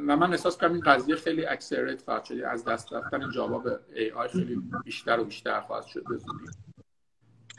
و 0.08 0.18
من 0.18 0.32
احساس 0.32 0.58
کنم 0.58 0.74
این 0.74 0.82
قضیه 0.82 1.16
خیلی 1.16 1.46
accelerate 1.46 2.02
خواهد 2.02 2.24
شد. 2.24 2.34
از 2.34 2.66
دست 2.66 2.94
رفتن 2.94 3.30
jobا 3.30 3.68
با 3.96 4.12
AI 4.12 4.28
خیلی 4.28 4.62
بیشتر 4.86 5.20
و 5.20 5.24
بیشتر 5.24 5.62
خواهد 5.62 5.86
شد 5.86 6.04
زودی. 6.08 6.46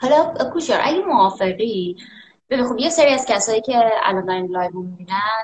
حالا 0.01 0.33
کوشار 0.53 0.79
اگه 0.83 1.05
موافقی 1.05 1.95
ببین 2.49 2.65
خب 2.65 2.77
یه 2.77 2.89
سری 2.89 3.09
از 3.09 3.25
کسایی 3.29 3.61
که 3.61 3.91
الان 4.03 4.25
دارن 4.25 4.45
live 4.45 4.79
می‌بینن 4.79 5.43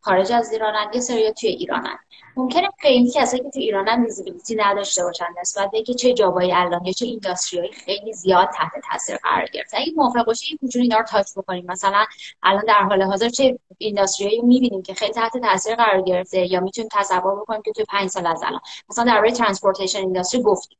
خارج 0.00 0.32
از 0.32 0.52
ایرانن 0.52 0.90
یه 0.94 1.00
سری 1.00 1.32
توی 1.32 1.48
ایرانن 1.48 1.98
ممکنه 2.36 2.68
خیلی 2.78 3.10
کسایی 3.10 3.42
که 3.42 3.50
توی 3.50 3.62
ایرانن 3.62 4.04
visibility 4.04 4.54
نداشته 4.54 5.04
باشن 5.04 5.24
نسبت 5.40 5.70
به 5.70 5.82
که 5.82 5.94
چه 5.94 6.12
jobایی 6.12 6.52
الان 6.52 6.84
یا 6.84 6.92
چه 6.92 7.06
industryایی 7.06 7.72
خیلی 7.72 8.12
زیاد 8.12 8.48
تحت 8.54 8.72
تاثیر 8.92 9.16
قرار 9.16 9.46
گرفته. 9.46 9.76
اگه 9.78 9.92
موافق 9.96 10.26
باشی 10.26 10.58
این 10.62 10.70
اینا 10.82 10.98
رو 10.98 11.04
touch 11.04 11.26
بکنیم. 11.36 11.66
مثلا 11.68 12.04
الان 12.42 12.64
در 12.64 12.82
حال 12.82 13.02
حاضر 13.02 13.28
چه 13.28 13.58
industryایی 13.78 14.42
می‌بینیم 14.42 14.82
که 14.82 14.94
خیلی 14.94 15.12
تحت 15.12 15.38
تاثیر 15.38 15.74
قرار 15.74 16.02
گرفته 16.02 16.52
یا 16.52 16.60
می‌تونیم 16.60 16.88
تصور 16.92 17.40
بکنیم 17.40 17.62
که 17.62 17.72
توی 17.72 17.84
5 17.84 18.10
سال 18.10 18.26
از 18.26 18.42
الان. 18.42 18.60
مثلا 18.90 19.04
در 19.04 19.30
transportation 19.30 19.98
industry 19.98 20.42
گفتیم. 20.42 20.78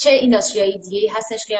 چه 0.00 0.10
industryایی 0.10 0.78
دیگه 0.78 1.12
هستش 1.16 1.46
که 1.46 1.58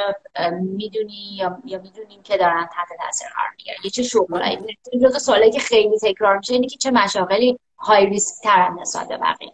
می‌دونی 0.62 1.36
یا, 1.36 1.62
یا 1.64 1.78
می‌دونیم 1.78 2.22
که 2.22 2.36
دارن 2.36 2.68
تحت 2.72 2.88
تاثیر 2.98 3.28
قرار 3.36 3.50
می‌گیرن؟ 3.50 3.76
یه 3.84 3.90
چه 3.90 4.02
شغلایی 4.02 4.58
جزء 5.02 5.18
سوالی 5.18 5.50
که 5.50 5.58
خیلی 5.58 5.98
تکرار 6.02 6.38
میشه 6.38 6.54
اینه 6.54 6.66
که 6.66 6.76
چه 6.78 6.90
مشاغلی 6.90 7.58
high 7.78 8.06
risk 8.06 8.42
تر 8.42 8.70
نسبت 8.80 9.08
بقیه؟ 9.08 9.52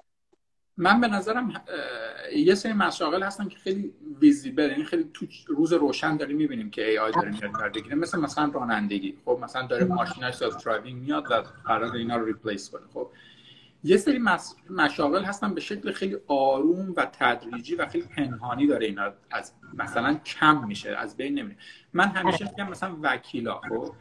من 0.76 1.00
به 1.00 1.08
نظرم 1.08 1.64
یه 2.36 2.54
سری 2.54 2.72
مشاغل 2.72 3.22
هستن 3.22 3.48
که 3.48 3.58
خیلی 3.58 3.94
visible 4.20 4.70
یعنی 4.70 4.84
خیلی 4.84 5.10
تو 5.14 5.26
روز 5.46 5.72
روشن 5.72 6.16
داریم 6.16 6.36
می‌بینیم 6.36 6.70
که 6.70 6.90
AI 6.90 7.12
داره 7.12 7.30
میاد 7.30 7.52
کار 7.52 7.68
بگیره 7.68 7.94
مثل 7.94 8.20
مثلا 8.20 8.50
رانندگی. 8.54 9.18
خب 9.24 9.38
مثلا 9.42 9.66
داره 9.66 9.84
ماشینش 9.84 10.34
self 10.34 10.64
driving 10.64 11.02
میاد 11.02 11.30
و 11.30 11.42
قرار 11.66 11.94
اینا 11.94 12.16
رو 12.16 12.24
replace 12.24 12.70
کنه. 12.70 12.82
خب 12.94 13.08
یه 13.86 13.96
سری 13.96 14.20
مشاغل 14.70 15.24
هستن 15.24 15.54
به 15.54 15.60
شکل 15.60 15.92
خیلی 15.92 16.16
آروم 16.26 16.94
و 16.96 17.06
تدریجی 17.12 17.74
و 17.74 17.86
خیلی 17.86 18.04
پنهانی 18.04 18.66
داره 18.66 18.86
اینا. 18.86 19.12
از 19.30 19.52
مثلا 19.74 20.14
کم 20.14 20.66
میشه 20.66 20.90
از 20.90 21.16
بین 21.16 21.34
نمیره. 21.34 21.56
من 21.92 22.08
همیشه 22.08 22.44
آره. 22.44 22.54
میگم 22.56 22.70
مثلا 22.70 22.96
وکیلا 23.02 23.60
خب؟ 23.60 23.92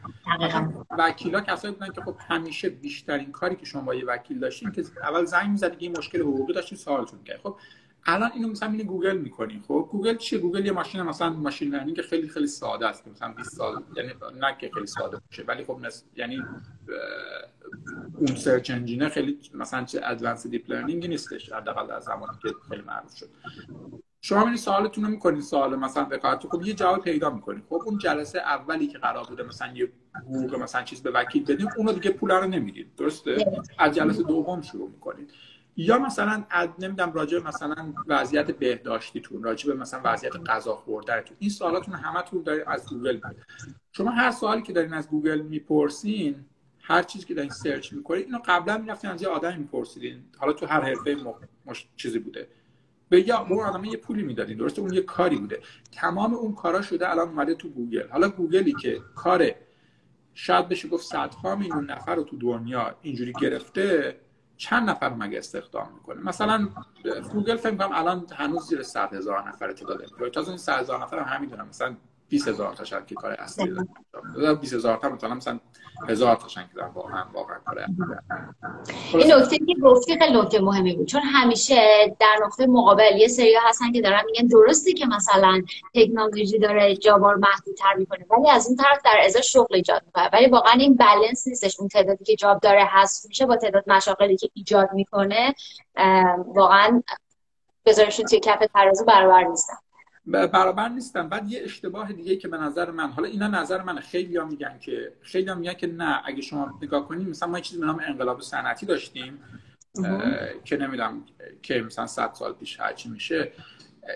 وکیلا 0.98 1.40
کسایی 1.40 1.74
بودن 1.74 1.92
که 1.92 2.00
خب 2.00 2.16
همیشه 2.28 2.68
بیشترین 2.68 3.32
کاری 3.32 3.56
که 3.56 3.66
شما 3.66 3.82
با 3.82 3.94
یه 3.94 4.04
وکیل 4.04 4.38
داشتین 4.38 4.72
که 4.72 4.84
اول 5.02 5.24
زنگ 5.24 5.50
می‌زدی 5.50 5.76
که 5.76 5.82
این 5.82 5.98
مشکل 5.98 6.20
حقوقی 6.20 6.52
داشتین 6.52 6.78
سوالتون 6.78 7.24
کرد. 7.24 7.40
خب 7.42 7.56
الان 8.06 8.30
اینو 8.34 8.48
مثلا 8.48 8.70
اینو 8.70 8.84
گوگل 8.84 9.16
می‌کنین 9.16 9.62
خب؟ 9.62 9.88
گوگل 9.90 10.16
چیه؟ 10.16 10.38
گوگل 10.38 10.66
یه 10.66 10.72
ماشین 10.72 11.02
مثلا 11.02 11.30
machine 11.30 11.74
learning 11.74 12.00
خیلی 12.00 12.28
خیلی 12.28 12.46
ساده 12.46 12.88
است 12.88 13.04
که 13.04 13.10
مثلا 13.10 13.32
20 13.32 13.56
سال 13.56 13.82
یعنی 13.96 14.12
نه 14.40 14.56
که 14.60 14.70
خیلی 14.74 14.86
ساده 14.86 15.20
باشه 15.26 15.44
ولی 15.48 15.64
خب 15.64 15.78
نس... 15.80 16.04
یعنی 16.16 16.42
اون 18.14 18.36
search 18.36 18.70
engine 18.70 19.03
ه 19.03 19.08
خیلی 19.08 19.38
مثلا 19.54 19.84
چه 19.84 20.00
advanced 20.04 20.46
deep 20.46 20.70
learning 20.70 21.06
نیستش 21.06 21.52
حداقل 21.52 21.86
در 21.86 22.00
زمانی 22.00 22.38
که 22.42 22.48
خیلی 22.68 22.82
معروف 22.82 23.16
شد. 23.16 23.28
شما 24.20 24.46
این 24.46 24.56
سوالتون 24.56 25.04
رو 25.04 25.10
می‌کنین 25.10 25.40
سوال 25.40 25.76
مثلا 25.76 26.06
وکالت 26.10 26.46
خب 26.46 26.62
یه 26.62 26.74
جواب 26.74 27.04
پیدا 27.04 27.30
می‌کنین 27.30 27.62
خب 27.68 27.82
اون 27.86 27.98
جلسه 27.98 28.38
اولی 28.38 28.86
که 28.86 28.98
قرار 28.98 29.24
بوده 29.24 29.42
مثلا 29.42 29.72
یه 29.74 29.92
حقوق 30.14 30.54
مثلا 30.54 30.82
چیز 30.82 31.02
به 31.02 31.10
وکیل 31.10 31.44
بدین 31.44 31.68
اونو 31.76 31.92
دیگه 31.92 32.10
پول 32.10 32.30
رو 32.30 32.46
نمی‌دید 32.46 32.94
درسته؟ 32.96 33.62
از 33.78 33.94
جلسه 33.94 34.22
دوم 34.22 34.62
شروع 34.62 34.90
می‌کنید. 34.90 35.30
یا 35.76 35.98
مثلا 35.98 36.44
نمی‌دونم 36.78 37.12
راجع 37.12 37.38
مثلا 37.38 37.94
وضعیت 38.06 38.50
بهداشتیتون 38.50 39.42
راجع 39.42 39.68
به 39.68 39.74
مثلا 39.74 40.00
وضعیت 40.04 40.36
غذا 40.36 40.74
خوردنتون. 40.74 41.36
این 41.40 41.50
سوالاتون 41.50 41.94
همتون 41.94 42.42
دارید 42.42 42.64
از 42.66 42.88
گوگل 42.88 43.20
شما 43.92 44.10
هر 44.10 44.30
سوالی 44.30 44.62
که 44.62 44.72
دارین 44.72 44.92
از 44.92 45.08
گوگل 45.08 45.40
می‌پرسین 45.40 46.44
هر 46.80 47.02
چیزی 47.02 47.24
که 47.24 47.34
دارین 47.34 47.50
search 47.50 47.92
می‌کنید 47.92 48.24
اینو 48.24 48.38
قبلا 48.44 48.78
می‌رفتین 48.78 49.10
از 49.10 49.22
یه 49.22 49.28
آدم 49.28 49.58
میپرسیدین. 49.58 50.24
حالا 50.38 50.52
تو 50.52 50.66
هر 50.66 50.80
حرفه 50.80 51.16
مش... 51.66 51.88
چیزی 51.96 52.18
بوده. 52.18 52.48
به 53.08 53.28
یا 53.28 53.38
اون 53.38 53.60
آدم 53.60 53.84
یه 53.84 53.96
پولی 53.96 54.22
می‌دادین. 54.22 54.56
درسته؟ 54.56 54.82
اون 54.82 54.92
یه 54.92 55.02
کاری 55.02 55.36
بوده. 55.36 55.60
تمام 55.92 56.34
اون 56.34 56.54
کارا 56.54 56.82
شده 56.82 57.10
الان 57.10 57.28
اومده 57.28 57.54
تو 57.54 57.68
گوگل. 57.68 58.08
حالا 58.08 58.28
گوگلی 58.28 58.72
که 58.72 59.00
کار 59.14 59.50
شاید 60.34 60.68
بشه 60.68 60.88
گفت 60.88 61.04
صدها 61.04 61.56
میلیون 61.56 61.90
نفر 61.90 62.14
رو 62.14 62.22
تو 62.22 62.36
دنیا 62.36 62.94
اینجوری 63.02 63.32
گرفته 63.40 64.16
چند 64.56 64.90
نفر 64.90 65.08
مگه 65.08 65.38
استخدام 65.38 65.92
می‌کنه؟ 65.94 66.22
مثلا 66.22 66.68
گوگل 67.32 67.56
فکر 67.56 67.76
کنم 67.76 67.92
الان 67.92 68.26
هنوز 68.34 68.68
زیر 68.68 68.82
100 68.82 69.14
هزار 69.14 69.48
نفر 69.48 69.72
تعداد 69.72 70.02
employee 70.02 70.30
تازه 70.30 70.48
این 70.48 70.58
100 70.58 70.80
هزار 70.80 71.02
نفر 71.02 71.18
هم 71.18 71.36
همین 71.36 71.62
مثلا 71.62 71.96
20 72.28 72.48
هزار 72.48 72.74
تا 72.74 72.84
شاید 72.84 73.06
که 73.06 73.14
کار 73.14 73.32
اصلی 73.32 73.74
دارن 74.34 74.54
20 74.54 74.74
هزار 74.74 74.96
تا 74.96 75.08
مثلا 75.08 75.34
مثلا 75.34 75.60
هزار 76.08 76.36
تا 76.36 76.48
شنگ 76.48 76.66
دارن 76.74 76.88
واقعا 76.88 77.24
واقعا 77.32 77.58
کار 77.64 77.78
این 79.14 79.32
نکته 79.32 79.58
که 79.58 79.74
گفتی 79.82 80.18
خیلی 80.18 80.38
نکته 80.38 80.60
مهمی 80.60 80.96
بود 80.96 81.06
چون 81.06 81.22
همیشه 81.22 81.76
در 82.20 82.36
نقطه 82.44 82.66
مقابل 82.66 83.16
یه 83.16 83.28
سری 83.28 83.54
هستن 83.68 83.92
که 83.92 84.00
دارن 84.00 84.22
میگن 84.26 84.46
درسته 84.46 84.92
که 84.92 85.06
مثلا 85.06 85.62
تکنولوژی 85.94 86.58
داره 86.58 86.96
jobا 86.96 87.19
رو 87.19 87.34
محدودتر 87.34 87.94
می‌کنه 87.94 88.26
ولی 88.30 88.50
از 88.50 88.66
اون 88.66 88.76
طرف 88.76 89.02
در 89.04 89.16
ازا 89.24 89.40
شغل 89.40 89.74
ایجاد 89.74 90.02
می‌کنه. 90.06 90.30
ولی 90.32 90.46
واقعا 90.46 90.72
این 90.72 90.96
بالانس 90.96 91.48
نیستش. 91.48 91.80
اون 91.80 91.88
تعدادی 91.88 92.24
که 92.24 92.36
job 92.36 92.60
داره 92.60 92.84
هست 92.88 93.26
میشه 93.28 93.46
با 93.46 93.56
تعداد 93.56 93.84
مشاغلی 93.86 94.36
که 94.36 94.50
ایجاد 94.54 94.88
می‌کنه 94.92 95.54
واقعا 96.46 97.02
بذارشون 97.86 98.26
توی 98.26 98.40
کف 98.40 98.66
ترازو 98.74 99.04
برابر 99.04 99.44
نیستن. 99.44 99.74
برابر 100.26 100.88
نیستن 100.88 101.28
بعد 101.28 101.50
یه 101.50 101.62
اشتباه 101.62 102.12
دیگه 102.12 102.36
که 102.36 102.48
به 102.48 102.56
نظر 102.56 102.90
من 102.90 103.10
حالا 103.10 103.28
اینا 103.28 103.48
نظر 103.48 103.82
من 103.82 103.98
خیلی 104.00 104.36
ها 104.36 104.44
میگن 104.44 104.78
که 104.78 105.12
خیلی 105.22 105.48
ها 105.48 105.54
میگن 105.54 105.74
که 105.74 105.86
نه 105.86 106.22
اگه 106.24 106.42
شما 106.42 106.78
نگاه 106.82 107.08
کنید 107.08 107.28
مثلا 107.28 107.48
ما 107.48 107.58
یه 107.58 107.64
چیزی 107.64 107.80
به 107.80 107.86
نام 107.86 108.00
انقلاب 108.06 108.40
صنعتی 108.40 108.86
داشتیم 108.86 109.38
که 110.64 110.76
نمی‌دونم 110.76 111.24
که 111.62 111.82
مثلا 111.82 112.06
100 112.06 112.30
سال 112.34 112.52
پیش 112.52 112.80
هرچی 112.80 113.08
میشه 113.08 113.52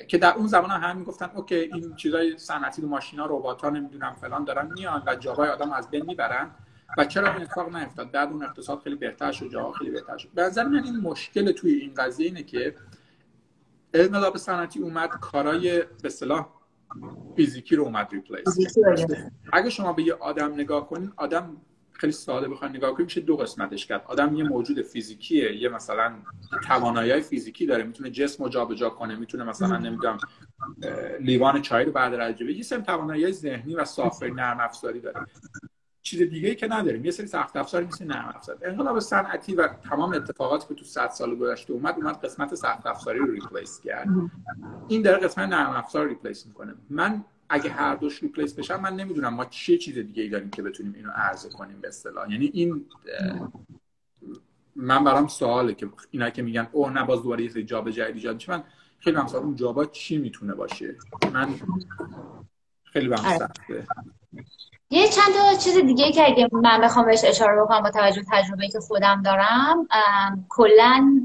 که 0.09 0.19
در 0.19 0.35
اون 0.35 0.47
زمان 0.47 0.71
هم, 0.71 0.97
می‌گفتن 0.97 1.31
اوکی 1.35 1.55
این 1.55 1.97
چیزای 1.97 2.39
صنعتی 2.39 2.83
ماشینا 2.83 3.27
ربات 3.27 3.63
ها 3.63 3.71
نمی‌دونم 3.71 4.15
فلان 4.15 4.45
دارن 4.45 4.73
میان 4.73 5.03
و 5.07 5.15
جاهای 5.17 5.49
آدم 5.49 5.73
از 5.73 5.91
بین 5.91 6.07
می‌برن. 6.07 6.51
و 6.99 7.05
چرا 7.05 7.33
این 7.33 7.43
اتفاق 7.43 7.77
نیفتاد؟ 7.77 8.11
بعد 8.11 8.29
اون 8.33 8.43
اقتصاد 8.43 8.81
خیلی 8.81 8.97
بهتر 8.97 9.33
شد 9.33 9.51
جاها 9.51 9.73
خیلی 9.73 9.91
بهتر 9.91 10.17
شد. 10.17 10.29
به 10.35 10.43
نظر 10.43 10.65
من 10.65 10.85
این 10.85 10.97
مشکل 10.97 11.53
توی 11.53 11.73
این 11.73 11.95
قضیه 11.95 12.27
اینه 12.27 12.43
که 12.43 12.75
انقلاب 13.95 14.37
صنعتی 14.37 14.81
اومد 14.81 15.11
کارای 15.11 15.83
به 16.03 16.09
صلاح 16.09 16.49
فیزیکی 17.37 17.77
رو 17.77 17.85
اومد 17.85 18.09
ریپلیس 18.13 18.77
اگه 19.53 19.71
شما 19.71 19.93
به 19.93 20.03
یه 20.03 20.15
آدم 20.15 20.55
نگاه 20.55 20.89
کنین 20.89 21.13
آدم 21.17 21.57
خیلی 21.93 22.13
ساده 22.13 22.49
بخواین 22.49 22.77
نگاه 22.77 22.91
کنید 22.91 23.05
میشه 23.05 23.21
دو 23.21 23.37
قسمتش 23.37 23.87
کرد. 23.87 24.03
آدم 24.07 24.35
یه 24.35 24.45
موجود 24.45 24.83
فیزیکیه 24.83 25.57
یه 25.57 25.69
مثلا 25.69 26.15
توانایی 26.67 27.21
فیزیکی 27.21 27.67
داره 27.67 27.85
می‌تونه 27.85 28.11
جسم 28.11 28.45
رو 28.45 28.51
جابجا 28.51 28.91
کنه 28.91 29.17
می‌تونه 29.17 29.45
مثلا 29.45 29.79
نمی‌دونم 29.79 30.19
لیوان 31.21 31.63
چای 31.63 31.85
رو 31.85 31.93
بعد 31.93 32.41
یه 32.41 32.63
سری 32.63 32.83
توانایی 32.83 33.33
ذهنی 33.33 33.75
و 33.75 33.85
سافر 33.85 34.31
نرم 34.31 34.61
افزاری 34.61 35.01
داره. 35.01 35.27
چیز 36.03 36.23
دیگه 36.23 36.49
ای 36.49 36.55
که 36.55 36.69
نداریم. 36.69 37.05
یه 37.05 37.11
سری 37.11 37.27
سخت 37.27 37.57
افزاری 37.57 37.87
مثل 37.87 38.05
نرم 38.05 38.33
افزار. 38.37 38.59
انقلاب 38.63 39.01
صنعتی 39.01 39.55
و 39.55 39.69
تمام 39.69 40.13
اتفاقاتی 40.13 40.69
که 40.69 40.75
تو 40.75 40.85
100 40.85 41.09
سال 41.09 41.37
گذشته 41.37 41.73
اومد 41.73 41.95
اومد 41.95 42.25
قسمت 42.25 42.55
سخت 42.55 42.87
افزاری 42.87 43.19
رو 43.19 43.33
ریپلیس 43.33 43.81
کرد. 43.81 44.09
این 44.89 45.03
در 45.03 45.19
قسمت 45.19 45.49
نرم 45.49 45.71
افزار 45.71 46.09
replace 46.09 46.47
می‌کنه. 46.47 46.75
من 46.91 47.25
اگه 47.49 47.71
هر 47.71 47.95
دوش 47.95 48.23
replace 48.23 48.55
بشن 48.55 48.81
من 48.81 48.97
نمی‌دونم 48.97 49.35
ما 49.35 49.45
چه 49.45 49.79
چیز 49.79 49.95
دیگه 49.99 50.23
ای 50.23 50.29
داریم 50.29 50.51
که 50.51 50.63
بتونیم 50.63 50.93
اینو 50.97 51.11
عرضه 51.11 51.49
کنیم 51.49 51.81
به 51.81 51.89
اصطلاح. 51.89 52.33
یعنی 52.33 52.51
این 52.55 52.87
من 54.77 55.05
برام 55.05 55.29
سواله 55.29 55.75
که 55.75 55.89
اینا 56.11 56.31
که 56.31 56.43
میگن 56.43 56.69
اوه 56.73 56.93
نه 56.93 57.05
باز 57.05 57.23
دوباره 57.23 57.45
یه 57.45 57.49
سری 57.51 57.65
job 57.65 57.91
جدید 57.91 58.15
ایجاد 58.15 58.45
من 58.49 58.63
خیلی 58.99 59.17
مثلا 59.17 59.41
اون 59.41 59.57
jobا 59.57 59.85
چی 59.85 60.19
می‌تونه 60.19 60.55
باشه؟ 60.55 60.97
من 61.33 61.55
خیلی 62.93 63.09
برام 63.09 63.27
آره. 63.27 63.39
سخته 63.39 63.87
یه 64.91 65.09
چند 65.09 65.35
تا 65.35 65.59
چیز 65.59 65.77
دیگه 65.77 66.13
که 66.13 66.27
اگه 66.27 66.49
من 66.53 66.81
بخوام 66.81 67.07
بهش 67.07 67.25
اشاره 67.25 67.63
بکنم 67.63 67.83
با 67.83 67.91
توجه 67.91 68.23
تجربه 68.33 68.69
که 68.69 68.81
خودم 68.81 69.23
دارم 69.23 69.87
کلا 70.49 71.25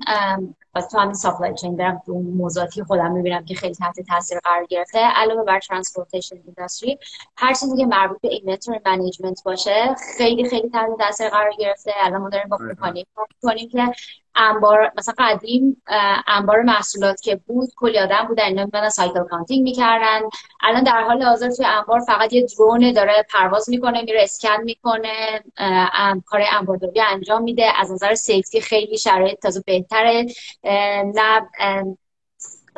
تو 0.81 0.99
همین 0.99 1.13
supply 1.13 1.53
chain 1.53 1.75
برم 1.75 2.01
تو 2.05 2.13
موضوعاتی 2.13 2.83
خودم 2.83 3.11
می‌بینم 3.11 3.45
که 3.45 3.55
خیلی 3.55 3.73
تحت 3.73 3.99
تاثیر 3.99 4.39
قرار 4.43 4.65
گرفته 4.65 4.99
علاوه 4.99 5.43
بر 5.43 5.59
transportation 5.59 6.35
industry 6.45 6.99
هر 7.37 7.53
چیزی 7.53 7.77
که 7.77 7.85
مربوط 7.85 8.21
به 8.21 8.27
inventory 8.27 8.79
management 8.85 9.43
باشه 9.43 9.95
خیلی 10.17 10.49
خیلی 10.49 10.69
تحت 10.69 10.89
تاثیر 10.99 11.29
قرار 11.29 11.51
گرفته 11.59 11.91
الان 11.99 12.21
ما 12.21 12.29
داریم 12.29 12.49
با 12.49 12.57
آره. 12.57 12.67
کمپانی 12.69 13.05
کنیم 13.41 13.69
که 13.69 13.91
انبار 14.35 14.91
مثلا 14.97 15.15
قدیم 15.17 15.81
انبار 16.27 16.61
محصولات 16.61 17.21
که 17.21 17.35
بود 17.35 17.69
کلی 17.75 17.99
آدم 17.99 18.25
بودن 18.27 18.43
اینا 18.43 18.65
میبنن 18.65 18.89
cycle 18.89 19.23
counting 19.23 19.63
می‌کردن. 19.63 20.21
الان 20.61 20.83
در 20.83 21.01
حال 21.01 21.23
حاضر 21.23 21.49
توی 21.49 21.65
انبار 21.65 21.99
فقط 21.99 22.33
یه 22.33 22.45
drone 22.57 22.91
داره 22.91 23.25
پرواز 23.29 23.69
می‌کنه 23.69 24.01
میره 24.01 24.23
اسکن 24.23 24.61
می‌کنه 24.63 25.43
کار 26.25 26.43
انبارداری 26.51 27.01
انجام 27.01 27.43
میده. 27.43 27.71
از 27.77 27.91
نظر 27.91 28.15
safety 28.15 28.61
خیلی 28.61 28.97
شرایط 28.97 29.39
تازه 29.39 29.63
بهتره. 29.65 30.25
نه 31.15 31.49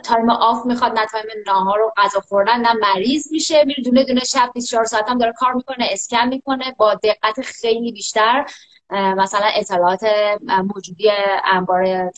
time 0.04 0.30
off 0.30 0.66
می‌خواد 0.66 1.00
نه 1.00 1.06
time 1.06 1.26
ناهار 1.48 1.80
رو 1.80 1.94
غذا 1.98 2.20
خوردن 2.20 2.60
نه 2.62 2.74
مریض 2.74 3.32
میشه. 3.32 3.64
میره 3.66 3.84
دونه 3.84 4.04
دونه 4.04 4.20
شب 4.20 4.52
24 4.54 4.86
ساعت 4.86 5.10
هم 5.10 5.18
داره 5.18 5.34
کار 5.38 5.54
می‌کنه 5.54 5.88
اسکن 5.92 6.28
می‌کنه. 6.28 6.76
با 6.78 6.94
دقت 6.94 7.42
خیلی 7.42 7.92
بیشتر 7.92 8.46
مثلا 8.92 9.48
اطلاعات 9.56 10.06
موجودی 10.48 11.10
انبار 11.44 12.12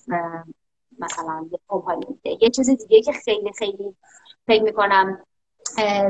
مثلا 0.99 1.45
کمپانی 1.70 2.20
یه 2.41 2.49
چیز 2.49 2.70
دیگه 2.70 3.01
که 3.01 3.11
خیلی 3.11 3.51
خیلی 3.57 3.95
فکر 4.47 4.63
می‌کنم 4.63 5.24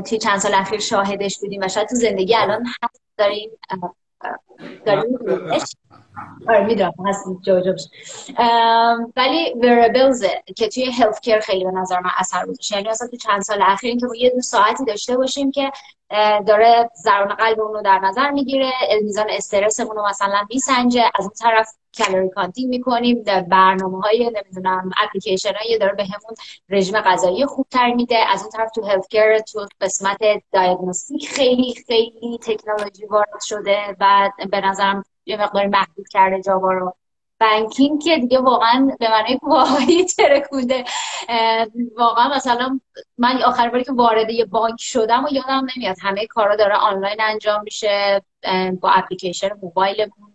توی 0.06 0.18
چند 0.18 0.38
سال 0.38 0.54
اخیر 0.54 0.80
شاهدش 0.80 1.38
بودیم 1.40 1.60
و 1.62 1.68
شاید 1.68 1.88
تو 1.88 1.94
زندگی 1.94 2.34
الان 2.34 2.66
هست 2.82 3.02
داریم 3.16 3.50
داریم 4.86 5.18
آره 6.48 6.66
می‌دونم 6.66 6.92
هست 7.06 7.24
جو 7.42 7.60
جو 7.60 7.72
ولی 9.16 9.54
wearables 9.60 10.24
که 10.56 10.68
توی 10.68 10.84
health 10.84 11.40
خیلی 11.40 11.64
به 11.64 11.70
نظر 11.70 12.00
من 12.00 12.10
اثر 12.18 12.46
گذاشته. 12.46 12.76
یعنی 12.76 12.88
اصلا 12.88 13.08
تو 13.08 13.16
چند 13.16 13.42
سال 13.42 13.62
اخیر 13.62 13.96
که 13.96 14.06
یه 14.18 14.30
دو 14.30 14.40
ساعتی 14.40 14.84
داشته 14.84 15.16
باشیم 15.16 15.50
که 15.50 15.70
داره 16.46 16.90
ضربان 16.96 17.34
قلبمون 17.34 17.74
رو 17.74 17.82
در 17.82 17.98
نظر 17.98 18.30
می‌گیره 18.30 18.70
میزان 19.02 19.26
استرسمون 19.30 19.96
رو 19.96 20.08
مثلا 20.08 20.46
میسنجه 20.50 21.02
از 21.18 21.24
اون 21.24 21.30
طرف 21.40 21.68
calorie 21.98 22.28
counting 22.28 22.68
می‌کنیم 22.68 23.22
برنامه 23.50 24.00
های 24.00 24.30
نمی‌دونم 24.34 24.90
اپلیکیشن 25.02 25.54
هایی 25.54 25.78
داره 25.78 25.94
به 25.94 26.04
همون 26.04 26.34
رژیم 26.68 27.00
غذایی 27.00 27.46
خوبتر 27.46 27.94
میده. 27.94 28.18
از 28.28 28.42
اون 28.42 28.50
طرف 28.50 28.70
تو 28.70 28.86
health 28.86 29.52
تو 29.52 29.66
قسمت 29.80 30.18
دیاگنوستیک 30.52 31.28
خیلی 31.28 31.74
خیلی 31.86 32.38
تکنولوژی 32.42 33.06
وارد 33.06 33.42
شده 33.42 33.96
و 34.00 34.30
به 34.50 34.60
نظرم 34.60 35.04
یه 35.30 35.42
مقداری 35.42 35.66
محدود 35.66 36.08
کرده 36.08 36.42
جاوا 36.42 36.72
رو. 36.72 36.94
بانکینگ 37.40 38.02
که 38.02 38.18
دیگه 38.18 38.38
واقعا 38.38 38.96
به 39.00 39.10
معنی 39.10 39.38
واقعی 39.42 40.04
ترکونده 40.16 40.84
واقعا 41.96 42.28
مثلا 42.36 42.80
من 43.18 43.42
آخر 43.42 43.68
باری 43.68 43.84
که 43.84 43.92
وارد 43.92 44.30
یه 44.30 44.44
بانک 44.44 44.76
شدم 44.78 45.24
و 45.24 45.28
یادم 45.32 45.66
نمیاد 45.76 45.96
همه 46.02 46.26
کارا 46.26 46.56
داره 46.56 46.74
آنلاین 46.74 47.16
انجام 47.20 47.62
میشه 47.62 48.22
با 48.80 48.90
اپلیکیشن 48.90 49.50
موبایلمون. 49.62 50.32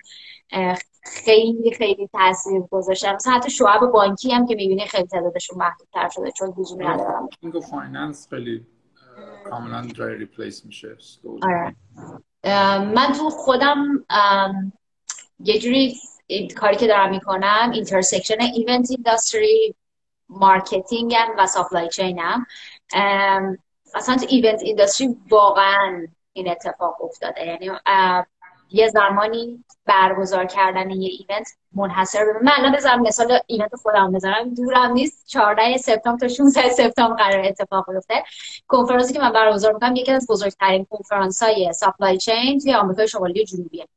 خیلی 1.04 1.72
خیلی 1.78 2.10
تاثیر 2.14 2.62
گذاشته. 2.72 3.14
مثلا 3.14 3.34
حتی 3.34 3.50
شعب 3.50 3.80
بانکی 3.80 4.32
هم 4.32 4.46
که 4.46 4.56
می‌بینی 4.56 4.88
خیلی 4.88 5.08
تعدادشون 5.08 5.58
محدودتر 5.58 6.10
شده 6.10 6.32
چون 6.32 6.54
لزومی 6.58 6.86
ندارم 6.86 7.30
finance 7.72 8.28
خیلی 8.30 8.66
کاملا 9.50 9.88
جای 9.88 10.16
replace 10.16 10.66
میشه. 10.66 10.98
آره. 11.41 11.76
من 12.80 13.14
تو 13.18 13.30
خودم 13.30 14.06
یه 15.39 15.59
جوری 15.59 15.99
کاری 16.57 16.75
که 16.75 16.88
دارم 16.88 17.09
می‌کنم 17.09 17.71
intersection 17.74 18.41
event 18.41 18.91
industry 18.91 19.76
marketing 20.30 21.16
و 21.38 21.47
supply 21.47 21.89
chain 21.89 22.20
هم 22.19 22.45
اصلا 23.95 24.15
تو 24.15 24.25
event 24.30 24.61
industry 24.61 25.16
واقعا 25.29 26.07
این 26.33 26.49
اتفاق 26.49 27.03
افتاده. 27.03 27.45
یعنی 27.47 27.71
یه 28.71 28.88
زمانی 28.88 29.63
برگزار 29.86 30.45
کردن 30.45 30.89
یه 30.89 31.09
event 31.09 31.49
منحصر 31.73 32.25
به 32.25 32.39
من 32.41 32.51
الان 32.57 32.71
بذارم 32.71 33.01
مثال 33.01 33.39
event 33.47 33.76
خودم 33.75 34.11
بذارم. 34.11 34.53
دورم 34.53 34.91
نیست. 34.91 35.27
14 35.27 35.77
سپتامبر 35.77 36.27
تا 36.27 36.33
16 36.33 36.69
سپتامبر 36.69 37.23
قرار 37.23 37.45
اتفاق 37.45 37.93
بیفته. 37.93 38.23
کنفرانسی 38.67 39.13
که 39.13 39.19
من 39.19 39.33
برگزار 39.33 39.73
می‌کنم 39.73 39.95
یکی 39.95 40.11
از 40.11 40.27
بزرگترین 40.29 40.86
کنفرانس 40.89 41.43
های 41.43 41.73
supply 41.74 42.18
chain 42.18 42.59
توی 42.59 42.73
آمریکای 42.73 43.07
شمالی 43.07 43.45
جنوبیه. 43.45 43.88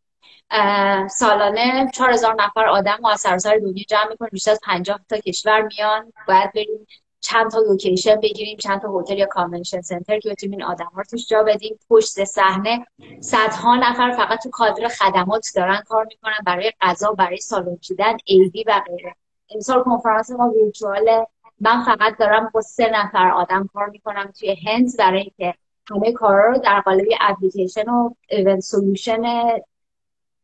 سالانه 1.10 1.90
4000 1.94 2.34
نفر 2.42 2.66
آدم 2.66 2.98
و 3.02 3.06
از 3.08 3.20
سراسر 3.20 3.58
دنیا 3.58 3.84
جمع 3.88 4.08
می‌کنیم 4.10 4.30
بیشتر 4.32 4.50
از 4.50 4.60
50 4.62 5.00
تا 5.08 5.18
کشور 5.18 5.62
میان. 5.62 6.12
باید 6.28 6.52
بریم 6.52 6.86
چند 7.20 7.50
تا 7.50 7.58
location 7.58 8.16
بگیریم 8.20 8.56
چند 8.56 8.80
تا 8.80 8.98
هتل 8.98 9.18
یا 9.18 9.26
convention 9.26 9.80
center 9.80 10.18
که 10.18 10.30
بتونیم 10.30 10.58
این 10.58 10.64
آدم 10.64 10.90
رو 10.94 11.04
توش 11.04 11.28
جا 11.28 11.42
بدیم. 11.42 11.78
پشت 11.90 12.24
صحنه 12.24 12.86
صدها 13.20 13.76
نفر 13.76 14.10
فقط 14.10 14.42
تو 14.42 14.50
کادر 14.50 14.88
خدمات 14.88 15.46
دارن 15.56 15.82
کار 15.88 16.04
می‌کنن 16.04 16.38
برای 16.46 16.72
غذا 16.80 17.12
برای 17.12 17.36
سالن 17.36 17.76
چیدن 17.76 18.16
ایدی 18.24 18.64
و 18.64 18.82
غیره. 18.86 19.14
امسال 19.54 19.82
کنفرانس 19.82 20.30
ما 20.30 20.50
virtual 20.50 21.17
ه 21.17 21.26
من 21.60 21.84
فقط 21.84 22.18
دارم 22.18 22.50
با 22.54 22.60
سه 22.60 22.90
نفر 22.90 23.30
آدم 23.30 23.68
کار 23.74 23.88
می‌کنم 23.88 24.32
توی 24.38 24.56
هند 24.66 24.96
برای 24.98 25.20
اینکه 25.20 25.54
همه 25.90 26.12
کارا 26.12 26.50
رو 26.50 26.58
در 26.58 26.80
قالب 26.80 27.06
اپلیکیشن 27.20 27.90
و 27.90 28.10
event 28.28 28.60
solution 28.60 29.22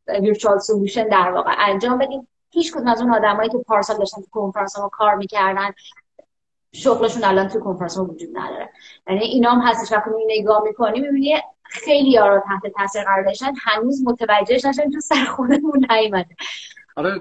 virtual 0.07 0.59
solution 0.59 1.09
در 1.09 1.31
واقع 1.31 1.51
انجام 1.59 1.99
بدیم. 1.99 2.29
هیچ 2.51 2.73
کدوم 2.73 2.87
از 2.87 3.01
اون 3.01 3.15
آدمایی 3.15 3.51
که 3.51 3.59
پارسال 3.59 3.99
داشتن 3.99 4.23
تو 4.23 4.29
کنفرانس 4.31 4.79
ما 4.79 4.89
کار 4.89 5.15
می‌کردن 5.15 5.71
شغلشون 6.73 7.25
الان 7.25 7.49
تو 7.49 7.61
کنفرانس 7.61 7.99
وجود 7.99 8.29
نداره. 8.33 8.71
یعنی 9.09 9.25
اینا 9.25 9.51
هم 9.51 9.61
هستش 9.61 9.93
وقتی 9.93 10.11
نگاه 10.27 10.63
می‌کنی 10.63 11.01
می‌بینی 11.01 11.35
خیلی 11.65 12.11
یارو 12.11 12.41
تحت 12.41 12.73
تاثیر 12.73 13.05
قرار 13.05 13.25
داشتن 13.25 13.53
هنوز 13.63 14.05
متوجهش 14.07 14.65
نشن 14.65 14.91
تو 14.91 15.01
سر 15.01 15.25
خودمون 15.25 15.87
نیومده. 15.91 16.37
آره 16.97 17.21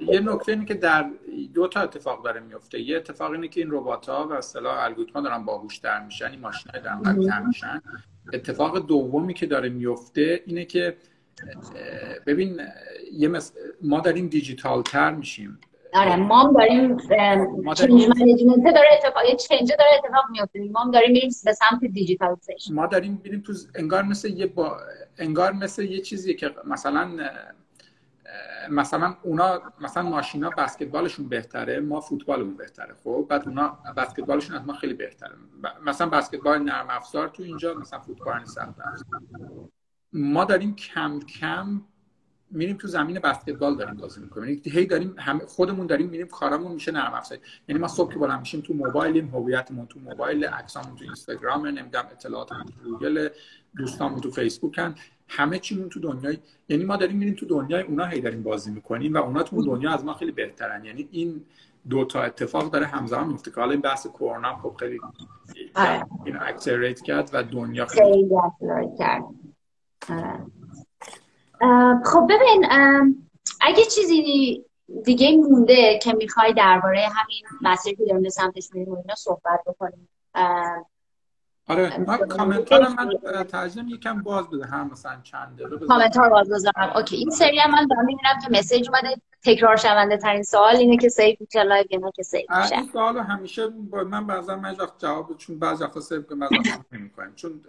یه 0.00 0.20
نکته 0.20 0.52
اینه 0.52 0.64
که 0.64 0.74
در 0.74 1.10
دو 1.54 1.68
تا 1.68 1.80
اتفاق 1.80 2.24
داره 2.24 2.40
میفته 2.40 2.80
یه 2.80 2.96
اتفاق 2.96 3.30
اینه 3.30 3.48
که 3.48 3.60
این 3.60 3.70
ربات 3.70 4.08
ها 4.08 4.28
و 4.28 4.32
اصطلاح 4.32 4.84
الگوریتم 4.84 5.22
دارن 5.22 5.44
باهوشتر 5.44 6.00
میشن 6.04 6.30
این 6.30 6.40
ماشین 6.40 6.72
دارن 6.84 7.02
قوی‌تر 7.02 7.40
میشن. 7.40 7.82
اتفاق 8.32 8.86
دومی 8.86 9.34
که 9.34 9.46
داره 9.46 9.68
میفته 9.68 10.42
اینه 10.46 10.64
که 10.64 10.96
ببین 12.26 12.60
یه 13.12 13.30
ما 13.82 14.00
داریم 14.00 14.28
دیجیتال 14.28 14.82
تر 14.82 15.14
میشیم. 15.14 15.60
آره 15.94 16.16
ما 16.16 16.52
داریم 16.58 16.96
change 17.74 18.08
management 18.08 18.74
داره 18.74 18.88
اتفاق 18.92 19.24
یه 19.28 19.36
change 19.36 19.68
داره 19.68 19.90
اتفاق 19.98 20.24
میفته 20.30 20.60
ما 20.72 20.90
داریم 20.92 21.12
میریم 21.12 21.30
به 21.44 21.52
سمت 21.52 21.84
digitalization 21.92 22.74
ما 22.74 22.86
داریم 22.86 23.20
میریم 23.24 23.40
تو 23.40 23.52
انگار 23.74 24.02
مثل 24.02 24.28
یه 24.28 24.46
با... 24.46 24.80
انگار 25.18 25.52
مثل 25.52 25.82
یه 25.82 26.00
چیزی 26.00 26.34
که 26.34 26.54
مثلا 26.64 27.10
مثلا 28.70 29.16
اونا 29.22 29.62
مثلا 29.80 30.02
ماشینا 30.02 30.50
بسکتبالشون 30.50 31.28
بهتره 31.28 31.80
ما 31.80 32.00
فوتبالمون 32.00 32.56
بهتره. 32.56 32.94
خب 33.04 33.26
بعد 33.28 33.48
اونا 33.48 33.78
بسکتبالشون 33.96 34.56
از 34.56 34.66
ما 34.66 34.72
خیلی 34.72 34.94
بهتره. 34.94 35.34
مثلا 35.86 36.08
بسکتبال 36.08 36.58
نرم 36.58 36.86
افزار 36.90 37.28
تو 37.28 37.42
اینجا 37.42 37.74
مثلا 37.74 37.98
فوتبال 37.98 38.44
سخت 38.44 38.74
ما 40.12 40.44
داریم 40.44 40.74
کم 40.74 41.20
کم 41.20 41.82
میریم 42.50 42.76
تو 42.76 42.88
زمین 42.88 43.18
بسکتبال 43.18 43.76
داریم 43.76 43.94
بازی 43.94 44.20
می‌کنیم 44.20 44.48
یعنی 44.48 44.60
هی 44.64 44.86
داریم 44.86 45.14
هم 45.18 45.38
خودمون 45.38 45.86
داریم 45.86 46.08
میریم 46.08 46.26
کارمون 46.26 46.72
میشه 46.72 46.92
نرم 46.92 47.14
افزار 47.14 47.38
یعنی 47.68 47.80
ما 47.80 47.88
صبح 47.88 48.12
که 48.12 48.18
بالا 48.18 48.38
میشیم 48.38 48.60
تو 48.60 48.74
موبایلیم 48.74 49.28
هویتمون 49.28 49.86
تو 49.86 50.00
موبایل 50.00 50.44
عکسامون 50.44 50.96
تو 50.96 51.04
اینستاگرام 51.04 51.66
نمی‌دونم 51.66 52.04
اطلاعاتمون 52.12 52.64
تو 52.64 52.90
گوگل 52.90 53.28
دوستامون 53.76 54.20
تو 54.20 54.30
فیسبوکن 54.30 54.94
همه 55.28 55.58
چیمون 55.58 55.88
تو 55.88 56.00
دنیای 56.00 56.38
یعنی 56.68 56.84
ما 56.84 56.96
داریم 56.96 57.16
میریم 57.16 57.34
تو 57.34 57.46
دنیای 57.46 57.82
اونا 57.82 58.04
هی 58.04 58.20
داریم 58.20 58.42
بازی 58.42 58.70
می‌کنیم 58.70 59.14
و 59.14 59.16
اونا 59.16 59.42
تو 59.42 59.64
دنیا 59.64 59.90
از 59.90 60.04
ما 60.04 60.14
خیلی 60.14 60.32
بهترن 60.32 60.84
یعنی 60.84 61.08
این 61.10 61.44
دو 61.88 62.04
تا 62.04 62.22
اتفاق 62.22 62.70
داره 62.70 62.86
همزمان 62.86 63.28
میفته 63.28 63.50
که 63.50 63.60
حالا 63.60 63.72
این 63.72 63.80
بحث 63.80 64.06
کرونا 64.06 64.56
خب 64.56 64.74
خیلی 64.78 65.00
آره. 65.74 66.06
این 66.24 66.36
اکسلریت 66.40 67.00
کرد 67.00 67.30
و 67.32 67.42
دنیا 67.42 67.86
خیلی 67.86 68.28
کرد. 68.98 69.22
خب 72.04 72.26
ببین 72.30 72.66
اگه 73.60 73.84
چیزی 73.84 74.64
دیگه 75.04 75.36
مونده 75.36 75.98
که 75.98 76.12
می‌خوای 76.12 76.52
درباره 76.52 77.00
همین 77.00 77.42
مسیری 77.60 77.96
که 77.96 78.04
داریم 78.04 78.22
به 78.22 78.30
سمتش 78.30 78.68
میریم 78.72 78.94
اینا 78.94 79.14
صحبت 79.14 79.60
بکنیم. 79.66 80.08
آره 81.68 81.98
من 81.98 82.18
کامنت 82.18 82.72
من 82.72 83.44
ترجمه 83.44 83.90
یکم 83.90 84.22
باز 84.22 84.50
بده. 84.50 84.66
هم 84.66 84.90
مثلا 84.92 85.20
چند 85.22 85.56
دقیقه 85.58 85.86
کامنت 85.86 86.16
ها 86.16 86.28
باز 86.28 86.50
بذارم. 86.50 86.92
اوکی 86.96 87.16
این 87.16 87.30
سری 87.30 87.58
هم 87.58 87.70
من 87.70 87.86
دارم 87.86 88.04
می‌بینم 88.04 88.38
که 88.42 88.58
مسیج 88.58 88.88
اومده. 88.88 89.16
تکرار 89.44 89.76
شونده 89.76 90.16
ترین 90.16 90.42
سوال 90.42 90.76
اینه 90.76 90.96
که 90.96 91.08
سیو 91.08 91.36
میشه 91.40 91.62
لایو 91.62 91.86
یا 91.90 92.10
که 92.10 92.22
سیو 92.22 92.40
میشه. 92.62 92.76
این 92.76 92.90
سوال 92.92 93.18
همیشه 93.18 93.66
با 93.68 94.04
من 94.04 94.26
بعضا 94.26 94.56
من 94.56 94.74
وقت 94.74 94.92
جواب 94.98 95.36
چون 95.36 95.58
بعضی 95.58 95.84
وقتا 95.84 96.00
سیو 96.00 96.22
کنم 96.22 96.38
بعضی 96.38 96.54
وقتا 96.56 96.84
نمی‌کنم 96.92 97.34
چون 97.34 97.60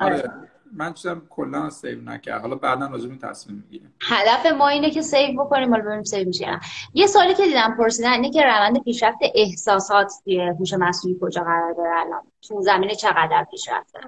آره, 0.00 0.14
آره. 0.14 0.32
من 0.72 0.94
چیزم 0.94 1.22
کلا 1.30 1.70
سیو 1.70 2.00
نکرد. 2.00 2.40
حالا 2.40 2.54
بعدا 2.54 2.86
راجع 2.86 3.08
به 3.08 3.16
تصمیم 3.16 3.56
می‌گیریم. 3.56 3.94
هدف 4.00 4.46
ما 4.46 4.68
اینه 4.68 4.90
که 4.90 5.02
سیو 5.02 5.44
بکنیم 5.44 5.70
حالا 5.70 5.84
ببینیم 5.84 6.04
سیو 6.04 6.26
میشه 6.26 6.60
یه 6.94 7.06
سوالی 7.06 7.34
که 7.34 7.42
دیدم 7.42 7.74
پرسیدن 7.78 8.10
اینه 8.10 8.30
که 8.30 8.42
روند 8.42 8.82
پیشرفت 8.82 9.18
احساسات 9.34 10.12
توی 10.24 10.40
هوش 10.40 10.74
مصنوعی 10.74 11.18
کجا 11.20 11.42
قرار 11.42 11.72
داره 11.72 11.90
الان؟ 12.00 12.22
تو 12.42 12.62
زمینه 12.62 12.94
چقدر 12.94 13.46
پیشرفته؟ 13.50 13.98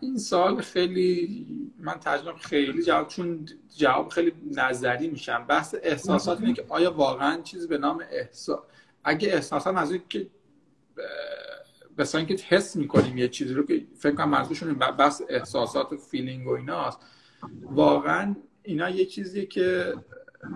این 0.00 0.18
سوال 0.18 0.60
خیلی 0.60 1.46
من 1.78 1.94
ترجمه 1.94 2.32
خیلی 2.38 2.82
جواب 2.82 3.08
چون 3.08 3.46
جواب 3.76 4.08
خیلی 4.08 4.32
نظری 4.56 5.08
میشم. 5.08 5.44
بحث 5.48 5.74
احساسات 5.82 6.40
اینه 6.40 6.52
که 6.52 6.64
آیا 6.68 6.92
واقعا 6.92 7.40
چیزی 7.42 7.66
به 7.66 7.78
نام 7.78 8.04
احساس 8.10 8.58
اگه 9.04 9.28
احساسات 9.28 9.76
از 9.76 9.94
که 10.08 10.26
مثلا 12.00 12.24
که 12.24 12.36
حس 12.48 12.76
می‌کنیم 12.76 13.18
یه 13.18 13.28
چیزی 13.28 13.54
رو 13.54 13.66
که 13.66 13.86
فکر 13.98 14.14
کنم 14.14 14.28
منظورشون 14.28 14.74
بس 14.74 15.22
احساسات 15.28 15.92
و 15.92 15.96
فیلینگ 15.96 16.46
و 16.46 16.50
ایناست 16.50 16.98
واقعا 17.62 18.34
اینا 18.62 18.90
یه 18.90 19.04
چیزی 19.04 19.46
که 19.46 19.94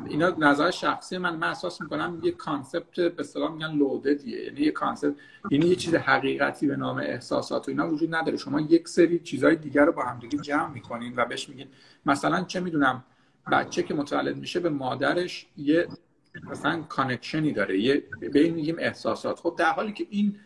اینا 0.07 0.29
نظر 0.39 0.71
شخصی 0.71 1.19
من 1.19 1.37
من 1.37 1.49
احساس 1.49 1.81
می‌کنم 1.81 2.21
یه 2.23 2.33
کانسپت 2.33 3.01
به 3.01 3.21
اصطلاح 3.21 3.53
میگن 3.53 3.73
لوددیه 3.73 4.45
یعنی 4.45 4.61
یه 4.61 4.71
کانسپت 4.71 5.15
یعنی 5.51 5.67
یه 5.67 5.77
چیز 5.77 5.95
حقیقتی 5.95 6.67
به 6.67 6.77
نام 6.77 6.99
احساسات 6.99 7.69
و 7.69 7.71
اینا 7.71 7.91
وجود 7.91 8.15
نداره. 8.15 8.37
شما 8.37 8.61
یک 8.61 8.89
سری 8.89 9.19
چیزهای 9.19 9.57
دیگر 9.57 9.85
رو 9.85 9.93
با 9.93 10.03
هم 10.03 10.19
دیگه 10.19 10.39
جمع 10.39 10.73
می‌کنین 10.73 11.13
و 11.17 11.25
بهش 11.25 11.49
میگین. 11.49 11.67
مثلا 12.07 12.45
چه 12.45 12.61
می‌دونم 12.61 13.05
بچه 13.53 13.83
که 13.83 13.95
متولد 13.95 14.37
میشه 14.37 14.61
به 14.61 14.69
مادرش 14.69 15.47
یه 15.57 15.89
مثلا 16.51 16.83
connection 16.83 17.47
ی 17.47 17.53
داره. 17.53 17.79
یه 17.81 18.03
به 18.33 18.41
این 18.41 18.55
میگیم 18.55 18.77
احساسات. 18.79 19.41
خب 19.41 19.55
در 19.59 19.73
حالی 19.73 19.93
که 19.93 20.07
این 20.11 20.37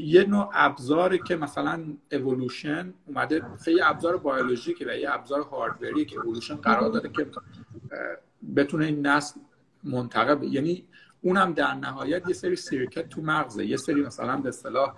یه 0.00 0.24
نوع 0.24 0.50
ابزاری 0.52 1.18
که 1.18 1.36
مثلا 1.36 1.84
اولوشن 2.12 2.94
اومده 3.06 3.42
خیلی 3.64 3.82
ابزار 3.82 4.18
بیولوژیکه 4.18 4.86
و 4.88 4.96
یه 4.96 5.14
ابزار 5.14 5.40
hardware 5.40 5.97
ی 5.97 6.04
که 6.04 6.20
اولوشن 6.20 6.54
قرار 6.54 6.90
داده 6.90 7.08
که 7.08 7.26
بتونه 8.56 8.86
این 8.86 9.06
نسل 9.06 9.40
منتقل 9.84 10.42
یعنی 10.42 10.84
اونم 11.22 11.52
در 11.52 11.74
نهایت 11.74 12.28
یه 12.28 12.34
سری 12.34 12.56
سیرکت 12.56 13.08
تو 13.08 13.22
مغزه 13.22 13.66
یه 13.66 13.76
سری 13.76 14.02
مثلا 14.02 14.36
به 14.36 14.48
اصطلاح 14.48 14.94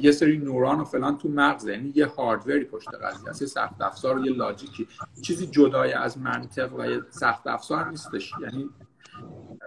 یه 0.00 0.12
سری 0.12 0.38
نوران 0.38 0.80
و 0.80 0.84
فلان 0.84 1.18
تو 1.18 1.28
مغزه 1.28 1.72
یعنی 1.72 1.92
یه 1.94 2.06
هاردوری 2.06 2.64
پشت 2.64 2.88
قضیه 2.88 3.30
هست 3.30 3.42
یه 3.42 3.48
سخت 3.48 3.82
افزار 3.82 4.18
و 4.18 4.26
یه 4.26 4.32
لاجیکی 4.32 4.88
چیزی 5.22 5.46
جدای 5.46 5.92
از 5.92 6.18
منطق 6.18 6.74
و 6.78 6.86
یه 6.86 7.02
سخت 7.10 7.46
افزار 7.46 7.88
نیستش 7.88 8.32
یعنی 8.40 8.70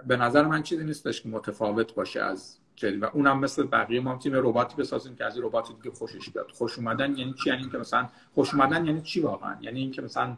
به 0.06 0.16
نظر 0.16 0.46
من 0.46 0.62
چیزی 0.62 0.84
نیستش 0.84 1.22
که 1.22 1.28
متفاوت 1.28 1.94
باشه 1.94 2.22
از 2.22 2.58
و 2.82 3.04
اونم 3.12 3.40
مثل 3.40 3.62
بقیه 3.66 4.00
ما 4.00 4.16
تیم 4.16 4.32
رباتی 4.34 4.76
بسازیم 4.76 5.16
که 5.16 5.24
از 5.24 5.38
رباتی 5.38 5.74
که 5.82 5.90
خوشش 5.90 6.30
بیاد. 6.30 6.50
خوش 6.50 6.78
اومدن 6.78 7.16
یعنی 7.16 7.34
چی؟ 7.44 7.50
یعنی 7.50 7.62
اینکه 7.62 7.78
مثلا 7.78 8.08
خوش 8.34 8.54
اومدن 8.54 8.86
یعنی 8.86 9.02
چی 9.02 9.20
واقعا؟ 9.20 9.56
یعنی 9.60 9.80
اینکه 9.80 10.02
مثلا 10.02 10.36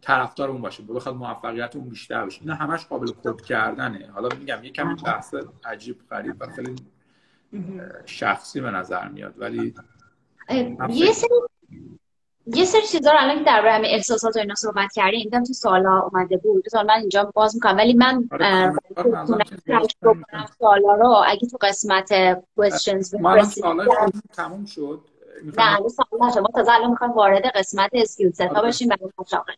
طرفدار 0.00 0.50
اون 0.50 0.60
باشه 0.60 0.82
بخواد 0.82 1.14
موفقیت 1.14 1.76
اون 1.76 1.88
بیشتر 1.88 2.26
بشه 2.26 2.40
اینا 2.40 2.54
همش 2.54 2.86
قابل 2.86 3.12
کد 3.24 3.40
کردنه. 3.40 4.10
حالا 4.10 4.28
میگم 4.38 4.64
یه 4.64 4.70
کمی 4.70 4.94
بحث 4.94 5.34
عجیب 5.64 5.96
غریب 6.10 6.34
و 6.40 6.46
خیلی 6.46 6.76
شخصی 8.06 8.60
به 8.60 8.70
نظر 8.70 9.08
میاد 9.08 9.34
ولی 9.38 9.74
یه 10.88 11.12
سری 11.12 11.30
یه 12.46 12.64
سری 12.64 12.82
چیزا 12.82 13.10
رو 13.10 13.16
الان 13.20 13.38
که 13.38 13.44
در 13.44 13.66
همه 13.66 13.88
احساسات 13.88 14.36
و 14.36 14.38
اینا 14.38 14.54
صحبت 14.54 14.92
کردیم 14.92 15.22
دیدم 15.22 15.44
تو 15.44 15.52
سالا 15.52 16.08
اومده 16.12 16.36
بود. 16.36 16.64
تو 16.72 16.82
من 16.82 16.90
اینجا 16.90 17.32
باز 17.34 17.54
می‌کنم. 17.54 17.76
ولی 17.76 17.94
من 17.94 18.28
آره، 18.32 18.72
سوالا 20.58 20.94
رو. 20.94 21.22
اگه 21.26 21.48
تو 21.48 21.58
قسمت 21.60 22.34
questions 22.60 23.10
تموم 24.32 24.64
شد. 24.64 25.00
نه 25.58 25.78
ما 26.40 26.48
تازه 26.54 26.72
الان 26.72 26.90
می‌خوایم 26.90 27.12
وارد 27.12 27.46
قسمت 27.54 27.90
skill 27.92 28.30
set 28.30 28.41
ا 28.41 28.44
آره. 28.44 28.68
بشیم. 28.68 28.88
برای 28.88 29.10
مشاغل 29.18 29.54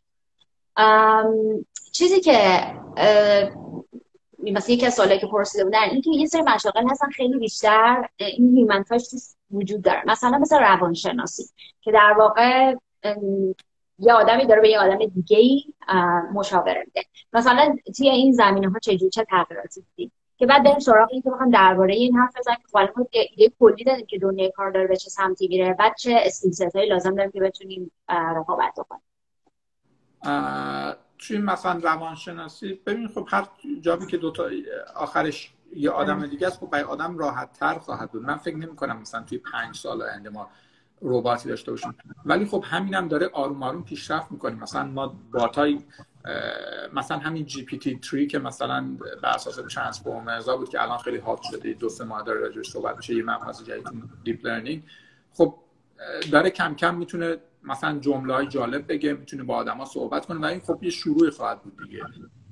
چیزی 1.92 2.20
که 2.20 2.60
مثلا 4.42 4.74
یکی 4.74 4.86
از 4.86 4.94
سوالایی 4.94 5.20
که 5.20 5.26
پرسیده 5.26 5.64
بودن 5.64 5.82
این 5.90 6.02
که 6.02 6.10
یه 6.10 6.26
سری 6.26 6.42
مشاغل 6.42 6.90
هستن 6.90 7.10
خیلی 7.10 7.38
بیشتر 7.38 8.08
این 8.16 8.56
human 8.56 8.84
وجود 9.50 9.82
داره. 9.82 10.02
مثلا 10.06 10.38
مثل 10.38 10.58
روانشناسی 10.58 11.44
که 11.80 11.92
در 11.92 12.14
واقع 12.18 12.74
یه 13.98 14.12
آدمی 14.12 14.46
داره 14.46 14.60
به 14.60 14.68
یه 14.68 14.78
آدم 14.80 14.98
دیگه 14.98 15.38
ای 15.38 15.64
مشاوره 16.34 16.84
میده. 16.86 17.08
مثلا 17.32 17.76
توی 17.96 18.08
این 18.08 18.32
زمینه 18.32 18.70
ها 18.70 18.78
چجوری؟ 18.78 19.10
چه 19.10 19.24
تغییراتی 19.24 19.84
دیدید 19.96 20.12
که 20.36 20.46
بعد 20.46 20.64
بریم 20.64 20.78
سراغ 20.78 21.08
این 21.10 21.22
که 21.22 21.30
بخوام 21.30 21.50
درباره 21.50 21.94
این 21.94 22.16
حرف 22.16 22.36
بزنیم. 22.38 22.58
که 22.58 22.78
حالا 22.78 22.92
ایده 23.10 23.54
کلی 23.60 23.84
دادیم 23.84 24.06
که 24.06 24.18
دنیای 24.18 24.52
کار 24.56 24.70
داره 24.70 24.86
به 24.86 24.96
چه 24.96 25.10
سمتی 25.10 25.48
میره. 25.48 25.74
بعد 25.74 25.96
چه 25.96 26.20
skill 26.22 26.70
هایی 26.74 26.88
لازم 26.88 27.14
داریم 27.14 27.30
که 27.30 27.40
بتونیم 27.40 27.90
رقابت 28.08 28.74
کنیم 28.88 29.02
توی 31.18 31.38
مثلا 31.38 31.80
روانشناسی 31.82 32.80
ببین 32.86 33.08
خب 33.08 33.26
هر 33.28 33.46
job 33.80 34.00
ی 34.00 34.06
که 34.06 34.16
دوتا 34.16 34.48
آخرش 34.96 35.52
یه 35.76 35.90
آدم 35.90 36.26
دیگه 36.26 36.46
است 36.46 36.58
خب 36.58 36.74
آدم 36.74 37.18
راحت 37.18 37.52
تر 37.52 37.78
خواهد 37.78 38.12
بود. 38.12 38.22
من 38.22 38.36
فکر 38.36 38.56
نمی 38.56 38.76
کنم 38.76 39.00
مثلا 39.00 39.22
توی 39.22 39.38
پنج 39.38 39.76
سال 39.76 40.02
آینده 40.02 40.30
ما 40.30 40.50
رباتی 41.02 41.48
داشته 41.48 41.70
باشیم. 41.70 41.94
ولی 42.24 42.46
خب 42.46 42.64
همینم 42.66 43.02
هم 43.02 43.08
داره 43.08 43.30
آروم 43.32 43.62
آروم 43.62 43.84
پیشرفت 43.84 44.32
می‌کنیم 44.32 44.58
مثلا 44.58 44.84
ما 44.84 45.16
bot 45.32 45.67
ای 45.67 45.78
مثلا 46.92 47.18
همین 47.18 47.44
GPT 47.44 48.00
3 48.02 48.26
که 48.26 48.38
مثلا 48.38 48.96
بر 49.22 49.28
اساس 49.28 49.56
transformers 49.74 50.48
بود 50.48 50.68
که 50.68 50.82
الان 50.82 50.98
خیلی 50.98 51.18
hot 51.18 51.42
شده 51.42 51.72
دو 51.72 51.88
سه 51.88 52.04
ماه 52.04 52.22
داره 52.22 52.40
راجبش 52.40 52.70
صحبت 52.70 52.96
میشه 52.96 53.14
یه 53.14 53.22
مبحث 53.22 53.62
جدید 53.62 53.86
deep 54.24 54.46
learning. 54.46 54.82
خب 55.32 55.54
داره 56.32 56.50
کم 56.50 56.74
کم 56.74 56.94
می‌تونه 56.94 57.36
مثلا 57.62 57.98
جمله 57.98 58.34
های 58.34 58.46
جالب 58.46 58.92
بگه 58.92 59.12
می‌تونه 59.12 59.42
با 59.42 59.56
آدما 59.56 59.84
صحبت 59.84 60.26
کنه 60.26 60.40
و 60.40 60.44
این 60.44 60.60
خب 60.60 60.78
یه 60.82 60.90
شروع 60.90 61.30
خواهد 61.30 61.62
بود 61.62 61.82
دیگه. 61.84 62.02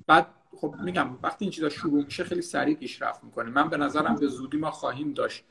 بعد 0.06 0.26
خب 0.60 0.74
میگم 0.84 1.18
وقتی 1.22 1.44
این 1.44 1.52
چیزا 1.52 1.68
شروع 1.68 2.04
میشه 2.04 2.24
خیلی 2.24 2.42
سریع 2.42 2.76
پیشرفت 2.76 3.24
می‌کنه. 3.24 3.50
من 3.50 3.68
به 3.68 3.76
نظرم 3.76 4.14
به 4.14 4.26
زودی 4.26 4.56
ما 4.56 4.70
خواهیم 4.70 5.12
داشت 5.12 5.44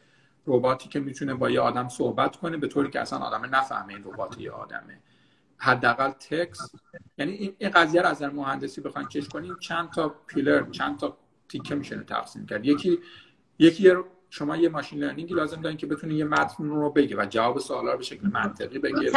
رباتی 0.47 0.89
که 0.89 0.99
می‌تونه 0.99 1.34
با 1.34 1.49
یه 1.49 1.60
آدم 1.60 1.88
صحبت 1.88 2.36
کنه 2.36 2.58
به 2.58 2.68
طوری 2.68 2.89
که 2.89 2.99
اصلا 2.99 3.20
آدم 3.20 3.56
نفهمه 3.56 3.93
این 3.93 4.03
ربات 4.03 4.39
یه 4.39 4.51
آدمه. 4.51 4.99
حداقل 5.58 6.10
تکس 6.10 6.72
یعنی 7.18 7.32
این, 7.32 7.56
این 7.58 7.70
قضیه 7.70 8.01
رو 8.01 8.08
از 8.08 8.22
مهندسی 8.22 8.82
بخواین 8.82 9.08
چش 9.08 9.28
کنیم. 9.28 9.56
چند 9.60 9.89
تا 9.89 10.16
پیلر 10.28 10.70
چند 10.72 10.99
تا 10.99 11.18
تیکه 11.49 11.76
میشه 11.76 12.03
تقسیم 12.03 12.45
کرد. 12.45 12.66
یکی 12.66 12.99
یکی 13.60 13.93
شما 14.30 14.58
یه 14.58 14.70
machine 14.70 14.99
learning 14.99 15.30
ی 15.30 15.34
لازم 15.34 15.62
دارین 15.62 15.78
که 15.78 15.88
بتونه 15.88 16.14
یه 16.14 16.26
متن 16.26 16.64
رو 16.64 16.89
بگه 16.89 17.18
و 17.18 17.26
جواب 17.26 17.60
سوالا 17.60 17.91
رو 17.91 17.97
به 17.97 18.03
شکل 18.03 18.28
منطقی 18.28 18.80
بگه 18.80 19.12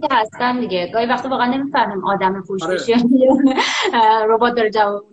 که 0.00 0.08
هستن 0.10 0.60
دیگه. 0.60 0.90
گاهی 0.94 1.06
وقتا 1.06 1.28
واقعا 1.28 1.46
نمی‌فهمیم 1.46 2.04
آدم 2.04 2.42
فوشش 2.42 2.64
آره. 2.64 4.26
ربات 4.28 4.54
داره 4.54 4.70
جواب 4.70 5.04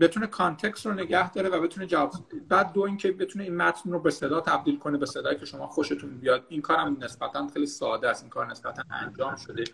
بتونه 0.00 0.26
context 0.26 0.86
رو 0.86 0.92
نگه 0.92 1.32
داره 1.32 1.48
و 1.48 1.60
بتونه 1.60 1.86
جواب 1.86 2.12
بعد 2.48 2.72
دو 2.72 2.80
اینکه 2.80 3.12
بتونه 3.12 3.44
این 3.44 3.56
متن 3.56 3.92
رو 3.92 4.00
به 4.00 4.10
صدا 4.10 4.40
تبدیل 4.40 4.78
کنه 4.78 4.98
به 4.98 5.06
صدایی 5.06 5.38
که 5.38 5.46
شما 5.46 5.66
خوشتون 5.66 6.18
بیاد. 6.18 6.46
این 6.48 6.62
کارم 6.62 6.96
نسبتا 7.00 7.48
خیلی 7.48 7.66
ساده 7.66 8.08
است. 8.08 8.22
این 8.22 8.30
کار 8.30 8.50
نسبتا 8.50 8.82
انجام 8.90 9.36
شده. 9.36 9.64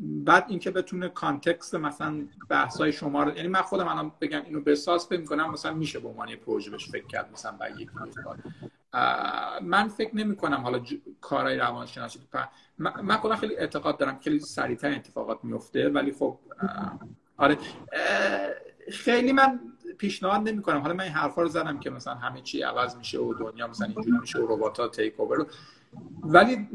بعد 0.00 0.44
اینکه 0.48 0.70
بتونه 0.70 1.08
context 1.08 1.74
مثلا 1.74 2.26
بحثای 2.48 2.92
شما 2.92 3.22
رو 3.22 3.36
یعنی 3.36 3.48
من 3.48 3.62
خودم 3.62 3.88
الان 3.88 4.12
بگم 4.20 4.42
اینو 4.44 4.60
بساز 4.60 5.06
فکر 5.06 5.20
می‌کنم 5.20 5.50
مثلا 5.50 5.74
میشه 5.74 6.00
به 6.00 6.08
عنوان 6.08 6.36
پروژه 6.36 6.70
بهش 6.70 6.90
فکر 6.90 7.06
کرد 7.06 7.32
مثلا 7.32 7.52
برای 7.52 7.82
یک 7.82 7.88
من 9.62 9.88
فکر 9.88 10.16
نمی 10.16 10.36
کنم 10.36 10.60
حالا 10.60 10.78
ج... 10.78 10.94
کارهای 11.20 11.56
روانشناسی 11.56 12.20
من, 12.78 12.92
من 13.02 13.16
خودم 13.16 13.36
خیلی 13.36 13.56
اعتقاد 13.56 13.98
دارم 13.98 14.18
خیلی 14.18 14.40
سریعتر 14.40 14.92
اتفاقات 14.92 15.38
میفته 15.44 15.88
ولی 15.88 16.12
خب 16.12 16.38
آره. 17.36 17.58
خیلی 18.92 19.32
من 19.32 19.60
پیشنهاد 19.98 20.48
نمی 20.48 20.62
کنم 20.62 20.80
حالا 20.80 20.94
من 20.94 21.04
این 21.04 21.12
حرفا 21.12 21.42
رو 21.42 21.48
زدم 21.48 21.80
که 21.80 21.90
مثلا 21.90 22.14
همه 22.14 22.40
چی 22.40 22.62
عوض 22.62 22.96
میشه 22.96 23.18
و 23.18 23.34
دنیا 23.34 23.66
مثلا 23.66 23.86
اینجوری 23.86 24.18
میشه 24.20 24.38
و 24.38 24.54
ربات 24.54 24.80
ها 24.80 24.88
تیک 24.88 25.20
اوور 25.20 25.46
ولی 26.22 26.68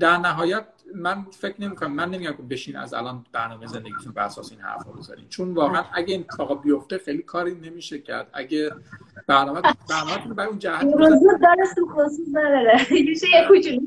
در 0.00 0.16
نهایت 0.16 0.64
من 0.94 1.26
فکر 1.40 1.54
نمی 1.58 1.76
کنم 1.76 1.92
من 1.92 2.10
نمیگم 2.10 2.32
که 2.32 2.42
بشین 2.42 2.76
از 2.76 2.94
الان 2.94 3.26
برنامه 3.32 3.66
زندگیتون 3.66 4.12
بر 4.12 4.22
اساس 4.22 4.52
این 4.52 4.60
حرفا 4.60 4.92
بزنین 4.92 5.28
چون 5.28 5.54
واقعا 5.54 5.84
اگه 5.94 6.14
این 6.14 6.20
اتفاقا 6.20 6.54
بیفته 6.54 6.98
خیلی 6.98 7.22
کاری 7.22 7.54
نمیشه 7.54 7.98
کرد. 7.98 8.30
اگه 8.32 8.70
برنامه 9.26 9.60
برنامه 9.90 10.34
برای 10.34 10.48
اون 10.48 10.58
جهت 10.58 10.82
داره 11.42 11.64
سو 11.74 11.88
خصوص 11.88 12.28
نداره. 12.32 12.86
میشه 12.90 13.26
یه 13.34 13.48
کوچولو. 13.48 13.80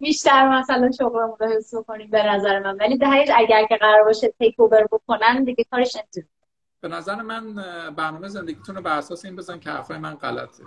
بیشتر 0.00 0.60
مثلا 0.60 0.90
شغلمون 0.90 1.36
رو 1.40 1.46
حس 1.46 1.74
کنیم 1.74 2.10
به 2.10 2.26
نظر 2.26 2.60
من. 2.62 2.76
ولی 2.76 2.98
دهش 2.98 3.28
اگر 3.36 3.66
که 3.66 3.76
قرار 3.76 4.04
باشه 4.04 4.34
تیک 4.38 4.60
اوور 4.60 4.86
بکنن 4.92 5.44
دیگه 5.44 5.64
کارش 5.70 5.96
نمی‌تونه. 5.96 6.35
به 6.80 6.88
نظر 6.88 7.22
من 7.22 7.54
برنامه 7.96 8.28
زندگیتون 8.28 8.76
رو 8.76 8.82
بر 8.82 8.98
اساس 8.98 9.24
این 9.24 9.36
بزن 9.36 9.58
که 9.58 9.70
حرفای 9.70 9.98
من 9.98 10.14
غلطه. 10.14 10.64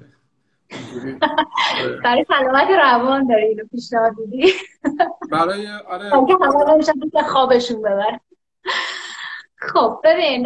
برای 2.04 2.26
سلامت 2.28 2.70
روان 2.70 3.28
داری 3.28 3.46
اینو 3.46 3.64
پیشنهاد 3.72 4.16
دیدی 4.16 4.54
برای 5.32 5.68
آره. 5.68 6.10
همه 6.10 7.24
خوابشون 7.24 7.82
ببر. 7.82 8.20
خب 9.56 10.02
ببین 10.04 10.44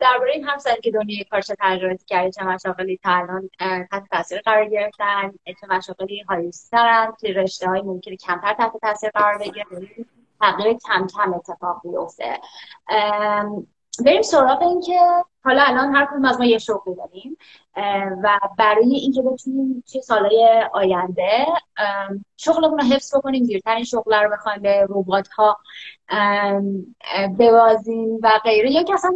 درباره 0.00 0.32
این 0.34 0.44
هم 0.44 0.58
که 0.82 0.90
دنیای 0.90 1.24
کار 1.24 1.40
چه 1.40 1.56
تجربه 1.60 1.98
کردی 2.06 2.30
چه 2.30 2.44
مشاغلی 2.44 3.00
تا 3.02 3.10
الان 3.10 3.50
تحت 3.90 4.04
تاثیر 4.10 4.40
قرار 4.40 4.68
گرفتن 4.68 5.32
چه 5.60 5.66
مشاغلی 5.70 6.20
هایستی 6.28 6.76
دارن 6.76 7.12
توی 7.20 7.32
رشته 7.32 7.68
های 7.68 7.82
ممکنه 7.82 8.16
کمتر 8.16 8.54
تحت 8.54 8.72
تاثیر 8.82 9.10
قرار 9.10 9.38
بگیره. 9.38 9.66
تغییر 10.40 10.78
کم 10.78 11.06
کم 11.06 11.34
اتفاق 11.34 11.80
بیفته 11.84 12.40
بریم 14.02 14.22
سراغ 14.22 14.62
این 14.62 14.80
که 14.80 14.98
حالا 15.44 15.62
الان 15.66 15.94
هر 15.94 16.06
کدوم 16.06 16.24
از 16.24 16.38
ما 16.38 16.44
یه 16.46 16.58
شغلی 16.58 16.94
داریم 16.94 17.36
و 18.22 18.38
برای 18.58 18.94
اینکه 18.94 19.22
بتونیم 19.22 19.84
توی 19.92 20.02
سالهای 20.02 20.68
آینده 20.72 21.46
شغلمون 22.36 22.78
رو 22.78 22.84
حفظ 22.84 23.16
بکنیم 23.16 23.44
دیرتر 23.44 23.82
شغل 23.82 24.14
رو 24.14 24.30
بخوایم 24.30 24.62
به 24.62 24.86
ربات 24.88 25.28
ها 25.28 25.58
ببازیم 27.38 28.18
و 28.22 28.40
غیره. 28.44 28.70
یا 28.72 28.82
که 28.82 28.94
اصلا 28.94 29.12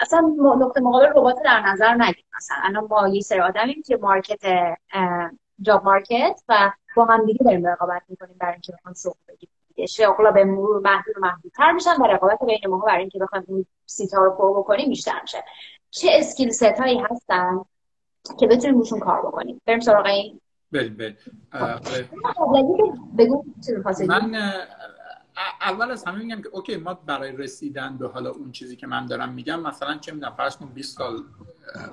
اصلا 0.00 0.20
نقطه 0.58 0.80
مقابل 0.80 1.06
ربات 1.06 1.36
در 1.44 1.60
نظر 1.60 1.94
نگیریم. 1.94 2.24
مثلا 2.36 2.56
الان 2.62 2.86
ما 2.90 3.08
یه 3.08 3.20
سری 3.20 3.40
آدمیم 3.40 3.82
که 3.86 3.96
market 3.96 4.40
job 5.60 5.84
market 5.84 6.40
و 6.48 6.72
با 6.96 7.04
هم 7.04 7.26
دیگه 7.26 7.44
داریم 7.44 7.66
رقابت 7.66 8.02
می‌کنیم 8.08 8.36
برای 8.40 8.52
اینکه 8.52 8.72
بخوایم 8.72 8.94
شغل 9.02 9.18
بگیریم. 9.28 9.57
شغلا 9.86 10.30
به 10.30 10.44
مرور 10.44 10.80
محدود 10.80 11.16
و 11.16 11.20
محدودتر 11.20 11.72
میشن 11.72 11.96
و 12.00 12.06
رقابت 12.06 12.38
بین 12.46 12.70
ما 12.70 12.78
برای 12.78 13.00
اینکه 13.00 13.18
بخوایم 13.18 13.44
این 13.48 13.66
seat 13.86 14.16
ا 14.16 14.24
رو 14.24 14.30
پر 14.30 14.60
بکنیم 14.60 14.88
بیشتر 14.88 15.20
میشه. 15.22 15.44
چه 15.90 16.08
skill 16.12 16.50
set 16.50 16.62
هایی 16.62 17.02
هستن 17.10 17.60
که 18.40 18.46
بتونیم 18.46 18.78
روشون 18.78 19.00
کار 19.00 19.26
بکنیم؟ 19.26 19.60
بریم 19.66 19.80
سراغ 19.80 20.06
این. 20.06 20.40
بریم 20.72 20.96
بریم. 20.96 21.16
بگو 23.18 23.44
من 24.06 24.34
اول 25.60 25.90
از 25.90 26.04
همه 26.04 26.18
میگم 26.18 26.42
که 26.42 26.48
okay 26.48 26.76
ما 26.76 26.94
برای 26.94 27.36
رسیدن 27.36 27.98
به 27.98 28.08
حالا 28.08 28.30
اون 28.30 28.52
چیزی 28.52 28.76
که 28.76 28.86
من 28.86 29.06
دارم 29.06 29.32
میگم 29.32 29.60
مثلا 29.60 29.98
چه 29.98 30.12
می‌دونم 30.12 30.34
فرض 30.36 30.56
کن 30.56 30.66
20 30.66 30.98
سال 30.98 31.24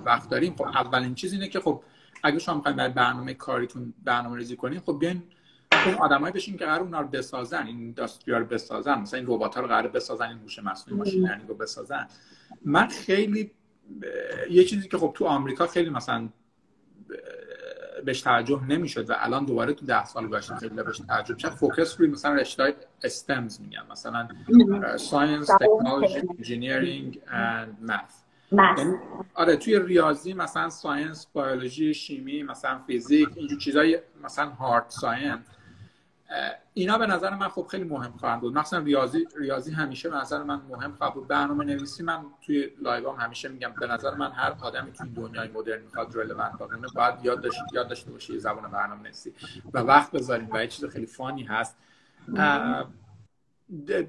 وقت 0.05 0.29
داریم 0.29 0.55
خب 0.55 0.61
اولین 0.61 1.15
چیز 1.15 1.33
اینه 1.33 1.47
که 1.47 1.59
خب 1.59 1.81
اگه 2.23 2.39
شما 2.39 2.55
می‌خواین 2.55 2.77
برای 2.77 2.91
برنامه 2.91 3.33
کاریتون 3.33 3.93
برنامه 4.03 4.37
ریزی 4.37 4.55
کنین 4.55 4.79
خب 4.79 4.99
بیاین 4.99 5.23
اون 5.87 5.95
آدمایی 5.95 6.33
بشین 6.33 6.57
که 6.57 6.65
قرار 6.65 6.79
اونا 6.79 7.01
رو 7.01 7.07
بسازن 7.07 7.65
این 7.65 7.77
industry 7.77 8.35
رو 8.35 8.45
بسازن 8.45 8.99
مثلا 8.99 9.19
این 9.19 9.27
ربات 9.29 9.55
ها 9.55 9.61
رو 9.61 9.67
قرار 9.67 9.87
بسازن 9.87 10.27
این 10.27 10.37
هوش 10.37 10.59
مصنوعی 10.59 10.99
machine 10.99 11.27
learning 11.27 11.49
رو 11.49 11.55
بسازن. 11.55 12.07
من 12.65 12.87
خیلی 12.87 13.51
یه 14.49 14.63
چیزی 14.63 14.87
که 14.87 14.97
خب 14.97 15.11
تو 15.15 15.25
آمریکا 15.25 15.67
خیلی 15.67 15.89
مثلا 15.89 16.29
بهش 18.05 18.21
توجه 18.21 18.63
نمی‌شد 18.63 19.09
و 19.09 19.13
الان 19.17 19.45
دوباره 19.45 19.73
تو 19.73 19.85
ده 19.85 20.05
سال 20.05 20.27
گذشته 20.27 20.55
خیلی 20.55 20.75
بهش 20.75 20.97
توجه 20.97 21.37
شد 21.37 21.49
focus 21.49 21.99
روی 21.99 22.09
مثلا 22.09 22.33
رشته 22.33 22.75
STEM 23.03 23.61
میگن 23.61 23.83
مثلا 23.91 24.27
science 24.97 25.47
technology 25.47 26.21
engineering 26.37 27.21
and 27.27 27.77
math 27.83 28.25
آره 29.33 29.55
توی 29.55 29.79
ریاضی 29.79 30.33
مثلا 30.33 30.69
science 30.69 31.27
بیولوژی 31.33 31.93
شیمی 31.93 32.43
مثلا 32.43 32.79
فیزیک 32.87 33.29
اینجور 33.35 33.59
چیزای 33.59 33.99
مثلا 34.23 34.49
hard 34.49 34.85
science 34.89 35.45
اینا 36.73 36.97
به 36.97 37.05
نظر 37.05 37.35
من 37.35 37.47
خب 37.47 37.67
خیلی 37.71 37.83
مهم 37.83 38.11
خواهند 38.11 38.41
بود. 38.41 38.53
مثلا 38.53 38.79
ریاضی 38.79 39.27
ریاضی 39.37 39.71
همیشه 39.71 40.09
به 40.09 40.15
نظر 40.15 40.43
من 40.43 40.61
مهم 40.69 40.95
خواهد 40.95 41.13
بود. 41.13 41.27
برنامه 41.27 41.65
نویسی 41.65 42.03
من 42.03 42.25
توی 42.41 42.69
live 42.81 43.08
ام 43.08 43.15
همیشه 43.15 43.49
میگم 43.49 43.73
به 43.79 43.87
نظر 43.87 44.15
من 44.15 44.31
هر 44.31 44.55
آدمی 44.61 44.91
توی 44.91 45.09
دنیای 45.09 45.47
مدرن 45.47 45.81
می‌خواد 45.81 46.15
relevant 46.17 46.57
باشه 46.57 46.75
باید 46.95 47.25
یاد 47.25 47.41
داشته 47.41 47.63
یاد 47.73 47.87
داشته 47.87 48.11
باشه 48.11 48.37
زبان 48.37 48.71
برنامه 48.71 49.01
نویسی. 49.01 49.33
و 49.73 49.79
وقت 49.79 50.11
بذاریم 50.11 50.49
و 50.51 50.61
یه 50.61 50.67
چیز 50.67 50.85
خیلی 50.85 51.05
fun 51.05 51.34
ی 51.34 51.43
هست. 51.43 51.77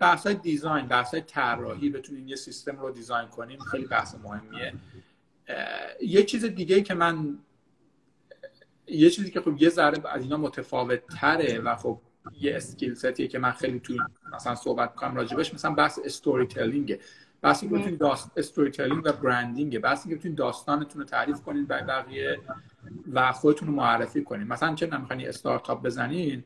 بحث 0.01 0.27
های 0.27 0.35
design 0.35 0.87
بحث 0.87 1.11
های 1.11 1.21
طراحی 1.21 1.91
بتونیم 1.91 2.29
یه 2.29 2.37
سیستم 2.37 2.77
رو 2.81 2.91
design 2.91 3.29
کنیم 3.29 3.59
خیلی 3.59 3.87
بحث 3.87 4.15
مهمیه. 4.15 4.75
یه 6.01 6.23
چیز 6.23 6.45
دیگه 6.45 6.81
که 6.83 6.95
من 6.95 7.39
یه 8.87 9.11
چیزی 9.11 9.31
که 9.31 9.41
خب 9.41 9.63
یه 9.63 9.69
ذره 9.69 10.09
از 10.09 10.23
اینا 10.23 10.37
متفاوت 10.37 11.07
تره 11.07 11.59
و 11.59 11.77
خب 11.77 12.01
یه 12.41 12.57
skill 12.57 12.95
set 12.95 13.15
یه 13.15 13.29
که 13.29 13.39
من 13.39 13.51
خیلی 13.51 13.81
توی 13.81 13.99
مثلا 14.35 14.55
صحبت 14.55 14.95
کنم 14.95 15.17
راجبش. 15.17 15.55
مثلا 15.55 15.71
بحث 15.71 15.99
storytelling 16.05 16.47
ه 16.47 17.01
بحث 17.43 17.63
اینکه 17.63 17.79
بتونید 17.79 17.99
داست 17.99 18.31
storytelling 18.37 19.03
و 19.05 19.13
branding 19.13 19.79
بحث 19.79 20.07
اینکه 20.07 20.19
بتونید 20.19 20.39
داستانتون 20.39 21.01
رو 21.01 21.09
تعریف 21.09 21.43
کنید 21.43 21.69
برای 21.69 21.85
بقیه 21.85 22.41
و 23.13 23.33
خودتون 23.33 23.69
رو 23.69 23.75
معرفی 23.75 24.25
کنید 24.25 24.49
مثلا 24.49 24.75
چه 24.75 24.87
نمی‌خواین 24.87 25.29
استارتاپ 25.29 25.83
بزنید 25.83 26.45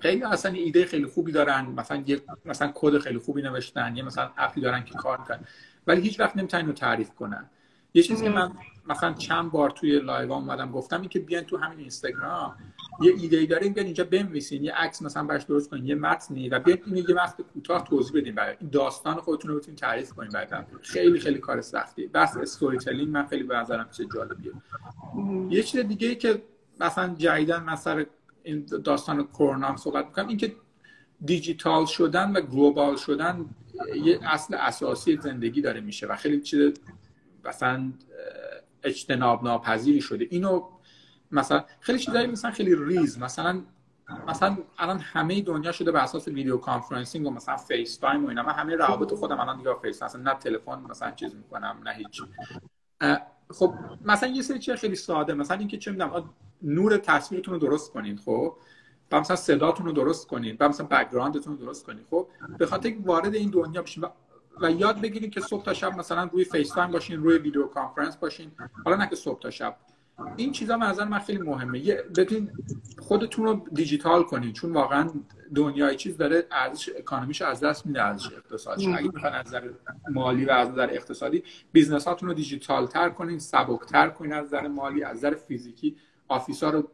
خیلی 0.00 0.22
اصلا 0.22 0.52
ایده 0.52 0.84
خیلی 0.84 1.06
خوبی 1.06 1.32
دارن. 1.32 1.66
مثلا 1.66 2.02
یه 2.06 2.20
مثلا 2.44 2.72
کد 2.74 2.98
خیلی 2.98 3.18
خوبی 3.18 3.42
نوشتن. 3.42 3.96
یه 3.96 4.02
مثلا 4.02 4.30
app 4.36 4.54
ی 4.54 4.60
دارن 4.60 4.84
که 4.84 4.94
کار 4.94 5.18
می‌کنن. 5.18 5.40
ولی 5.86 6.00
هیچ 6.00 6.20
وقت 6.20 6.36
نمی‌تونن 6.36 6.66
رو 6.66 6.72
تعریف 6.72 7.10
کنن. 7.10 7.50
یه 7.94 8.02
چیزی 8.02 8.24
که 8.24 8.30
من 8.30 8.52
مثلا 8.88 9.12
چند 9.12 9.50
بار 9.50 9.70
توی 9.70 9.98
live 9.98 10.32
اومدم 10.32 10.72
گفتم 10.72 11.00
این 11.00 11.08
که 11.08 11.18
بیان 11.18 11.44
تو 11.44 11.56
همین 11.56 11.78
اینستاگرام 11.78 12.56
یه 13.00 13.12
ایده 13.20 13.36
ای 13.36 13.46
دارین 13.46 13.72
بیان 13.72 13.86
اینجا 13.86 14.04
بنویسین 14.04 14.64
یه 14.64 14.72
عکس 14.72 15.02
مثلا 15.02 15.24
براش 15.24 15.42
درست 15.42 15.70
کنین 15.70 15.86
یه 15.86 15.94
متنی 15.94 16.48
و 16.48 16.58
بیان 16.58 16.78
اینو 16.86 17.10
یه 17.10 17.14
وقت 17.14 17.42
کوتاه 17.42 17.84
توضیح 17.84 18.20
بدین 18.20 18.34
برای 18.34 18.56
داستان 18.72 19.14
خودتون 19.14 19.50
رو 19.50 19.56
بتونین 19.56 19.76
تعریف 19.76 20.12
کنین 20.12 20.30
برای 20.30 20.64
خیلی 20.82 21.20
خیلی 21.20 21.38
کار 21.38 21.60
سختی. 21.60 22.06
پس 22.06 22.36
storytelling 22.36 23.08
من 23.10 23.26
خیلی 23.26 23.42
به 23.42 23.56
نظرم 23.56 23.88
چه 23.90 24.06
جالبیه. 24.14 24.52
یه 25.50 25.62
چیز 25.62 25.80
دیگه 25.80 26.08
ای 26.08 26.16
که 26.16 26.42
مثلا 26.80 27.14
جدیدن 27.18 27.62
مثلا 27.62 28.04
این 28.42 28.66
داستان 28.84 29.26
کرونا 29.26 29.66
هم 29.66 29.76
صحبت 29.76 30.06
می‌کنم 30.06 30.28
اینکه 30.28 30.56
دیجیتال 31.24 31.86
شدن 31.86 32.32
و 32.32 32.40
global 32.40 32.96
شدن 32.96 33.46
یه 34.04 34.20
اصل 34.22 34.54
اساسی 34.54 35.16
زندگی 35.16 35.60
داره 35.60 35.80
میشه 35.80 36.06
و 36.06 36.16
خیلی 36.16 36.40
چیز 36.40 36.72
مثلا 37.44 37.92
اجتناب 38.86 39.44
ناپذیری 39.44 40.00
شده. 40.00 40.26
اینو 40.30 40.68
مثلا 41.30 41.64
خیلی 41.80 41.98
چیزایی 41.98 42.26
مثلا 42.26 42.50
خیلی 42.50 42.74
ریز. 42.74 43.18
مثلا 43.18 43.62
مثلا 44.28 44.56
الان 44.78 44.98
همه 44.98 45.40
دنیا 45.40 45.72
شده 45.72 45.92
به 45.92 46.02
اساس 46.02 46.28
video 46.28 46.56
conferencing 46.56 47.26
و 47.26 47.30
مثلا 47.30 47.56
FaceTime 47.56 48.24
و 48.24 48.28
اینا. 48.28 48.42
من 48.42 48.52
همه 48.52 48.76
روابط 48.76 49.14
خودم 49.14 49.40
الان 49.40 49.58
دیگه 49.58 49.74
فیس 49.82 50.02
مثلا 50.02 50.22
نه 50.22 50.34
تلفن 50.34 50.78
مثلا 50.90 51.10
چیز 51.10 51.34
می‌کنم 51.34 51.80
نه 51.84 51.92
هیچ. 51.92 52.22
خب 53.50 53.74
مثلا 54.04 54.28
یه 54.28 54.42
سری 54.42 54.58
چیز 54.58 54.74
خیلی 54.74 54.96
ساده. 54.96 55.34
مثلا 55.34 55.56
اینکه 55.56 55.78
چه 55.78 55.90
می‌دونم 55.90 56.30
نور 56.62 56.96
تصویرتون 56.96 57.54
رو 57.54 57.60
درست 57.60 57.92
کنید 57.92 58.20
خب؟ 58.20 58.56
و 59.12 59.20
مثلا 59.20 59.36
صداتون 59.36 59.86
رو 59.86 59.92
درست 59.92 60.26
کنید 60.26 60.56
و 60.60 60.68
مثلا 60.68 60.86
background 60.86 61.41
تون 61.41 61.58
رو 61.58 61.64
درست 61.64 61.86
کنید 61.86 62.06
خب؟ 62.10 62.28
به 62.58 62.66
خاطر 62.66 62.94
وارد 63.04 63.34
این 63.34 63.50
دنیا 63.50 63.82
بشین 63.82 64.04
و 64.04 64.08
یاد 64.62 65.00
بگیرید 65.00 65.30
که 65.30 65.40
صبح 65.40 65.64
تا 65.64 65.74
شب 65.74 65.98
مثلا 65.98 66.30
روی 66.32 66.44
FaceTime 66.44 66.90
باشین 66.90 67.22
روی 67.22 67.38
video 67.38 67.66
conference 67.66 68.16
باشین. 68.16 68.50
حالا 68.84 68.96
نه 68.96 69.08
که 69.08 69.16
صبح 69.16 69.40
تا 69.40 69.50
شب. 69.50 69.76
این 70.36 70.52
چیزا 70.52 70.78
به 70.78 70.84
نظر 70.84 71.04
من 71.04 71.18
خیلی 71.18 71.42
مهمه. 71.42 71.78
یه 71.78 72.04
بتونین 72.16 72.50
خودتون 72.98 73.44
رو 73.44 73.64
دیجیتال 73.72 74.22
کنید 74.22 74.54
چون 74.54 74.72
واقعا 74.72 75.10
دنیای 75.54 75.96
چیز 75.96 76.16
داره 76.16 76.44
ارزش 76.50 76.90
economy 76.98 77.32
ش 77.32 77.42
از 77.42 77.60
دست 77.60 77.86
میده 77.86 78.02
ارزش 78.02 78.26
اقتصادی 78.26 78.94
اگه 78.94 79.10
می‌خوان 79.14 79.32
از 79.32 79.46
نظر 79.46 79.70
مالی 80.10 80.44
و 80.44 80.50
از 80.50 80.70
نظر 80.70 80.88
اقتصادی 80.92 81.42
business 81.72 82.08
هاتون 82.08 82.28
رو 82.28 82.34
دیجیتال 82.34 82.86
تر 82.86 83.08
کنین 83.08 83.38
سبک 83.38 83.80
تر 83.80 84.08
کنین 84.08 84.32
از 84.32 84.46
نظر 84.46 84.68
مالی 84.68 85.04
از 85.04 85.16
نظر 85.16 85.34
فیزیکی. 85.34 85.96
office 86.28 86.64
ا 86.64 86.70
رو 86.70 86.88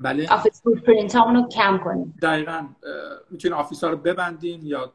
بله. 0.00 0.32
office 0.32 0.62
رو 0.64 1.48
کم 1.48 1.78
کنیم 1.84 2.14
دقیقا 2.22 2.68
می‌تونین 3.30 3.54
office 3.54 3.84
ها 3.84 3.90
رو 3.90 3.96
ببندین 3.96 4.66
یا 4.66 4.92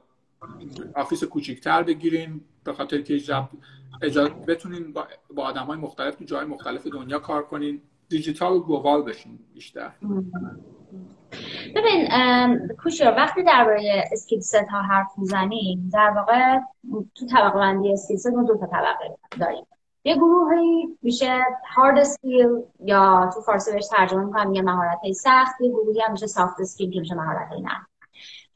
office 0.96 1.24
کوچیکتر 1.24 1.84
بگیرین 1.84 2.42
به 2.64 2.74
خاطر 2.74 3.02
که 3.02 3.14
اجازه 4.02 4.30
بتونین 4.48 4.94
با, 4.94 5.08
با 5.36 5.44
آدم 5.44 5.66
های 5.66 5.78
مختلف 5.78 6.16
تو 6.16 6.26
جای 6.26 6.46
مختلف 6.46 6.88
دنیا 6.88 7.20
کار 7.20 7.44
کنین. 7.44 7.82
دیجیتال 8.10 8.54
و 8.54 8.60
global 8.60 9.02
بشین 9.02 9.40
بیشتر. 9.54 9.92
ببین 11.76 12.08
کوشیار 12.84 13.16
وقتی 13.18 13.44
درباره 13.44 14.04
skill 14.12 14.40
set 14.40 14.56
ها 14.56 14.82
حرف 14.82 15.08
می‌زنیم 15.18 15.90
در 15.94 16.14
واقع 16.16 16.60
تو 17.16 17.26
طبقه 17.26 17.60
بندی 17.60 17.94
skill 17.94 18.18
set 18.18 18.28
دو 18.28 18.58
تا 18.58 18.66
طبقه 18.66 19.18
داریم. 19.40 19.66
یه 20.04 20.16
گروهی 20.16 20.98
میشه 21.02 21.40
hard 21.76 21.98
skill 21.98 22.48
یا 22.80 23.30
تو 23.34 23.42
فارسی 23.42 23.72
بهش 23.72 23.88
ترجمه 23.88 24.26
می‌کنم 24.26 24.54
یه 24.54 24.62
مهارت 24.62 25.12
سخت. 25.12 25.62
یه 25.62 25.70
گروهی 25.70 26.02
هم 26.02 26.12
میشه 26.12 26.28
soft 26.28 26.62
skill 26.62 26.92
که 26.92 27.00
میشه 27.00 27.16
مهارت 27.16 27.52
نه 27.52 27.88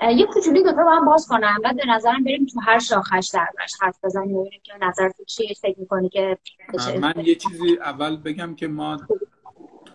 یه 0.01 0.25
کوچولی 0.25 0.63
دوتا 0.63 0.83
با 0.83 0.91
هم 0.91 1.05
باز 1.05 1.27
کنم 1.27 1.57
بعد 1.63 1.75
به 1.75 1.85
نظرم 1.87 2.23
بریم 2.23 2.45
تو 2.45 2.59
هر 2.59 2.79
شاخش 2.79 3.29
دربارش 3.33 3.71
حرف 3.81 3.99
بزنیم 4.03 4.39
ببینیم 4.41 4.61
که 4.63 4.73
نظر 4.81 5.09
تو 5.09 5.23
چیه 5.23 5.53
فکر 5.61 5.79
می‌کنی 5.79 6.09
که 6.09 6.37
من 7.01 7.13
یه 7.17 7.35
چیزی 7.35 7.77
اول 7.77 8.17
بگم 8.17 8.55
که 8.55 8.67
ما 8.67 8.97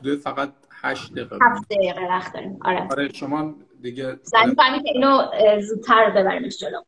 تو 0.03 0.17
فقط 0.17 0.53
هشت 0.83 1.13
دقیقه 1.13 1.39
هفت 1.43 1.69
دقیقه 1.71 2.09
وقت 2.09 2.33
داریم. 2.33 2.59
آره. 2.65 2.89
آره 2.91 3.13
شما 3.13 3.55
دیگه 3.83 4.19
زنی 4.23 4.55
فهمی 4.55 4.83
که 4.83 4.91
اینو 4.95 5.23
زودتر 5.61 6.11
ببریمش 6.11 6.59
جلو. 6.59 6.81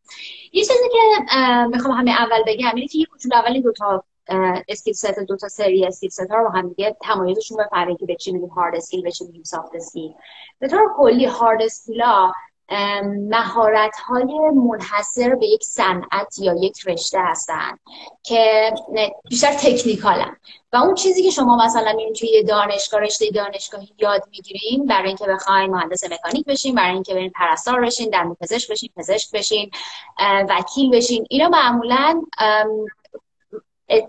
یه 0.52 0.64
چیزی 0.64 0.88
که 0.92 1.22
می‌خوام 1.70 1.98
همه 1.98 2.10
اول 2.10 2.42
بگم 2.46 2.74
اینه 2.74 2.86
که 2.86 2.98
یه 2.98 3.04
کوچولو 3.04 3.34
اول 3.34 3.52
این 3.52 3.62
دوتا 3.62 4.04
skill 4.68 4.94
set 4.94 5.18
دو 5.28 5.36
تا 5.36 5.48
سری 5.48 5.86
skill 5.86 6.10
set 6.10 6.30
ها 6.30 6.36
رو 6.36 6.48
هم 6.48 6.68
دیگه 6.68 6.96
تمایزشون 7.02 7.58
بفهمید 7.58 7.98
که 7.98 8.06
به 8.06 8.14
چی 8.14 8.32
میگیم 8.32 8.48
hard 8.48 8.74
skill 8.74 9.02
به 9.02 9.10
چی 9.10 9.24
میگیم 9.24 9.42
soft 9.42 9.74
skill 9.74 10.12
به 10.58 10.68
طور 10.68 10.80
کلی 10.96 11.24
hard 11.24 11.62
skill 11.62 12.00
ها 12.00 12.32
مهارت 13.30 13.96
های 13.96 14.50
منحصر 14.54 15.34
به 15.34 15.46
یک 15.46 15.64
صنعت 15.64 16.38
یا 16.38 16.54
یک 16.60 16.88
رشته 16.88 17.18
هستن 17.20 17.78
که 18.22 18.72
بیشتر 19.30 19.52
تکنیکالن. 19.52 20.36
و 20.72 20.76
اون 20.76 20.94
چیزی 20.94 21.22
که 21.22 21.30
شما 21.30 21.56
مثلا 21.64 21.92
میرین 21.92 22.12
توی 22.12 22.42
دانشگاه 22.42 23.00
رشته 23.00 23.30
دانشگاهی 23.30 23.94
یاد 23.98 24.22
می‌گیرین 24.30 24.86
برای 24.86 25.08
اینکه 25.08 25.24
بخواین 25.24 25.70
مهندس 25.70 26.04
مکانیک 26.04 26.44
بشین 26.46 26.74
برای 26.74 26.94
اینکه 26.94 27.14
برین 27.14 27.30
پرستار 27.30 27.80
بشین 27.80 28.10
در 28.10 28.26
پزشک 28.40 28.70
بشین 28.70 28.90
پزشک 28.96 29.30
بشین 29.32 29.70
وکیل 30.48 30.90
بشین 30.90 31.26
اینا 31.30 31.48
معمولا 31.48 32.22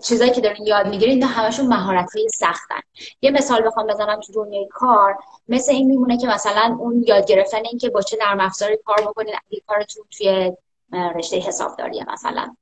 چیزایی 0.02 0.30
که 0.30 0.40
دارین 0.40 0.66
یاد 0.66 0.88
می‌گیرین 0.88 1.14
اینا 1.14 1.26
همشون 1.26 1.66
مهارت 1.66 2.16
های 2.16 2.28
سختن. 2.28 2.80
یه 3.22 3.30
مثال 3.30 3.66
بخوام 3.66 3.86
بزنم 3.86 4.20
تو 4.20 4.32
دنیای 4.32 4.68
کار 4.70 5.16
مثل 5.48 5.72
این 5.72 5.86
میمونه 5.86 6.18
که 6.18 6.26
مثلا 6.26 6.76
اون 6.80 7.04
یاد 7.08 7.26
گرفتن 7.26 7.58
این 7.64 7.78
که 7.78 7.90
با 7.90 8.02
چه 8.02 8.18
نرم 8.20 8.40
افزاری 8.40 8.76
کار 8.84 9.00
بکنین 9.00 9.34
اگه 9.34 9.62
کارتون 9.66 10.04
توی 10.10 10.52
رشته 10.92 11.38
حسابداریه 11.38 12.12
مثلا. 12.12 12.56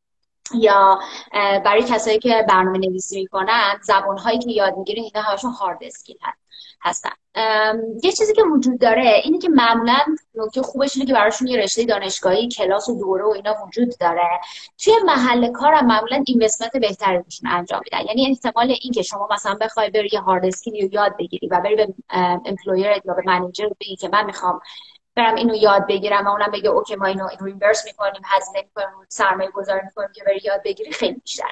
یا 0.55 0.99
برای 1.35 1.83
کسایی 1.83 2.19
که 2.19 2.45
برنامه 2.49 2.79
نویسی 2.79 3.21
می‌کنن 3.21 3.79
زبان 3.83 4.19
هایی 4.19 4.39
که 4.39 4.51
یاد 4.51 4.77
می‌گیرین 4.77 5.05
اینا 5.05 5.23
همشون 5.23 5.51
hard 5.51 5.79
skill 5.83 6.17
هست 6.23 6.46
هستن. 6.87 7.11
یه 8.03 8.13
چیزی 8.13 8.35
که 8.35 8.43
وجود 8.43 8.81
داره 8.81 9.21
اینه 9.25 9.39
که 9.39 9.49
معمولا 9.49 9.99
نکته 10.35 10.63
خوبش 10.63 10.97
اینه 10.97 11.07
که 11.07 11.13
براشون 11.13 11.49
یه 11.49 11.59
رشته 11.59 11.85
دانشگاهی 11.85 12.49
کلاس 12.49 12.89
و 12.89 12.99
دوره 12.99 13.25
و 13.25 13.29
اینا 13.29 13.55
وجود 13.67 13.99
داره. 14.01 14.29
توی 14.79 14.93
محل 15.07 15.53
کارم 15.53 15.87
معمولا 15.87 16.25
investment 16.27 16.77
بهتری 16.77 17.17
روشون 17.17 17.51
انجام 17.51 17.81
میدن. 17.85 18.07
یعنی 18.07 18.31
احتمال 18.31 18.75
اینکه 18.81 19.03
شما 19.03 19.29
مثلا 19.31 19.55
بخوای 19.61 19.91
بری 19.91 20.09
یه 20.13 20.21
hard 20.21 20.45
skill 20.45 20.83
رو 20.83 20.89
یاد 20.93 21.17
بگیری 21.19 21.49
و 21.49 21.61
بری 21.61 21.77
به 21.77 21.95
employer 22.45 22.87
یا 22.87 23.15
به 23.15 23.23
manager 23.27 23.69
بگی 23.81 23.97
که 23.97 24.09
من 24.09 24.25
می‌خوام 24.25 24.61
برم 25.15 25.35
اینو 25.35 25.55
یاد 25.55 25.87
بگیرم 25.89 26.27
و 26.27 26.31
اونم 26.31 26.51
بگه 26.51 26.69
okay 26.69 26.97
ما 26.97 27.07
اینو 27.07 27.29
reimburse 27.41 27.85
می‌کنیم 27.85 28.23
هزینه 28.25 28.63
می‌کنیم 28.63 29.07
سرمایه 29.09 29.51
گذاری 29.51 29.81
می‌کنیم 29.85 30.09
که 30.15 30.25
بری 30.25 30.41
یاد 30.45 30.63
بگیری 30.65 30.93
خیلی 30.93 31.21
بیشتر 31.25 31.51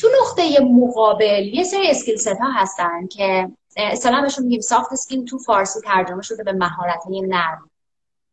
تو 0.00 0.08
نقطه 0.22 0.60
مقابل 0.60 1.54
یه 1.54 1.64
سری 1.64 1.90
skill 1.90 2.36
ها 2.40 2.50
هستن 2.50 3.06
که 3.06 3.50
اصطلاحا 3.76 4.22
بهشون 4.22 4.44
میگیم. 4.44 4.60
soft 4.60 4.92
skill 4.92 5.24
تو 5.24 5.38
فارسی 5.38 5.80
ترجمه 5.80 6.22
شده 6.22 6.44
به 6.44 6.52
مهارت 6.52 7.02
نرم. 7.08 7.70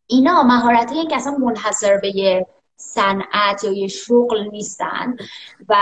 اینا 0.08 0.44
مهارت 0.44 0.94
که 1.10 1.16
اصلا 1.16 1.32
منحصر 1.32 1.98
به 1.98 2.16
یه 2.16 2.48
صنعت 2.78 3.64
یا 3.64 3.72
یه 3.72 3.88
شغل 3.88 4.50
نیستن 4.52 5.16
و 5.70 5.76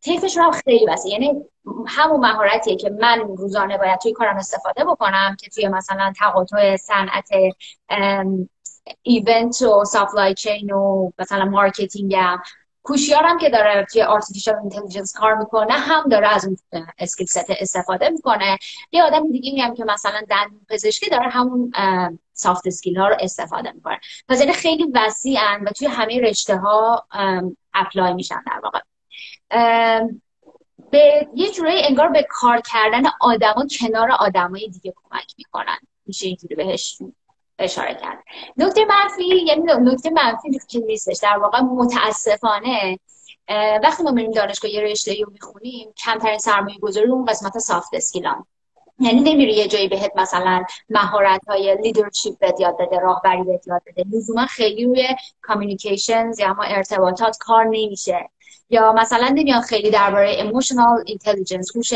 طیفشون 0.00 0.44
هم 0.44 0.50
خیلی 0.50 0.86
وسیعه 0.86 1.08
یعنی 1.08 1.44
همون 1.86 2.20
مهارتیه 2.20 2.76
که 2.76 2.90
من 2.90 3.20
روزانه 3.20 3.78
باید 3.78 3.98
توی 3.98 4.12
کارم 4.12 4.36
استفاده 4.36 4.84
بکنم 4.84 5.36
که 5.40 5.50
توی 5.50 5.68
مثلا 5.68 6.12
تقاطع 6.18 6.76
صنعت 6.76 7.28
event 9.02 9.62
و 9.62 9.84
supply 9.84 10.34
chain 10.34 10.72
و 10.72 11.10
مثلا 11.18 11.44
marketing 11.44 12.29
م 12.29 12.38
کوشیارم 12.86 13.38
که 13.38 13.50
داره 13.50 13.86
توی 13.92 14.02
artificial 14.02 14.54
intelligence 14.54 15.12
کار 15.12 15.34
می‌کنه 15.34 15.72
هم 15.72 16.08
داره 16.08 16.34
از 16.34 16.44
اون 16.44 16.56
skill 16.98 17.26
set 17.26 17.46
استفاده 17.48 18.08
می‌کنه. 18.08 18.58
یه 18.92 19.02
آدم 19.02 19.32
دیگه 19.32 19.62
هم 19.62 19.74
که 19.74 19.84
مثلا 19.84 20.22
دندون 20.30 20.60
پزشکی 20.68 21.10
داره 21.10 21.28
همون 21.28 21.72
soft 22.32 22.66
skill 22.66 22.98
ها 22.98 23.08
رو 23.08 23.16
استفاده 23.20 23.72
می‌کنه. 23.72 24.00
پس 24.28 24.40
یعنی 24.40 24.52
خیلی 24.52 24.86
وسیعن 24.94 25.64
و 25.64 25.70
توی 25.70 25.86
همه 25.86 26.20
رشته 26.20 26.56
ها 26.56 27.06
apply 27.74 28.14
میشن 28.14 28.42
در 28.46 28.60
واقع. 28.62 28.80
به 30.90 31.28
یه 31.34 31.50
جورایی 31.52 31.82
انگار 31.82 32.08
به 32.08 32.26
کار 32.30 32.60
کردن 32.60 33.02
آدما 33.20 33.66
کنار 33.80 34.10
آدمای 34.10 34.68
دیگه 34.68 34.94
کمک 34.96 35.34
می‌کنن. 35.38 35.78
میشه 36.06 36.26
اینجوری 36.26 36.54
بهش 36.54 36.98
اشاره 37.58 37.94
کرد. 37.94 38.24
نکته 38.56 38.84
منفی 38.84 39.24
یعنی 39.24 39.62
نکته 39.80 40.10
منفی 40.10 40.58
که 40.68 40.78
نیستش. 40.78 41.18
در 41.22 41.38
واقع 41.38 41.60
متاسفانه 41.60 42.98
وقتی 43.82 44.02
ما 44.02 44.10
میریم 44.10 44.30
دانشگاه 44.30 44.70
یه 44.70 44.80
رشته 44.80 45.14
رو 45.24 45.32
می‌خونیم 45.32 45.92
کمترین 46.04 46.38
سرمایه 46.38 46.78
گذاری 46.78 47.06
اون 47.06 47.24
قسمت 47.24 47.58
soft 47.58 47.94
skill 47.94 48.36
ان 48.36 48.44
یعنی 48.98 49.20
نمیری 49.20 49.52
یه 49.52 49.68
جایی 49.68 49.88
بهت 49.88 50.12
مثلا 50.16 50.64
مهارت 50.90 51.40
های 51.48 51.76
leadership 51.82 52.38
بهت 52.38 52.60
یاد 52.60 52.76
بده 52.78 52.98
راهبری 52.98 53.42
بهت 53.42 53.66
یاد 53.68 53.82
بده. 53.86 54.04
لزوما 54.12 54.46
خیلی 54.46 54.84
روی 54.84 55.08
communications 55.42 56.40
یا 56.40 56.50
اما 56.50 56.62
ارتباطات 56.62 57.36
کار 57.38 57.64
نمیشه. 57.64 58.30
یا 58.70 58.92
مثلا 58.92 59.28
نمیان 59.28 59.60
خیلی 59.60 59.90
درباره 59.90 60.30
emotional 60.30 61.02
intelligence 61.06 61.76
هوش 61.76 61.92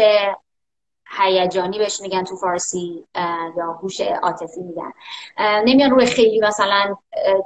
هیجانی 1.19 1.79
بهش 1.79 2.01
میگن 2.01 2.25
تو 2.25 2.37
فارسی 2.37 3.05
یا 3.57 3.79
هوش 3.83 4.01
عاطفی 4.01 4.61
میگن. 4.61 4.93
نمیان 5.39 5.91
روی 5.91 6.07
خیلی 6.07 6.41
مثلا 6.41 6.97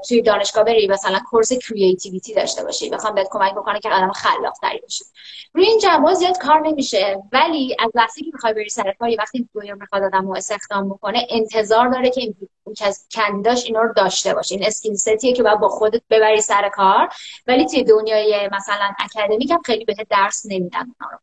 توی 0.09 0.23
دانشگاه 0.23 0.65
بری 0.65 0.89
مثلا 0.89 1.21
course 1.31 1.53
creativity 1.53 2.35
داشته 2.35 2.65
باشی. 2.65 2.91
بخوام 2.91 3.15
بهت 3.15 3.29
کمک 3.31 3.55
بکنه 3.55 3.81
که 3.81 3.91
آدم 3.91 4.13
خلاق 4.13 4.53
تری 4.63 4.81
بشی. 4.87 5.05
روی 5.55 5.67
این 5.67 5.79
جنبه 5.79 6.15
زیاد 6.15 6.39
کار 6.39 6.61
نمیشه. 6.61 7.23
ولی 7.33 7.77
از 7.79 7.91
لحظه 7.95 8.21
که 8.21 8.31
می‌خوای 8.33 8.55
بری 8.55 8.69
سر 8.69 8.95
کاری 8.99 9.17
وقتی 9.17 9.49
دنیا 9.55 9.75
می‌خواد 9.75 10.03
آدم 10.03 10.27
رو 10.29 10.37
استخدام 10.37 10.89
بکنه 10.89 11.27
انتظار 11.31 11.89
داره 11.89 12.11
که 12.11 12.21
این 12.21 12.35
کاندیداش 13.15 13.65
اینا 13.65 13.83
رو 13.83 13.93
داشته 13.93 14.35
باشه. 14.35 14.55
این 14.55 14.67
skill 14.67 14.95
set 14.95 15.17
یه 15.17 15.33
که 15.33 15.43
باید 15.43 15.61
با 15.61 15.69
خودت 15.69 16.03
ببری 16.11 16.41
سر 16.41 16.69
کار. 16.69 17.09
ولی 17.47 17.67
توی 17.67 17.85
دنیای 17.85 18.49
مثلا 18.53 18.93
اکادمیک 18.99 19.51
هم 19.51 19.63
خیلی 19.65 19.85
بهت 19.85 20.09
درس 20.11 20.47
نمیدن 20.47 20.81
اونا 20.81 21.13
رو. 21.13 21.19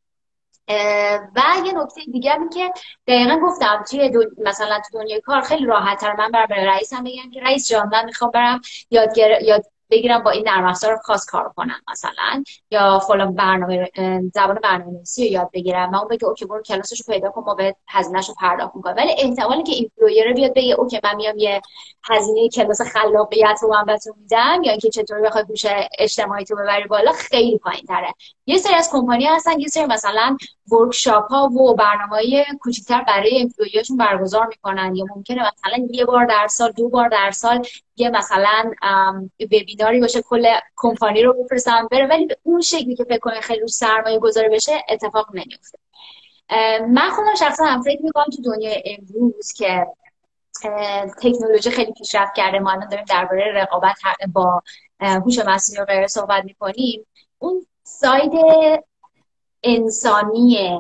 و 1.35 1.41
یه 1.65 1.73
نکته 1.73 2.01
دیگه 2.11 2.31
هم 2.31 2.49
که 2.49 2.71
دقیقا 3.07 3.39
گفتم 3.43 3.83
توی 3.89 4.11
مثلا 4.37 4.81
تو 4.91 4.99
دنیای 4.99 5.21
کار 5.21 5.41
خیلی 5.41 5.65
راحت 5.65 5.99
تر 5.99 6.15
من 6.15 6.31
بر 6.31 6.45
رئیسم 6.45 7.03
بگم 7.03 7.31
که 7.33 7.41
رئیس 7.41 7.69
جان 7.69 7.89
من 7.89 8.05
می‌خوام 8.05 8.31
برم 8.31 8.61
یاد, 8.91 9.17
یاد 9.17 9.65
بگیرم 9.91 10.23
با 10.23 10.31
این 10.31 10.47
نرم 10.47 10.65
افزار 10.65 10.97
خاص 10.97 11.25
کار 11.25 11.53
کنم 11.55 11.81
مثلا 11.91 12.43
یا 12.71 12.99
فلان 12.99 13.35
برنامه 13.35 13.91
زبان 14.33 14.59
برنامه‌نویسی 14.63 15.27
رو 15.27 15.33
یاد 15.33 15.49
بگیرم 15.53 15.89
من 15.89 15.97
اون 15.97 16.07
بگه 16.07 16.25
okay 16.25 16.45
برو 16.45 16.61
کلاسشو 16.61 17.03
پیدا 17.07 17.29
کن 17.29 17.43
ما 17.45 17.55
به 17.55 17.75
هزینه‌شو 17.89 18.33
پرداخت 18.33 18.75
می‌کنیم. 18.75 18.95
ولی 18.95 19.15
احتمالی 19.17 19.63
که 19.63 19.71
employer 19.71 20.33
بیاد 20.33 20.53
بگه 20.55 20.73
okay 20.73 20.99
من 21.03 21.15
میام 21.15 21.37
یه 21.37 21.61
هزینه 22.09 22.49
کلاس 22.49 22.81
خلاقیت 22.81 23.59
رو 23.61 23.69
من 23.73 23.85
بهتون 23.85 24.13
میدم 24.21 24.61
یا 24.63 24.71
اینکه 24.71 24.89
چطوری 24.89 25.21
بخوای 25.21 25.43
هوش 25.49 25.65
اجتماعی 25.99 26.45
تو 26.45 26.55
ببری 26.55 26.87
بالا 26.87 27.11
خیلی 27.11 27.57
پایین‌تره. 27.57 28.13
یه 28.45 28.57
سری 28.57 28.73
از 28.73 28.89
کمپانی 28.91 29.25
هستن 29.25 29.59
یه 29.59 29.67
سری 29.67 29.85
مثلا 29.85 30.37
ورکشاپ 30.71 31.31
ها 31.31 31.45
و 31.45 31.75
برنامه‌های 31.75 32.45
کوچیک‌تر 32.59 33.01
برای 33.01 33.29
ایمپلویاشون 33.29 33.97
برگزار 33.97 34.47
می‌کنن. 34.47 34.95
یا 34.95 35.05
ممکنه 35.15 35.51
مثلا 35.53 35.87
یه 35.91 36.05
بار 36.05 36.25
در 36.25 36.47
سال 36.47 36.71
دو 36.71 36.89
بار 36.89 37.09
در 37.09 37.31
سال 37.31 37.65
یه 37.95 38.09
مثلا 38.09 38.71
وبیناری 39.39 39.99
باشه 39.99 40.21
کل 40.21 40.47
کمپانی 40.75 41.23
رو 41.23 41.43
بفرستن 41.43 41.87
بره. 41.91 42.07
ولی 42.07 42.25
به 42.25 42.37
اون 42.43 42.61
شکلی 42.61 42.95
که 42.95 43.03
فکر 43.03 43.19
کنه 43.19 43.41
خیلی 43.41 43.67
سرمایه 43.67 44.19
گذاری 44.19 44.49
بشه 44.49 44.71
اتفاق 44.89 45.27
نمیفته 45.33 45.77
من 46.87 47.09
خودم 47.09 47.35
شخصا 47.35 47.65
هم 47.65 47.81
فکر 47.81 48.01
می‌کنم 48.01 48.25
تو 48.25 48.41
دنیای 48.41 48.83
امروز 48.85 49.53
که 49.53 49.87
تکنولوژی 51.21 51.69
خیلی 51.69 51.91
پیشرفت 51.91 52.35
کرده. 52.35 52.59
ما 52.59 52.71
الان 52.71 52.89
داریم 52.89 53.05
درباره 53.05 53.51
رقابت 53.55 53.97
با 54.33 54.61
هوش 54.99 55.39
مصنوعی 55.39 55.81
و 55.81 55.85
غیره 55.85 56.07
صحبت 56.07 56.43
می‌کنیم. 56.43 57.05
اون 57.39 57.65
side 57.83 58.31
انسانی 59.63 60.79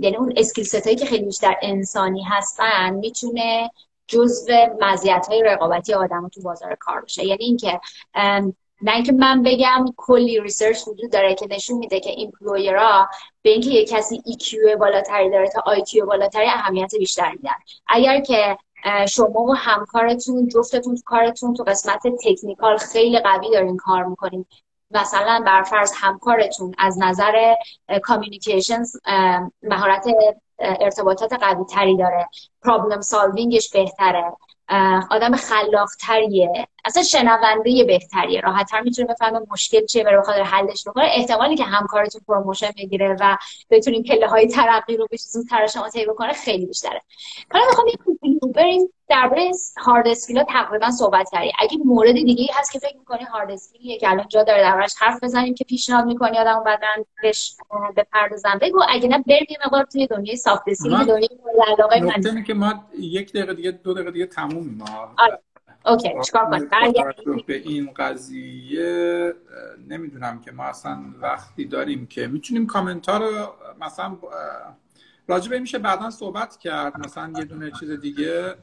یعنی 0.00 0.16
اون 0.16 0.32
skill 0.36 0.66
هایی 0.84 0.96
که 0.96 1.06
خیلی 1.06 1.24
بیشتر 1.24 1.56
انسانی 1.62 2.22
هستن 2.22 2.90
می‌تونه 2.94 3.70
جزو 4.06 4.52
مزیت 4.80 5.26
های 5.30 5.42
رقابتی 5.42 5.94
آدم 5.94 6.28
تو 6.28 6.42
بازار 6.42 6.74
کار 6.74 7.00
بشه. 7.00 7.26
یعنی 7.26 7.44
اینکه 7.44 7.80
نه 8.82 8.94
اینکه 8.94 9.12
من 9.12 9.42
بگم 9.42 9.84
کلی 9.96 10.40
research 10.40 10.88
وجود 10.88 11.12
داره 11.12 11.34
که 11.34 11.46
نشون 11.50 11.78
میده 11.78 12.00
که 12.00 12.10
employer 12.10 12.97
ها 12.97 13.08
به 13.42 13.50
اینکه 13.50 13.70
یه 13.70 13.84
کسی 13.84 14.22
EQ 14.26 14.76
بالاتری 14.78 15.30
داره 15.30 15.48
تا 15.48 15.62
IQ 15.76 16.06
بالاتری 16.06 16.46
اهمیت 16.46 16.94
بیشتر 16.98 17.30
میدن. 17.30 17.54
اگر 17.86 18.20
که 18.20 18.58
شما 19.08 19.40
و 19.40 19.56
همکارتون 19.56 20.48
جفتتون 20.48 20.94
تو 20.94 21.02
کارتون 21.06 21.54
تو 21.54 21.64
قسمت 21.64 22.02
technical 22.24 22.76
خیلی 22.76 23.18
قوی 23.18 23.50
دارین 23.50 23.76
کار 23.76 24.04
می‌کنین 24.04 24.46
مثلا 24.90 25.42
بر 25.46 25.62
فرض 25.62 25.92
همکارتون 25.96 26.74
از 26.78 26.98
نظر 26.98 27.54
communications 28.02 28.96
مهارت 29.62 30.06
ارتباطات 30.58 31.32
قوی 31.32 31.64
تری 31.64 31.96
داره. 31.96 32.28
problem 32.62 33.00
solving 33.00 33.54
ش 33.54 33.70
بهتره. 33.70 34.32
آدم 35.10 35.36
خلاق 35.36 35.88
تریه 36.00 36.68
اصلا 36.84 37.02
شنونده 37.02 37.84
بهتریه 37.84 38.40
راحتتر 38.40 38.80
می‌تونه 38.80 39.08
بفهمه 39.08 39.40
مشکل 39.50 39.86
چیه 39.86 40.04
و 40.04 40.20
بخاطر 40.20 40.42
حلش 40.42 40.84
بکنه 40.88 41.04
احتمالی 41.04 41.56
که 41.56 41.64
همکارتون 41.64 42.20
promotion 42.28 42.70
بگیره 42.78 43.16
و 43.20 43.36
بتونین 43.70 44.02
پله 44.02 44.28
های 44.28 44.48
ترقی 44.48 44.96
رو 44.96 45.06
به 45.10 45.16
زودتر 45.16 45.66
شما 45.66 45.88
طی 45.88 46.06
بکنه 46.06 46.32
خیلی 46.32 46.66
بیشتره. 46.66 47.00
حالا 47.52 47.64
می‌خوام 47.66 47.86
یه 47.86 47.94
بریم 48.54 48.92
درباره 49.08 49.50
hard 49.76 50.08
skill 50.08 50.42
تقریبا 50.42 50.90
صحبت 50.90 51.30
کردیم 51.32 51.52
اگه 51.58 51.78
مورد 51.84 52.12
دیگه 52.12 52.44
هست 52.54 52.72
که 52.72 52.78
فکر 52.78 52.96
می‌کنی 52.98 53.24
hard 53.24 53.50
skill 53.50 53.84
یه 53.84 53.98
که 53.98 54.10
الان 54.10 54.28
جا 54.28 54.42
داره 54.42 54.62
دربارش 54.62 54.94
حرف 54.98 55.24
بزنیم 55.24 55.54
که 55.54 55.64
پیشنهاد 55.64 56.04
می‌کنی 56.04 56.38
آدم 56.38 56.62
بعدن 56.64 57.04
بهش 57.22 57.56
بپردازم 57.96 58.58
بگو 58.62 58.82
اگه 58.88 59.08
نه 59.08 59.18
بریم 59.18 59.46
یه 59.50 59.58
مقدار 59.66 59.84
توی 59.84 60.06
دنیای 60.06 60.36
soft 60.36 60.62
skill 60.66 61.04
دنیای 61.04 61.28
علاقه 61.68 62.00
من. 62.00 62.44
که 62.44 62.54
ما 62.54 62.84
یک 62.98 63.32
دقیقه 63.32 63.54
دیگه 63.54 63.70
دو 63.70 63.94
دقیقه 63.94 64.10
دیگه 64.10 64.26
تموم 64.26 64.74
ما 64.78 65.14
آره. 65.18 65.38
OK 65.86 66.08
چیکار 66.24 66.44
کنیم؟ 66.44 67.44
به 67.46 67.54
این 67.54 67.90
قضیه 67.96 69.34
نمی‌دونم 69.88 70.40
که 70.40 70.52
ما 70.52 70.64
اصلا 70.64 70.98
وقتی 71.20 71.64
داریم 71.64 72.06
که 72.06 72.26
می‌تونیم 72.26 72.66
کامنت 72.66 73.08
ها 73.08 73.16
رو 73.16 73.48
مثلا 73.80 74.16
راجبه 75.28 75.58
میشه 75.58 75.78
بعدا 75.78 76.10
صحبت 76.10 76.56
کرد 76.56 77.00
مثلا 77.00 77.32
یه 77.38 77.44
دونه 77.44 77.70
چیز 77.80 77.90
دیگه 77.90 78.54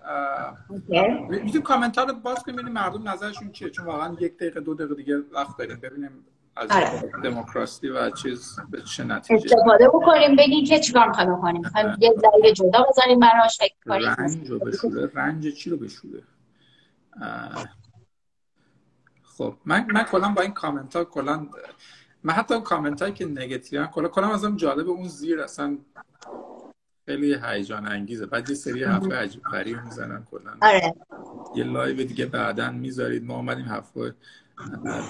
می‌تونیم 1.30 1.62
کامنت 1.62 1.98
ها 1.98 2.04
رو 2.04 2.14
باز 2.14 2.44
کنیم 2.44 2.56
ببینیم 2.56 2.74
مردم 2.74 3.10
نظرشون 3.10 3.52
چیه 3.52 3.70
چون 3.70 3.86
واقعا 3.86 4.16
یک 4.20 4.38
دقیقه 4.38 4.60
دو 4.60 4.74
دقیقه 4.74 4.96
دیگه 4.96 5.18
وقت 5.32 5.58
داریم 5.58 5.80
ببینیم 5.80 6.26
از 6.56 6.72
آره. 6.72 7.12
دموکراسی 7.24 7.90
و 7.90 8.10
چیز 8.10 8.60
به 8.70 8.82
چه 8.82 9.04
نتیجه 9.04 9.56
استفاده 9.56 9.88
بکنیم 9.88 10.36
بگیم 10.36 10.66
که 10.66 10.80
چیکار 10.80 11.08
می‌خوایم 11.08 11.36
بکنیم. 11.36 11.62
می‌خوایم 11.62 11.88
یه 12.00 12.14
ذره 12.18 12.54
جدا 12.54 12.86
بذاریم 12.90 13.20
براش 13.20 13.58
فکر 13.60 13.76
کنیم. 13.86 14.08
رنج 14.08 14.50
رو 14.50 14.60
بشوره 14.60 15.12
رنج 15.14 15.48
چی 15.48 15.70
رو 15.70 15.78
بشوره 15.78 16.24
خب 19.24 19.56
من 19.66 19.86
من 19.92 20.04
کلا 20.04 20.30
با 20.30 20.42
این 20.42 20.54
کامنت 20.54 20.96
ها 20.96 21.04
کلا 21.04 21.48
من 22.24 22.34
حتی 22.34 22.54
اون 22.54 22.64
کامنت 22.64 23.02
هایی 23.02 23.14
که 23.14 23.26
نگتیو 23.26 23.86
کلا 23.86 24.08
کلا 24.08 24.34
ازم 24.34 24.56
جالب 24.56 24.90
اون 24.90 25.08
زیر 25.08 25.42
اصلا 25.42 25.78
خیلی 27.06 27.38
هیجان 27.44 27.88
انگیزه. 27.88 28.26
بعد 28.26 28.50
یه 28.50 28.56
سری 28.56 28.84
حرف 28.84 29.12
عجیب 29.12 29.44
غریب 29.44 29.82
می‌زنن 29.84 30.28
کلا. 30.32 30.52
آره. 30.62 30.94
یه 31.56 31.64
لایو 31.64 31.96
دیگه 31.96 32.26
بعدا 32.26 32.72
می‌ذارید. 32.72 33.24
ما 33.24 33.36
اومدیم 33.36 33.66
هفته 33.66 34.16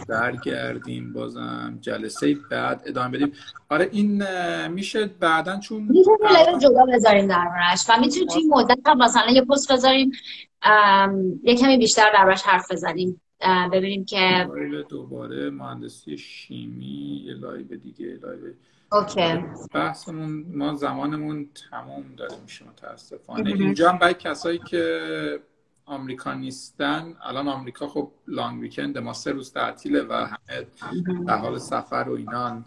برگردیم 0.07 1.13
بازم 1.13 1.77
جلسه 1.81 2.37
بعد 2.51 2.83
ادامه 2.85 3.17
بدیم. 3.17 3.33
آره 3.69 3.89
این 3.91 4.23
میشه 4.67 5.05
بعدا 5.05 5.59
چون 5.59 5.83
می‌تونیم 5.83 6.59
جدا 6.59 6.85
بذاریم 6.85 7.27
دربارش 7.27 7.85
و 7.89 7.99
می‌تونیم 7.99 8.27
توی 8.27 8.43
مدت 8.49 8.79
هم 8.85 8.97
مثلا 8.97 9.31
یه 9.31 9.41
پست 9.41 9.71
بذاریم 9.71 10.11
یه 11.43 11.55
کمی 11.55 11.77
بیشتر 11.77 12.11
دربارش 12.13 12.43
حرف 12.43 12.71
بزنیم. 12.71 13.21
ببینیم 13.73 14.05
که 14.05 14.49
دوباره 14.89 15.49
مهندسی 15.49 16.17
شیمی 16.17 17.23
یه 17.25 17.33
لایو 17.33 17.67
دیگه 17.67 18.19
لایو. 18.21 18.53
OK. 18.91 19.43
بحثمون 19.73 20.45
ما 20.53 20.75
زمانمون 20.75 21.49
تمام 21.69 22.03
داره 22.17 22.35
میشه 22.43 22.65
متاسفانه 22.65 23.49
اینجا 23.49 23.91
هم 23.91 23.97
برای 23.97 24.13
کسایی 24.13 24.59
که 24.59 25.39
آمریکا 25.85 26.33
نیستن 26.33 27.15
الان 27.23 27.47
آمریکا 27.47 27.87
خب 27.87 28.11
long 28.27 28.61
weekend 28.61 28.97
ما 28.97 29.13
سه 29.13 29.31
روز 29.31 29.53
تعطیله 29.53 30.03
و 30.03 30.13
همه 30.13 30.67
در 31.27 31.37
حال 31.37 31.57
سفر 31.57 32.05
و 32.09 32.13
اینان. 32.13 32.65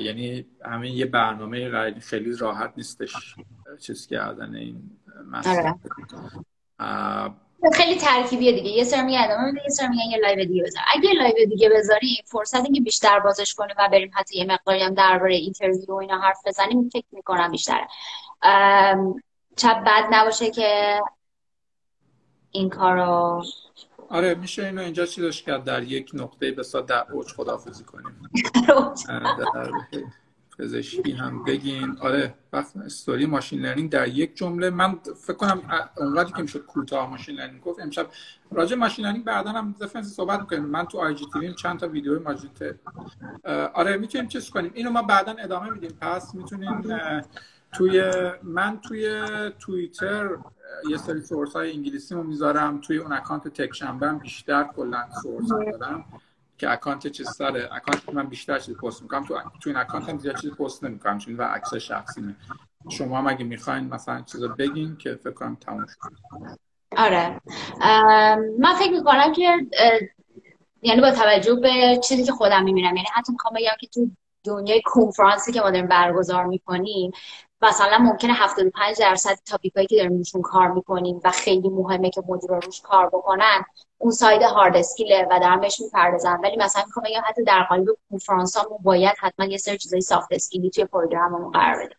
یعنی 0.00 0.46
همه 0.64 0.90
یه 0.90 1.06
برنامه 1.06 1.90
خیلی 2.00 2.36
راحت 2.36 2.72
نیستش 2.76 3.36
چیز 3.78 4.06
کردن 4.06 4.54
این 4.54 4.90
مسئله. 5.30 5.74
خیلی 7.74 8.00
ترکیبیه 8.00 8.52
دیگه. 8.52 8.70
یه 8.70 8.84
سر 8.84 9.02
میگه 9.02 9.24
ادامه 9.24 9.52
یه 9.64 9.68
سر 9.68 9.88
میگن 9.88 10.10
یه 10.10 10.18
لایو 10.18 10.44
دیگه 10.44 10.62
بذار. 10.62 10.82
اگه 10.94 11.12
لایو 11.12 11.48
دیگه 11.48 11.68
بذاریم 11.68 12.22
فرصت 12.26 12.64
اینکه 12.64 12.80
بیشتر 12.80 13.20
بازش 13.20 13.54
کنیم 13.54 13.74
و 13.78 13.88
بریم 13.92 14.10
حتی 14.14 14.38
یه 14.38 14.44
مقداری 14.44 14.82
هم 14.82 14.94
درباره 14.94 15.34
interview 15.34 15.86
و 15.88 15.94
اینا 15.94 16.20
حرف 16.20 16.38
بزنیم 16.46 16.88
فکر 16.88 17.06
می‌کنم 17.12 17.50
بیشتره. 17.50 17.86
چه 19.56 19.68
بد 19.68 20.06
نباشه 20.10 20.50
که 20.50 21.00
این 22.50 22.68
کارو 22.68 23.42
آره 24.08 24.34
میشه 24.34 24.64
اینو 24.64 24.82
اینجا 24.82 25.06
چیزش 25.06 25.42
کرد 25.42 25.64
در 25.64 25.82
یک 25.82 26.10
نقطه 26.14 26.52
به 26.52 26.62
در 26.88 27.12
اوج 27.12 27.32
خدافزی 27.32 27.84
کنیم. 27.84 28.30
پزشکی 30.60 31.12
هم 31.12 31.44
بگین. 31.44 31.96
آره 32.00 32.34
وقت 32.52 32.76
استوری 32.76 33.26
ماشین 33.26 33.60
لرنینگ 33.60 33.90
در 33.90 34.08
یک 34.08 34.36
جمله 34.36 34.70
من 34.70 34.98
فکر 35.26 35.36
کنم 35.36 35.62
اونقدری 35.96 36.32
که 36.32 36.42
میشه 36.42 36.58
کوتاه 36.58 37.10
ماشین 37.10 37.36
لرنینگ 37.36 37.60
گفت 37.60 37.80
امشب 37.80 38.06
راجع 38.52 38.76
ماشین 38.76 39.04
لرنینگ 39.04 39.24
بعدا 39.24 39.50
هم 39.50 39.74
دفنس 39.80 40.14
صحبت 40.14 40.40
می‌کنیم 40.40 40.64
من 40.64 40.84
تو 40.84 40.98
آی 40.98 41.14
جی 41.14 41.26
تی 41.32 41.54
چند 41.54 41.78
تا 41.78 41.88
ویدیو 41.88 42.22
ماجیت 42.22 42.76
آره 43.74 43.96
می‌تونیم 43.96 44.28
چیز 44.28 44.50
کنیم. 44.50 44.70
اینو 44.74 44.90
ما 44.90 45.02
بعدا 45.02 45.32
ادامه 45.38 45.70
میدیم. 45.70 45.98
پس 46.00 46.34
می‌تونیم 46.34 46.82
توی 47.72 48.12
من 48.42 48.80
توی 48.80 49.24
توییتر 49.58 50.28
یه 50.90 50.96
سری 50.96 51.20
سورس 51.20 51.52
های 51.52 51.72
انگلیسی 51.72 52.14
رو 52.14 52.22
می‌ذارم. 52.22 52.80
توی 52.80 52.98
اون 52.98 53.12
اکانت 53.12 53.48
تک 53.48 53.82
هم 53.82 54.18
بیشتر 54.18 54.64
کلا 54.76 55.08
سورس 55.22 55.48
دارم 55.48 56.04
که 56.60 56.70
اکانت 56.70 57.06
چیز 57.06 57.30
سر 57.30 57.68
اکانت 57.72 58.08
من 58.08 58.26
بیشتر 58.26 58.58
چیز 58.58 58.76
پست 58.76 59.02
می‌کنم. 59.02 59.24
تو 59.24 59.34
تو 59.60 59.70
این 59.70 59.76
اکانت 59.76 60.08
هم 60.08 60.18
زیاد 60.18 60.36
چیز 60.36 60.50
پست 60.50 60.84
نمی‌کنم. 60.84 61.18
چون 61.18 61.36
و 61.36 61.42
عکس 61.42 61.74
شخصی 61.74 62.20
نه. 62.20 62.36
شما 62.90 63.18
هم 63.18 63.26
اگه 63.26 63.44
می‌خواین 63.44 63.84
مثلا 63.84 64.22
چیزا 64.22 64.48
بگین 64.48 64.96
که 64.96 65.14
فکر 65.14 65.30
کنم 65.30 65.56
تموم 65.60 65.86
شد. 65.86 65.98
آره. 66.96 67.40
من 68.58 68.74
فکر 68.78 68.90
می‌کنم 68.90 69.32
که 69.32 69.66
یعنی 70.82 71.00
با 71.00 71.10
توجه 71.10 71.54
به 71.54 72.00
چیزی 72.04 72.24
که 72.24 72.32
خودم 72.32 72.64
می‌بینم. 72.64 72.96
یعنی 72.96 73.08
حتی 73.14 73.32
می‌خوام 73.32 73.54
بگم 73.54 73.72
که 73.80 73.86
تو 73.86 74.10
دنیای 74.44 74.82
کنفرانسی 74.84 75.52
که 75.52 75.60
ما 75.60 75.70
داریم 75.70 75.88
برگزار 75.88 76.46
می‌کنیم 76.46 77.10
مثلا 77.62 77.98
ممکنه 77.98 78.32
75 78.32 78.98
درصد 79.00 79.38
topic 79.46 79.75
ایی 79.75 79.86
که 79.86 79.96
داریم 79.96 80.18
روشون 80.18 80.42
کار 80.42 80.68
می‌کنیم 80.68 81.20
و 81.24 81.30
خیلی 81.30 81.68
مهمه 81.68 82.10
که 82.10 82.22
مدیر 82.28 82.50
روش 82.50 82.80
کار 82.80 83.06
بکنن 83.06 83.64
اون 83.98 84.10
side 84.10 84.42
hard 84.42 84.76
skill 84.76 85.18
ه 85.18 85.26
و 85.30 85.38
دارم 85.38 85.60
بهش 85.60 85.80
می‌پردازم 85.80 86.40
ولی 86.42 86.56
مثلا 86.56 86.82
می‌خوام 86.86 87.04
بگم 87.06 87.22
حتی 87.26 87.44
در 87.44 87.62
قالب 87.62 87.86
کنفرانس 88.10 88.56
ها 88.56 88.78
باید 88.82 89.14
حتما 89.18 89.46
یه 89.46 89.58
سری 89.58 89.78
چیزای 89.78 90.00
soft 90.00 90.28
skill 90.30 90.63
ی 90.63 90.70
توی 90.70 90.84
program 90.84 91.30
مون 91.30 91.50
قرار 91.50 91.84
بده. 91.84 91.94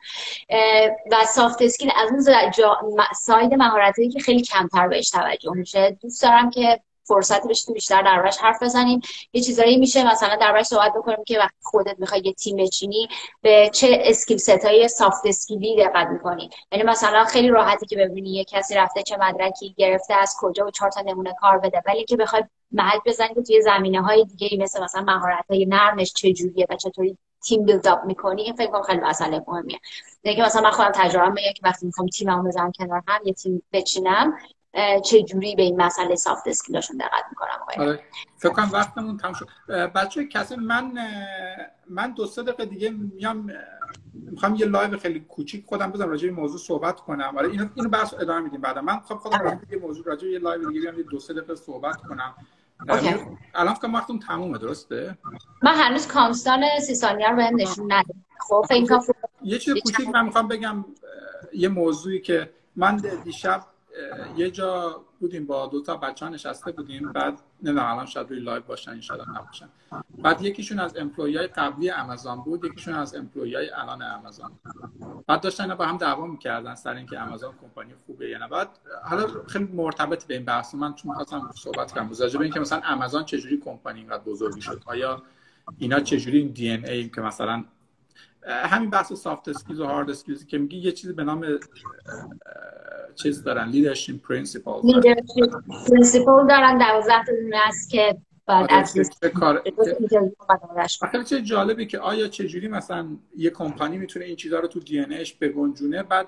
و 1.11 1.25
soft 1.25 1.61
skill 1.61 1.91
از 1.95 2.11
اون 2.11 3.01
side 3.15 3.53
مهارتایی 3.53 4.09
که 4.09 4.19
خیلی 4.19 4.41
کمتر 4.41 4.87
بهش 4.87 5.09
توجه 5.09 5.51
میشه. 5.51 5.97
دوست 6.01 6.23
دارم 6.23 6.49
که 6.49 6.81
فرصتی 7.11 7.47
بشه 7.47 7.73
بیشتر 7.73 8.01
دربارش 8.01 8.37
حرف 8.37 8.63
بزنیم. 8.63 9.01
یه 9.33 9.41
چیزایی 9.41 9.77
میشه 9.77 10.11
مثلا 10.11 10.35
دربارش 10.35 10.65
صحبت 10.65 10.93
بکنیم 10.93 11.23
که 11.27 11.39
وقتی 11.39 11.57
خودت 11.61 11.95
می‌خوای 11.99 12.21
یه 12.25 12.33
تیم 12.33 12.55
بچینی 12.55 13.07
به 13.41 13.69
چه 13.73 13.87
skill 14.05 14.37
set 14.37 14.65
های 14.65 14.87
soft 14.87 15.25
skill 15.25 15.67
ی 15.67 15.75
دقت 15.83 16.07
می‌کنی. 16.07 16.49
یعنی 16.71 16.83
مثلا 16.83 17.23
خیلی 17.23 17.47
راحتی 17.47 17.85
که 17.85 17.95
ببینی 17.95 18.33
یه 18.33 18.43
کسی 18.43 18.75
رفته 18.75 19.03
چه 19.03 19.17
مدرکی 19.17 19.75
گرفته 19.77 20.13
از 20.13 20.35
کجا 20.39 20.65
و 20.65 20.71
چهار 20.71 20.91
تا 20.91 21.01
نمونه 21.01 21.33
کار 21.41 21.57
بده. 21.57 21.81
ولی 21.85 22.05
که 22.05 22.17
بخوای 22.17 22.43
محک 22.71 22.99
بزنی 23.05 23.33
که 23.33 23.41
توی 23.41 23.61
زمینه 23.61 24.01
های 24.01 24.25
دیگه 24.25 24.57
مثل 24.63 24.83
مثلا 24.83 25.01
مهارت 25.01 25.45
های 25.49 25.65
نرمش 25.65 26.13
چجوریه 26.13 26.67
و 26.69 26.75
چطوری 26.75 27.17
تیم 27.43 27.65
build 27.65 27.87
up 27.87 28.05
می‌کنی 28.05 28.41
این 28.41 28.55
فکر 28.55 28.71
کنم 28.71 28.81
خیلی 28.81 28.99
مسئله 28.99 29.43
مهمیه. 29.47 29.79
دیگه 30.23 30.45
مثلا 30.45 30.61
من 30.61 30.71
خودم 30.71 30.91
تجربه 30.91 31.29
میگم 31.29 31.53
که 31.55 31.61
وقتی 31.63 31.85
می‌خوام 31.85 32.07
تیممو 32.07 32.47
بزنم 32.47 32.71
کنار 32.71 33.03
هم 33.07 33.21
یه 33.25 33.33
تیم 33.33 33.63
بچینم 33.73 34.37
چه 35.05 35.23
جوری 35.23 35.55
به 35.55 35.63
این 35.63 35.81
مسئله 35.81 36.15
soft 36.15 36.47
skill 36.47 36.75
اشون 36.75 36.97
دقت 36.97 37.25
می‌کنم؟ 37.29 37.87
آره. 37.87 38.03
فکر 38.37 38.51
کنم 38.51 38.69
وقتمون 38.71 39.17
تموم 39.17 39.33
شد. 39.33 39.47
بچه 39.69 40.27
کسی 40.27 40.55
من 40.55 40.91
من 41.89 42.11
دو 42.11 42.25
سه 42.25 42.43
دقیقه 42.43 42.65
دیگه 42.65 42.89
میام 42.89 43.51
می‌خوام 44.13 44.55
یه 44.55 44.65
لایو 44.65 44.97
خیلی 44.97 45.19
کوچیک 45.19 45.65
خودم 45.65 45.91
بزنم 45.91 46.09
راجع 46.09 46.29
به 46.29 46.35
موضوع 46.35 46.59
صحبت 46.59 46.99
کنم. 46.99 47.37
آره 47.37 47.49
اینو 47.49 47.67
اینو 47.75 47.89
بحث 47.89 48.13
ادامه 48.13 48.39
میدیم 48.39 48.61
بعدا. 48.61 48.81
من 48.81 48.99
خب 48.99 49.15
خودم 49.15 49.39
راجع 49.39 49.55
به 49.69 49.77
موضوع 49.77 50.05
راجع 50.05 50.27
یه 50.27 50.39
لایو 50.39 50.67
دیگه 50.67 50.81
بیام 50.81 50.97
یه 50.97 51.03
دو 51.03 51.19
سه 51.19 51.33
دقیقه 51.33 51.55
صحبت 51.55 51.95
کنم. 51.95 52.35
الان 53.55 53.73
فکر 53.73 53.87
وقتتون 53.87 54.19
تمومه 54.19 54.57
درسته؟ 54.57 55.17
من 55.63 55.73
هنوز 55.75 56.07
countdown 56.07 56.63
سی 56.79 56.95
ثانیه 56.95 57.29
رو 57.29 57.35
بهم 57.35 57.55
نشون 57.55 57.91
ندادم 57.91 58.25
خب 58.39 58.65
فکر 58.69 58.99
یه 59.41 59.59
چیز 59.59 59.73
کوچیک 59.73 60.09
من 60.09 60.25
می‌خوام 60.25 60.47
بگم 60.47 60.85
یه 61.53 61.67
موضوعی 61.67 62.21
که 62.21 62.49
من 62.75 62.97
دیشب 63.23 63.63
یه 64.37 64.51
جا 64.51 65.01
بودیم 65.19 65.45
با 65.45 65.67
دو 65.67 65.81
تا 65.81 65.97
بچه 65.97 66.25
ها 66.25 66.31
نشسته 66.31 66.71
بودیم 66.71 67.11
بعد 67.11 67.39
نه 67.63 67.91
الان 67.91 68.05
شاید 68.05 68.29
روی 68.29 68.39
لایو 68.39 68.63
باشن 68.63 68.91
این 68.91 69.01
نباشن. 69.37 69.69
بعد 70.17 70.41
یکیشون 70.41 70.79
از 70.79 70.97
employee 70.97 71.37
های 71.37 71.47
قبلی 71.47 71.91
آمازون 71.91 72.35
بود 72.35 72.65
یکیشون 72.65 72.93
از 72.93 73.15
employee 73.15 73.55
های 73.55 73.69
الان 73.69 74.01
آمازون 74.01 74.51
بعد 75.27 75.41
داشتن 75.41 75.75
با 75.75 75.85
هم 75.85 75.97
دعوا 75.97 76.25
می‌کردن 76.25 76.75
سر 76.75 76.95
اینکه 76.95 77.19
آمازون 77.19 77.53
کمپانی 77.61 77.93
خوبه 78.05 78.29
یا 78.29 78.37
نه. 78.37 78.47
بعد 78.47 78.69
حالا 79.03 79.27
خیلی 79.47 79.65
مرتبط 79.65 80.25
به 80.25 80.33
این 80.33 80.45
بحث 80.45 80.75
من 80.75 80.93
چون 80.93 81.13
خواستم 81.13 81.51
صحبت 81.55 81.91
کنم 81.91 82.09
راجع 82.19 82.37
به 82.37 82.43
اینکه 82.43 82.59
مثلا 82.59 82.81
آمازون 82.89 83.23
چجوری 83.23 83.57
کمپانی 83.57 83.99
اینقدر 83.99 84.23
بزرگی 84.23 84.61
شد 84.61 84.81
آیا 84.85 85.21
اینا 85.77 85.99
چجوری 85.99 86.37
این 86.37 86.47
DNA 86.47 87.09
که 87.09 87.21
مثلا 87.21 87.63
همین 88.47 88.89
بحث 88.89 89.13
soft 89.13 89.49
skills 89.49 89.79
و 89.79 89.85
hard 89.85 90.09
skills 90.09 90.45
که 90.45 90.57
میگی 90.57 90.77
یه 90.77 90.91
چیزی 90.91 91.13
به 91.13 91.23
نام 91.23 91.45
چیز 93.15 93.43
دارن 93.43 93.69
leadership 93.69 94.21
principle 94.21 94.71
leadership 94.83 95.63
principle 95.89 96.47
دارن 96.47 96.77
12 96.77 97.25
تا 97.25 97.31
دونه 97.41 97.57
است 97.67 97.89
که 97.89 98.17
بعد 98.47 98.71
آره، 98.71 98.73
از 101.13 101.29
چه 101.29 101.41
جالبه 101.41 101.85
که 101.85 101.99
آیا 101.99 102.27
چجوری 102.27 102.67
مثلا 102.67 103.07
یه 103.37 103.49
کمپانی 103.49 103.97
می‌تونه 103.97 104.25
این 104.25 104.35
چیزها 104.35 104.59
رو 104.59 104.67
تو 104.67 104.79
DNA 104.79 105.13
ش 105.13 105.33
بگنجونه 105.33 106.03
بعد 106.03 106.27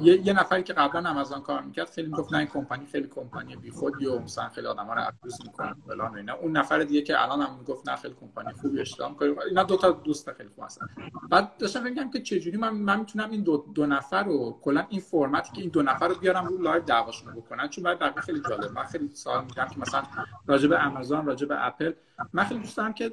یه, 0.00 0.26
یه 0.26 0.32
نفری 0.32 0.62
که 0.62 0.72
قبلا 0.72 1.10
آمازون 1.10 1.40
کار 1.40 1.62
می‌کرد 1.62 1.90
خیلی 1.90 2.08
می‌گفت 2.08 2.32
نه 2.32 2.38
این 2.38 2.48
کمپانی 2.48 2.86
خیلی 2.86 3.08
کمپانی 3.08 3.56
بیخودی 3.56 4.06
و 4.06 4.18
مثلا 4.18 4.48
خیلی 4.48 4.66
آدما 4.66 4.94
رو 4.94 5.02
abuse 5.06 5.38
می‌کنن 5.44 5.76
فلان 5.86 6.16
اینا. 6.16 6.34
اون 6.34 6.56
نفر 6.56 6.78
دیگه 6.78 7.02
که 7.02 7.22
الان 7.22 7.40
هم 7.40 7.56
می‌گفت 7.58 7.88
نه 7.88 7.96
خیلی 7.96 8.14
کمپانی 8.20 8.52
خوبی 8.52 8.80
اشتغال 8.80 9.14
کنیم 9.14 9.38
اینا 9.38 9.62
دو 9.62 9.76
تا 9.76 9.90
دوست 9.90 10.32
خیلی 10.32 10.48
خوب 10.48 10.64
هستن. 10.64 10.86
بعد 11.30 11.56
داشتم 11.58 11.82
میگم 11.82 12.10
که 12.10 12.20
چجوری 12.20 12.56
من 12.56 12.70
من 12.70 13.00
می‌تونم 13.00 13.30
این 13.30 13.42
دو, 13.42 13.66
دو 13.74 13.86
نفر 13.86 14.24
رو 14.24 14.58
کلا 14.62 14.86
این 14.88 15.00
فرمتی 15.00 15.52
که 15.52 15.60
این 15.60 15.70
دو 15.70 15.82
نفر 15.82 16.08
رو 16.08 16.14
بیارم 16.14 16.46
رو 16.46 16.58
live 16.58 16.82
دعواشون 16.82 17.34
بکنن. 17.34 17.68
چون 17.68 17.84
بعد 17.84 18.20
خیلی 18.20 18.42
جالب. 18.48 18.72
من 18.72 18.84
خیلی 18.84 19.10
سوال 19.14 19.44
میگم 19.44 19.66
که 19.74 19.80
مثلا 19.80 20.02
راجع 20.46 20.68
به 20.68 20.78
آمازون 20.78 21.26
راجع 21.26 21.46
به 21.46 21.66
اپل 21.66 21.92
من 22.32 22.44
خیلی 22.44 22.60
دوست 22.60 22.76
دارم 22.76 22.92
که 22.92 23.12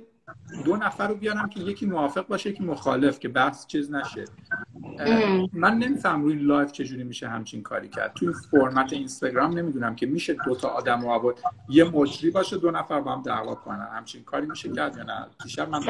دو 0.65 0.75
نفر 0.75 1.07
رو 1.07 1.15
بیارم 1.15 1.49
که 1.49 1.59
یکی 1.59 1.86
موافق 1.86 2.27
باشه 2.27 2.49
یکی 2.49 2.63
مخالف 2.63 3.19
که 3.19 3.30
بحث 3.30 3.67
چیز 3.67 3.91
نشه. 3.91 4.25
من 5.53 5.77
نمیفهم 5.77 6.23
روی 6.23 6.36
live 6.36 6.72
چجوری 6.71 7.03
میشه 7.03 7.27
همچین 7.27 7.63
کاری 7.63 7.89
کرد. 7.89 8.13
توی 8.13 8.34
فرمت 8.51 8.93
اینستاگرام 8.93 9.57
نمی‌دونم 9.57 9.95
که 9.95 10.05
میشه 10.05 10.36
دو 10.45 10.55
تا 10.55 10.67
آدم 10.67 11.01
رو 11.01 11.34
یه 11.69 11.84
مجری 11.84 12.32
باشه 12.32 12.57
دو 12.57 12.71
نفر 12.71 13.01
با 13.01 13.11
هم 13.11 13.21
دعوا 13.21 13.55
کنن. 13.55 13.88
همچین 13.93 14.23
کاری 14.23 14.45
میشه 14.45 14.73
کرد 14.73 14.97
یا 14.97 15.03
نه؟ 15.03 15.27
دیشب 15.43 15.69
من 15.69 15.82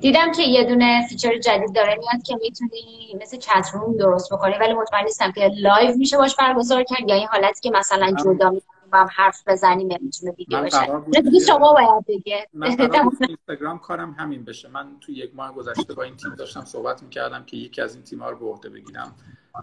دیدم 0.00 0.32
که 0.32 0.42
یه 0.42 0.64
دونه 0.64 1.06
feature 1.08 1.38
جدید 1.38 1.74
داره 1.74 1.96
میاد 1.98 2.22
که 2.22 2.36
می‌تونی 2.42 3.18
مثل 3.22 3.36
chat 3.36 3.70
room 3.72 3.96
درست 3.96 4.32
بکنی 4.32 4.54
ولی 4.60 4.74
مطمئن 4.74 5.04
نیستم 5.04 5.32
که 5.32 5.50
live 5.58 5.96
میشه 5.96 6.16
باش 6.16 6.36
برگزار 6.36 6.82
کرد 6.82 7.08
یا 7.08 7.14
این 7.14 7.26
حالتی 7.26 7.60
که 7.60 7.78
مثلا 7.78 8.12
جدا 8.24 8.52
هم 8.92 9.08
حرف 9.16 9.42
بزنیم 9.46 9.88
می‌تونه 10.00 10.32
ویدیو 10.32 10.62
بشه. 10.62 11.20
دیگه 11.22 11.40
شما 11.40 11.72
باید 11.72 12.06
بگه 12.08 12.48
من 12.52 12.76
اینستاگرام 13.28 13.78
کارم 13.78 14.12
همین 14.18 14.44
بشه. 14.44 14.68
من 14.68 14.86
تو 15.00 15.12
یک 15.12 15.30
ماه 15.34 15.54
گذشته 15.54 15.94
با 15.94 16.02
این 16.02 16.16
تیم 16.16 16.34
داشتم 16.34 16.64
صحبت 16.64 17.02
می‌کردم 17.02 17.44
که 17.44 17.56
یکی 17.56 17.82
از 17.82 17.94
این 17.94 18.04
تیم‌ها 18.04 18.30
رو 18.30 18.38
به 18.38 18.46
عهده 18.46 18.68
بگیرم 18.68 19.14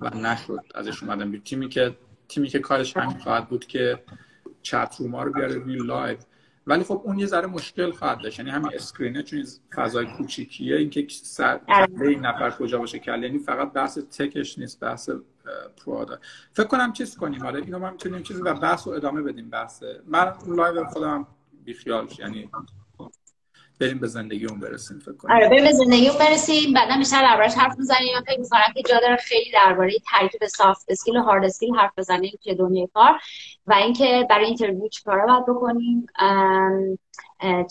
و 0.01 0.09
نشد 0.09 0.63
ازش 0.75 1.03
اومدم 1.03 1.31
به 1.31 1.37
تیمی 1.37 1.69
که 1.69 1.97
تیمی 2.29 2.47
که 2.47 2.59
کارش 2.59 2.97
همین 2.97 3.17
خواهد 3.17 3.49
بود 3.49 3.65
که 3.65 4.03
chat 4.61 4.95
room 4.99 5.15
رو 5.15 5.31
بیاره 5.31 5.55
روی 5.55 5.75
live. 5.75 6.17
ولی 6.67 6.83
خب 6.83 7.01
اون 7.05 7.19
یه 7.19 7.25
ذره 7.25 7.47
مشکل 7.47 7.91
خواهد 7.91 8.21
داشت. 8.21 8.39
یعنی 8.39 8.51
همین 8.51 8.71
screen 8.73 9.16
ه 9.16 9.23
چون 9.23 9.45
فضای 9.75 10.05
کوچیکیه 10.05 10.75
اینکه 10.75 11.07
سر 11.09 11.59
آره. 11.67 12.07
این 12.07 12.25
نفر 12.25 12.49
کجا 12.49 12.79
باشه 12.79 12.99
کل 12.99 13.23
یعنی 13.23 13.39
فقط 13.39 13.73
بحث 13.73 13.97
tech 13.97 14.39
ش 14.39 14.59
نیست 14.59 14.79
بحث 14.79 15.09
product 15.85 16.19
فکر 16.53 16.67
کنم 16.67 16.93
چیز 16.93 17.17
کنیم. 17.17 17.45
آره 17.45 17.61
اینو 17.61 17.79
ما 17.79 17.91
می‌تونیم 17.91 18.23
چیزی 18.23 18.41
و 18.41 18.53
بحث 18.53 18.87
رو 18.87 18.93
ادامه 18.93 19.21
بدیم. 19.21 19.49
بحث 19.49 19.83
من 20.07 20.33
اون 20.45 20.55
live 20.55 20.85
خودم 20.85 21.27
بیخیال 21.63 22.07
یعنی 22.19 22.49
بریم 23.79 23.99
به 23.99 24.07
زندگی 24.07 24.45
اون 24.45 24.59
برسیم 24.59 24.99
فکر 24.99 25.13
کنم 25.13 25.35
آره 25.35 25.49
بریم 25.49 25.63
به 25.63 25.71
زندگی 25.71 26.09
اون 26.09 26.19
برسیم. 26.19 26.73
بعدا 26.73 26.97
بیشتر 26.97 27.21
دربارش 27.21 27.53
حرف 27.53 27.77
می‌زنیم 27.77 28.15
من 28.15 28.21
فکر 28.21 28.39
می‌کنم 28.39 28.73
که 28.75 28.83
جا 28.89 28.99
داره 28.99 29.15
خیلی 29.15 29.51
درباره 29.51 29.93
ترکیب 30.11 30.47
soft 30.47 30.85
skill 30.89 31.17
و 31.17 31.21
hard 31.21 31.45
skill 31.45 31.75
حرف 31.75 31.91
بزنیم 31.97 32.39
توی 32.43 32.55
دنیای 32.55 32.87
کار 32.93 33.19
و 33.67 33.73
اینکه 33.73 34.27
برای 34.29 34.45
interview 34.45 34.87
چیکارا 34.87 35.25
باید 35.25 35.43
بکنیم. 35.57 36.07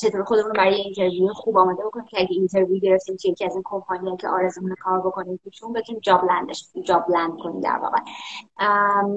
چطور 0.01 0.25
خودمون 0.25 0.49
رو 0.49 0.53
برای 0.57 0.75
interview 0.75 1.33
خوب 1.33 1.59
آماده 1.59 1.83
بکنیم 1.85 2.07
که 2.07 2.21
اگه 2.21 2.29
interview 2.31 2.81
گرفتیم 2.81 3.17
توی 3.17 3.31
یکی 3.31 3.45
از 3.45 3.55
این 3.55 3.63
کمپانی 3.65 4.17
که 4.17 4.29
آرزومون 4.29 4.75
کار 4.75 5.01
بکنیم 5.01 5.41
توشون 5.45 5.73
بتونیم 5.73 6.01
job 6.01 6.25
land 6.25 6.54
ش 6.54 6.69
job 6.85 7.11
land 7.11 7.39
کنیم 7.43 7.61
در 7.61 7.79
واقع. 7.83 7.99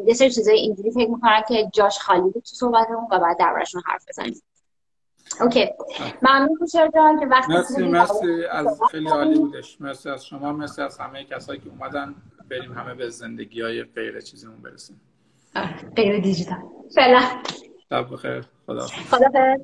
یه 0.06 0.14
سری 0.14 0.30
چیزای 0.30 0.60
اینجوری 0.60 0.92
فکر 0.92 1.10
می‌کنم 1.10 1.42
که 1.48 1.70
جاش 1.74 2.00
خالی 2.00 2.22
بود 2.22 2.34
تو 2.34 2.56
صحبتمون 2.56 3.08
و 3.12 3.20
بعد 3.20 3.38
دربارشون 3.38 3.82
حرف 3.86 4.06
بزنیم. 4.10 4.42
اوکی. 5.42 5.70
ممنون 6.22 6.58
کوشر 6.60 6.90
جان 6.96 7.20
که 7.20 7.26
وقتی 7.26 7.54
مرسی 7.54 7.88
مرسی. 7.88 8.46
از 8.52 8.80
خیلی 8.92 9.10
عالی 9.10 9.40
بودش. 9.40 9.82
مرسی 9.82 10.10
از 10.10 10.26
شما 10.26 10.52
مرسی 10.54 10.82
از 10.82 10.98
همه 10.98 11.24
کسایی 11.24 11.60
که 11.60 11.70
اومدن. 11.70 12.16
بریم 12.50 12.72
همه 12.72 12.96
به 12.96 13.10
زندگی 13.10 13.62
های 13.62 13.84
غیر 13.84 14.22
چیزمون 14.22 14.62
برسیم. 14.62 15.02
غیر 15.96 16.20
دیجیتال. 16.20 16.58
فعلا. 16.96 17.22
شب 17.90 18.14
بخیر. 18.14 18.46
خدا 18.66 18.88
خدا 18.88 19.56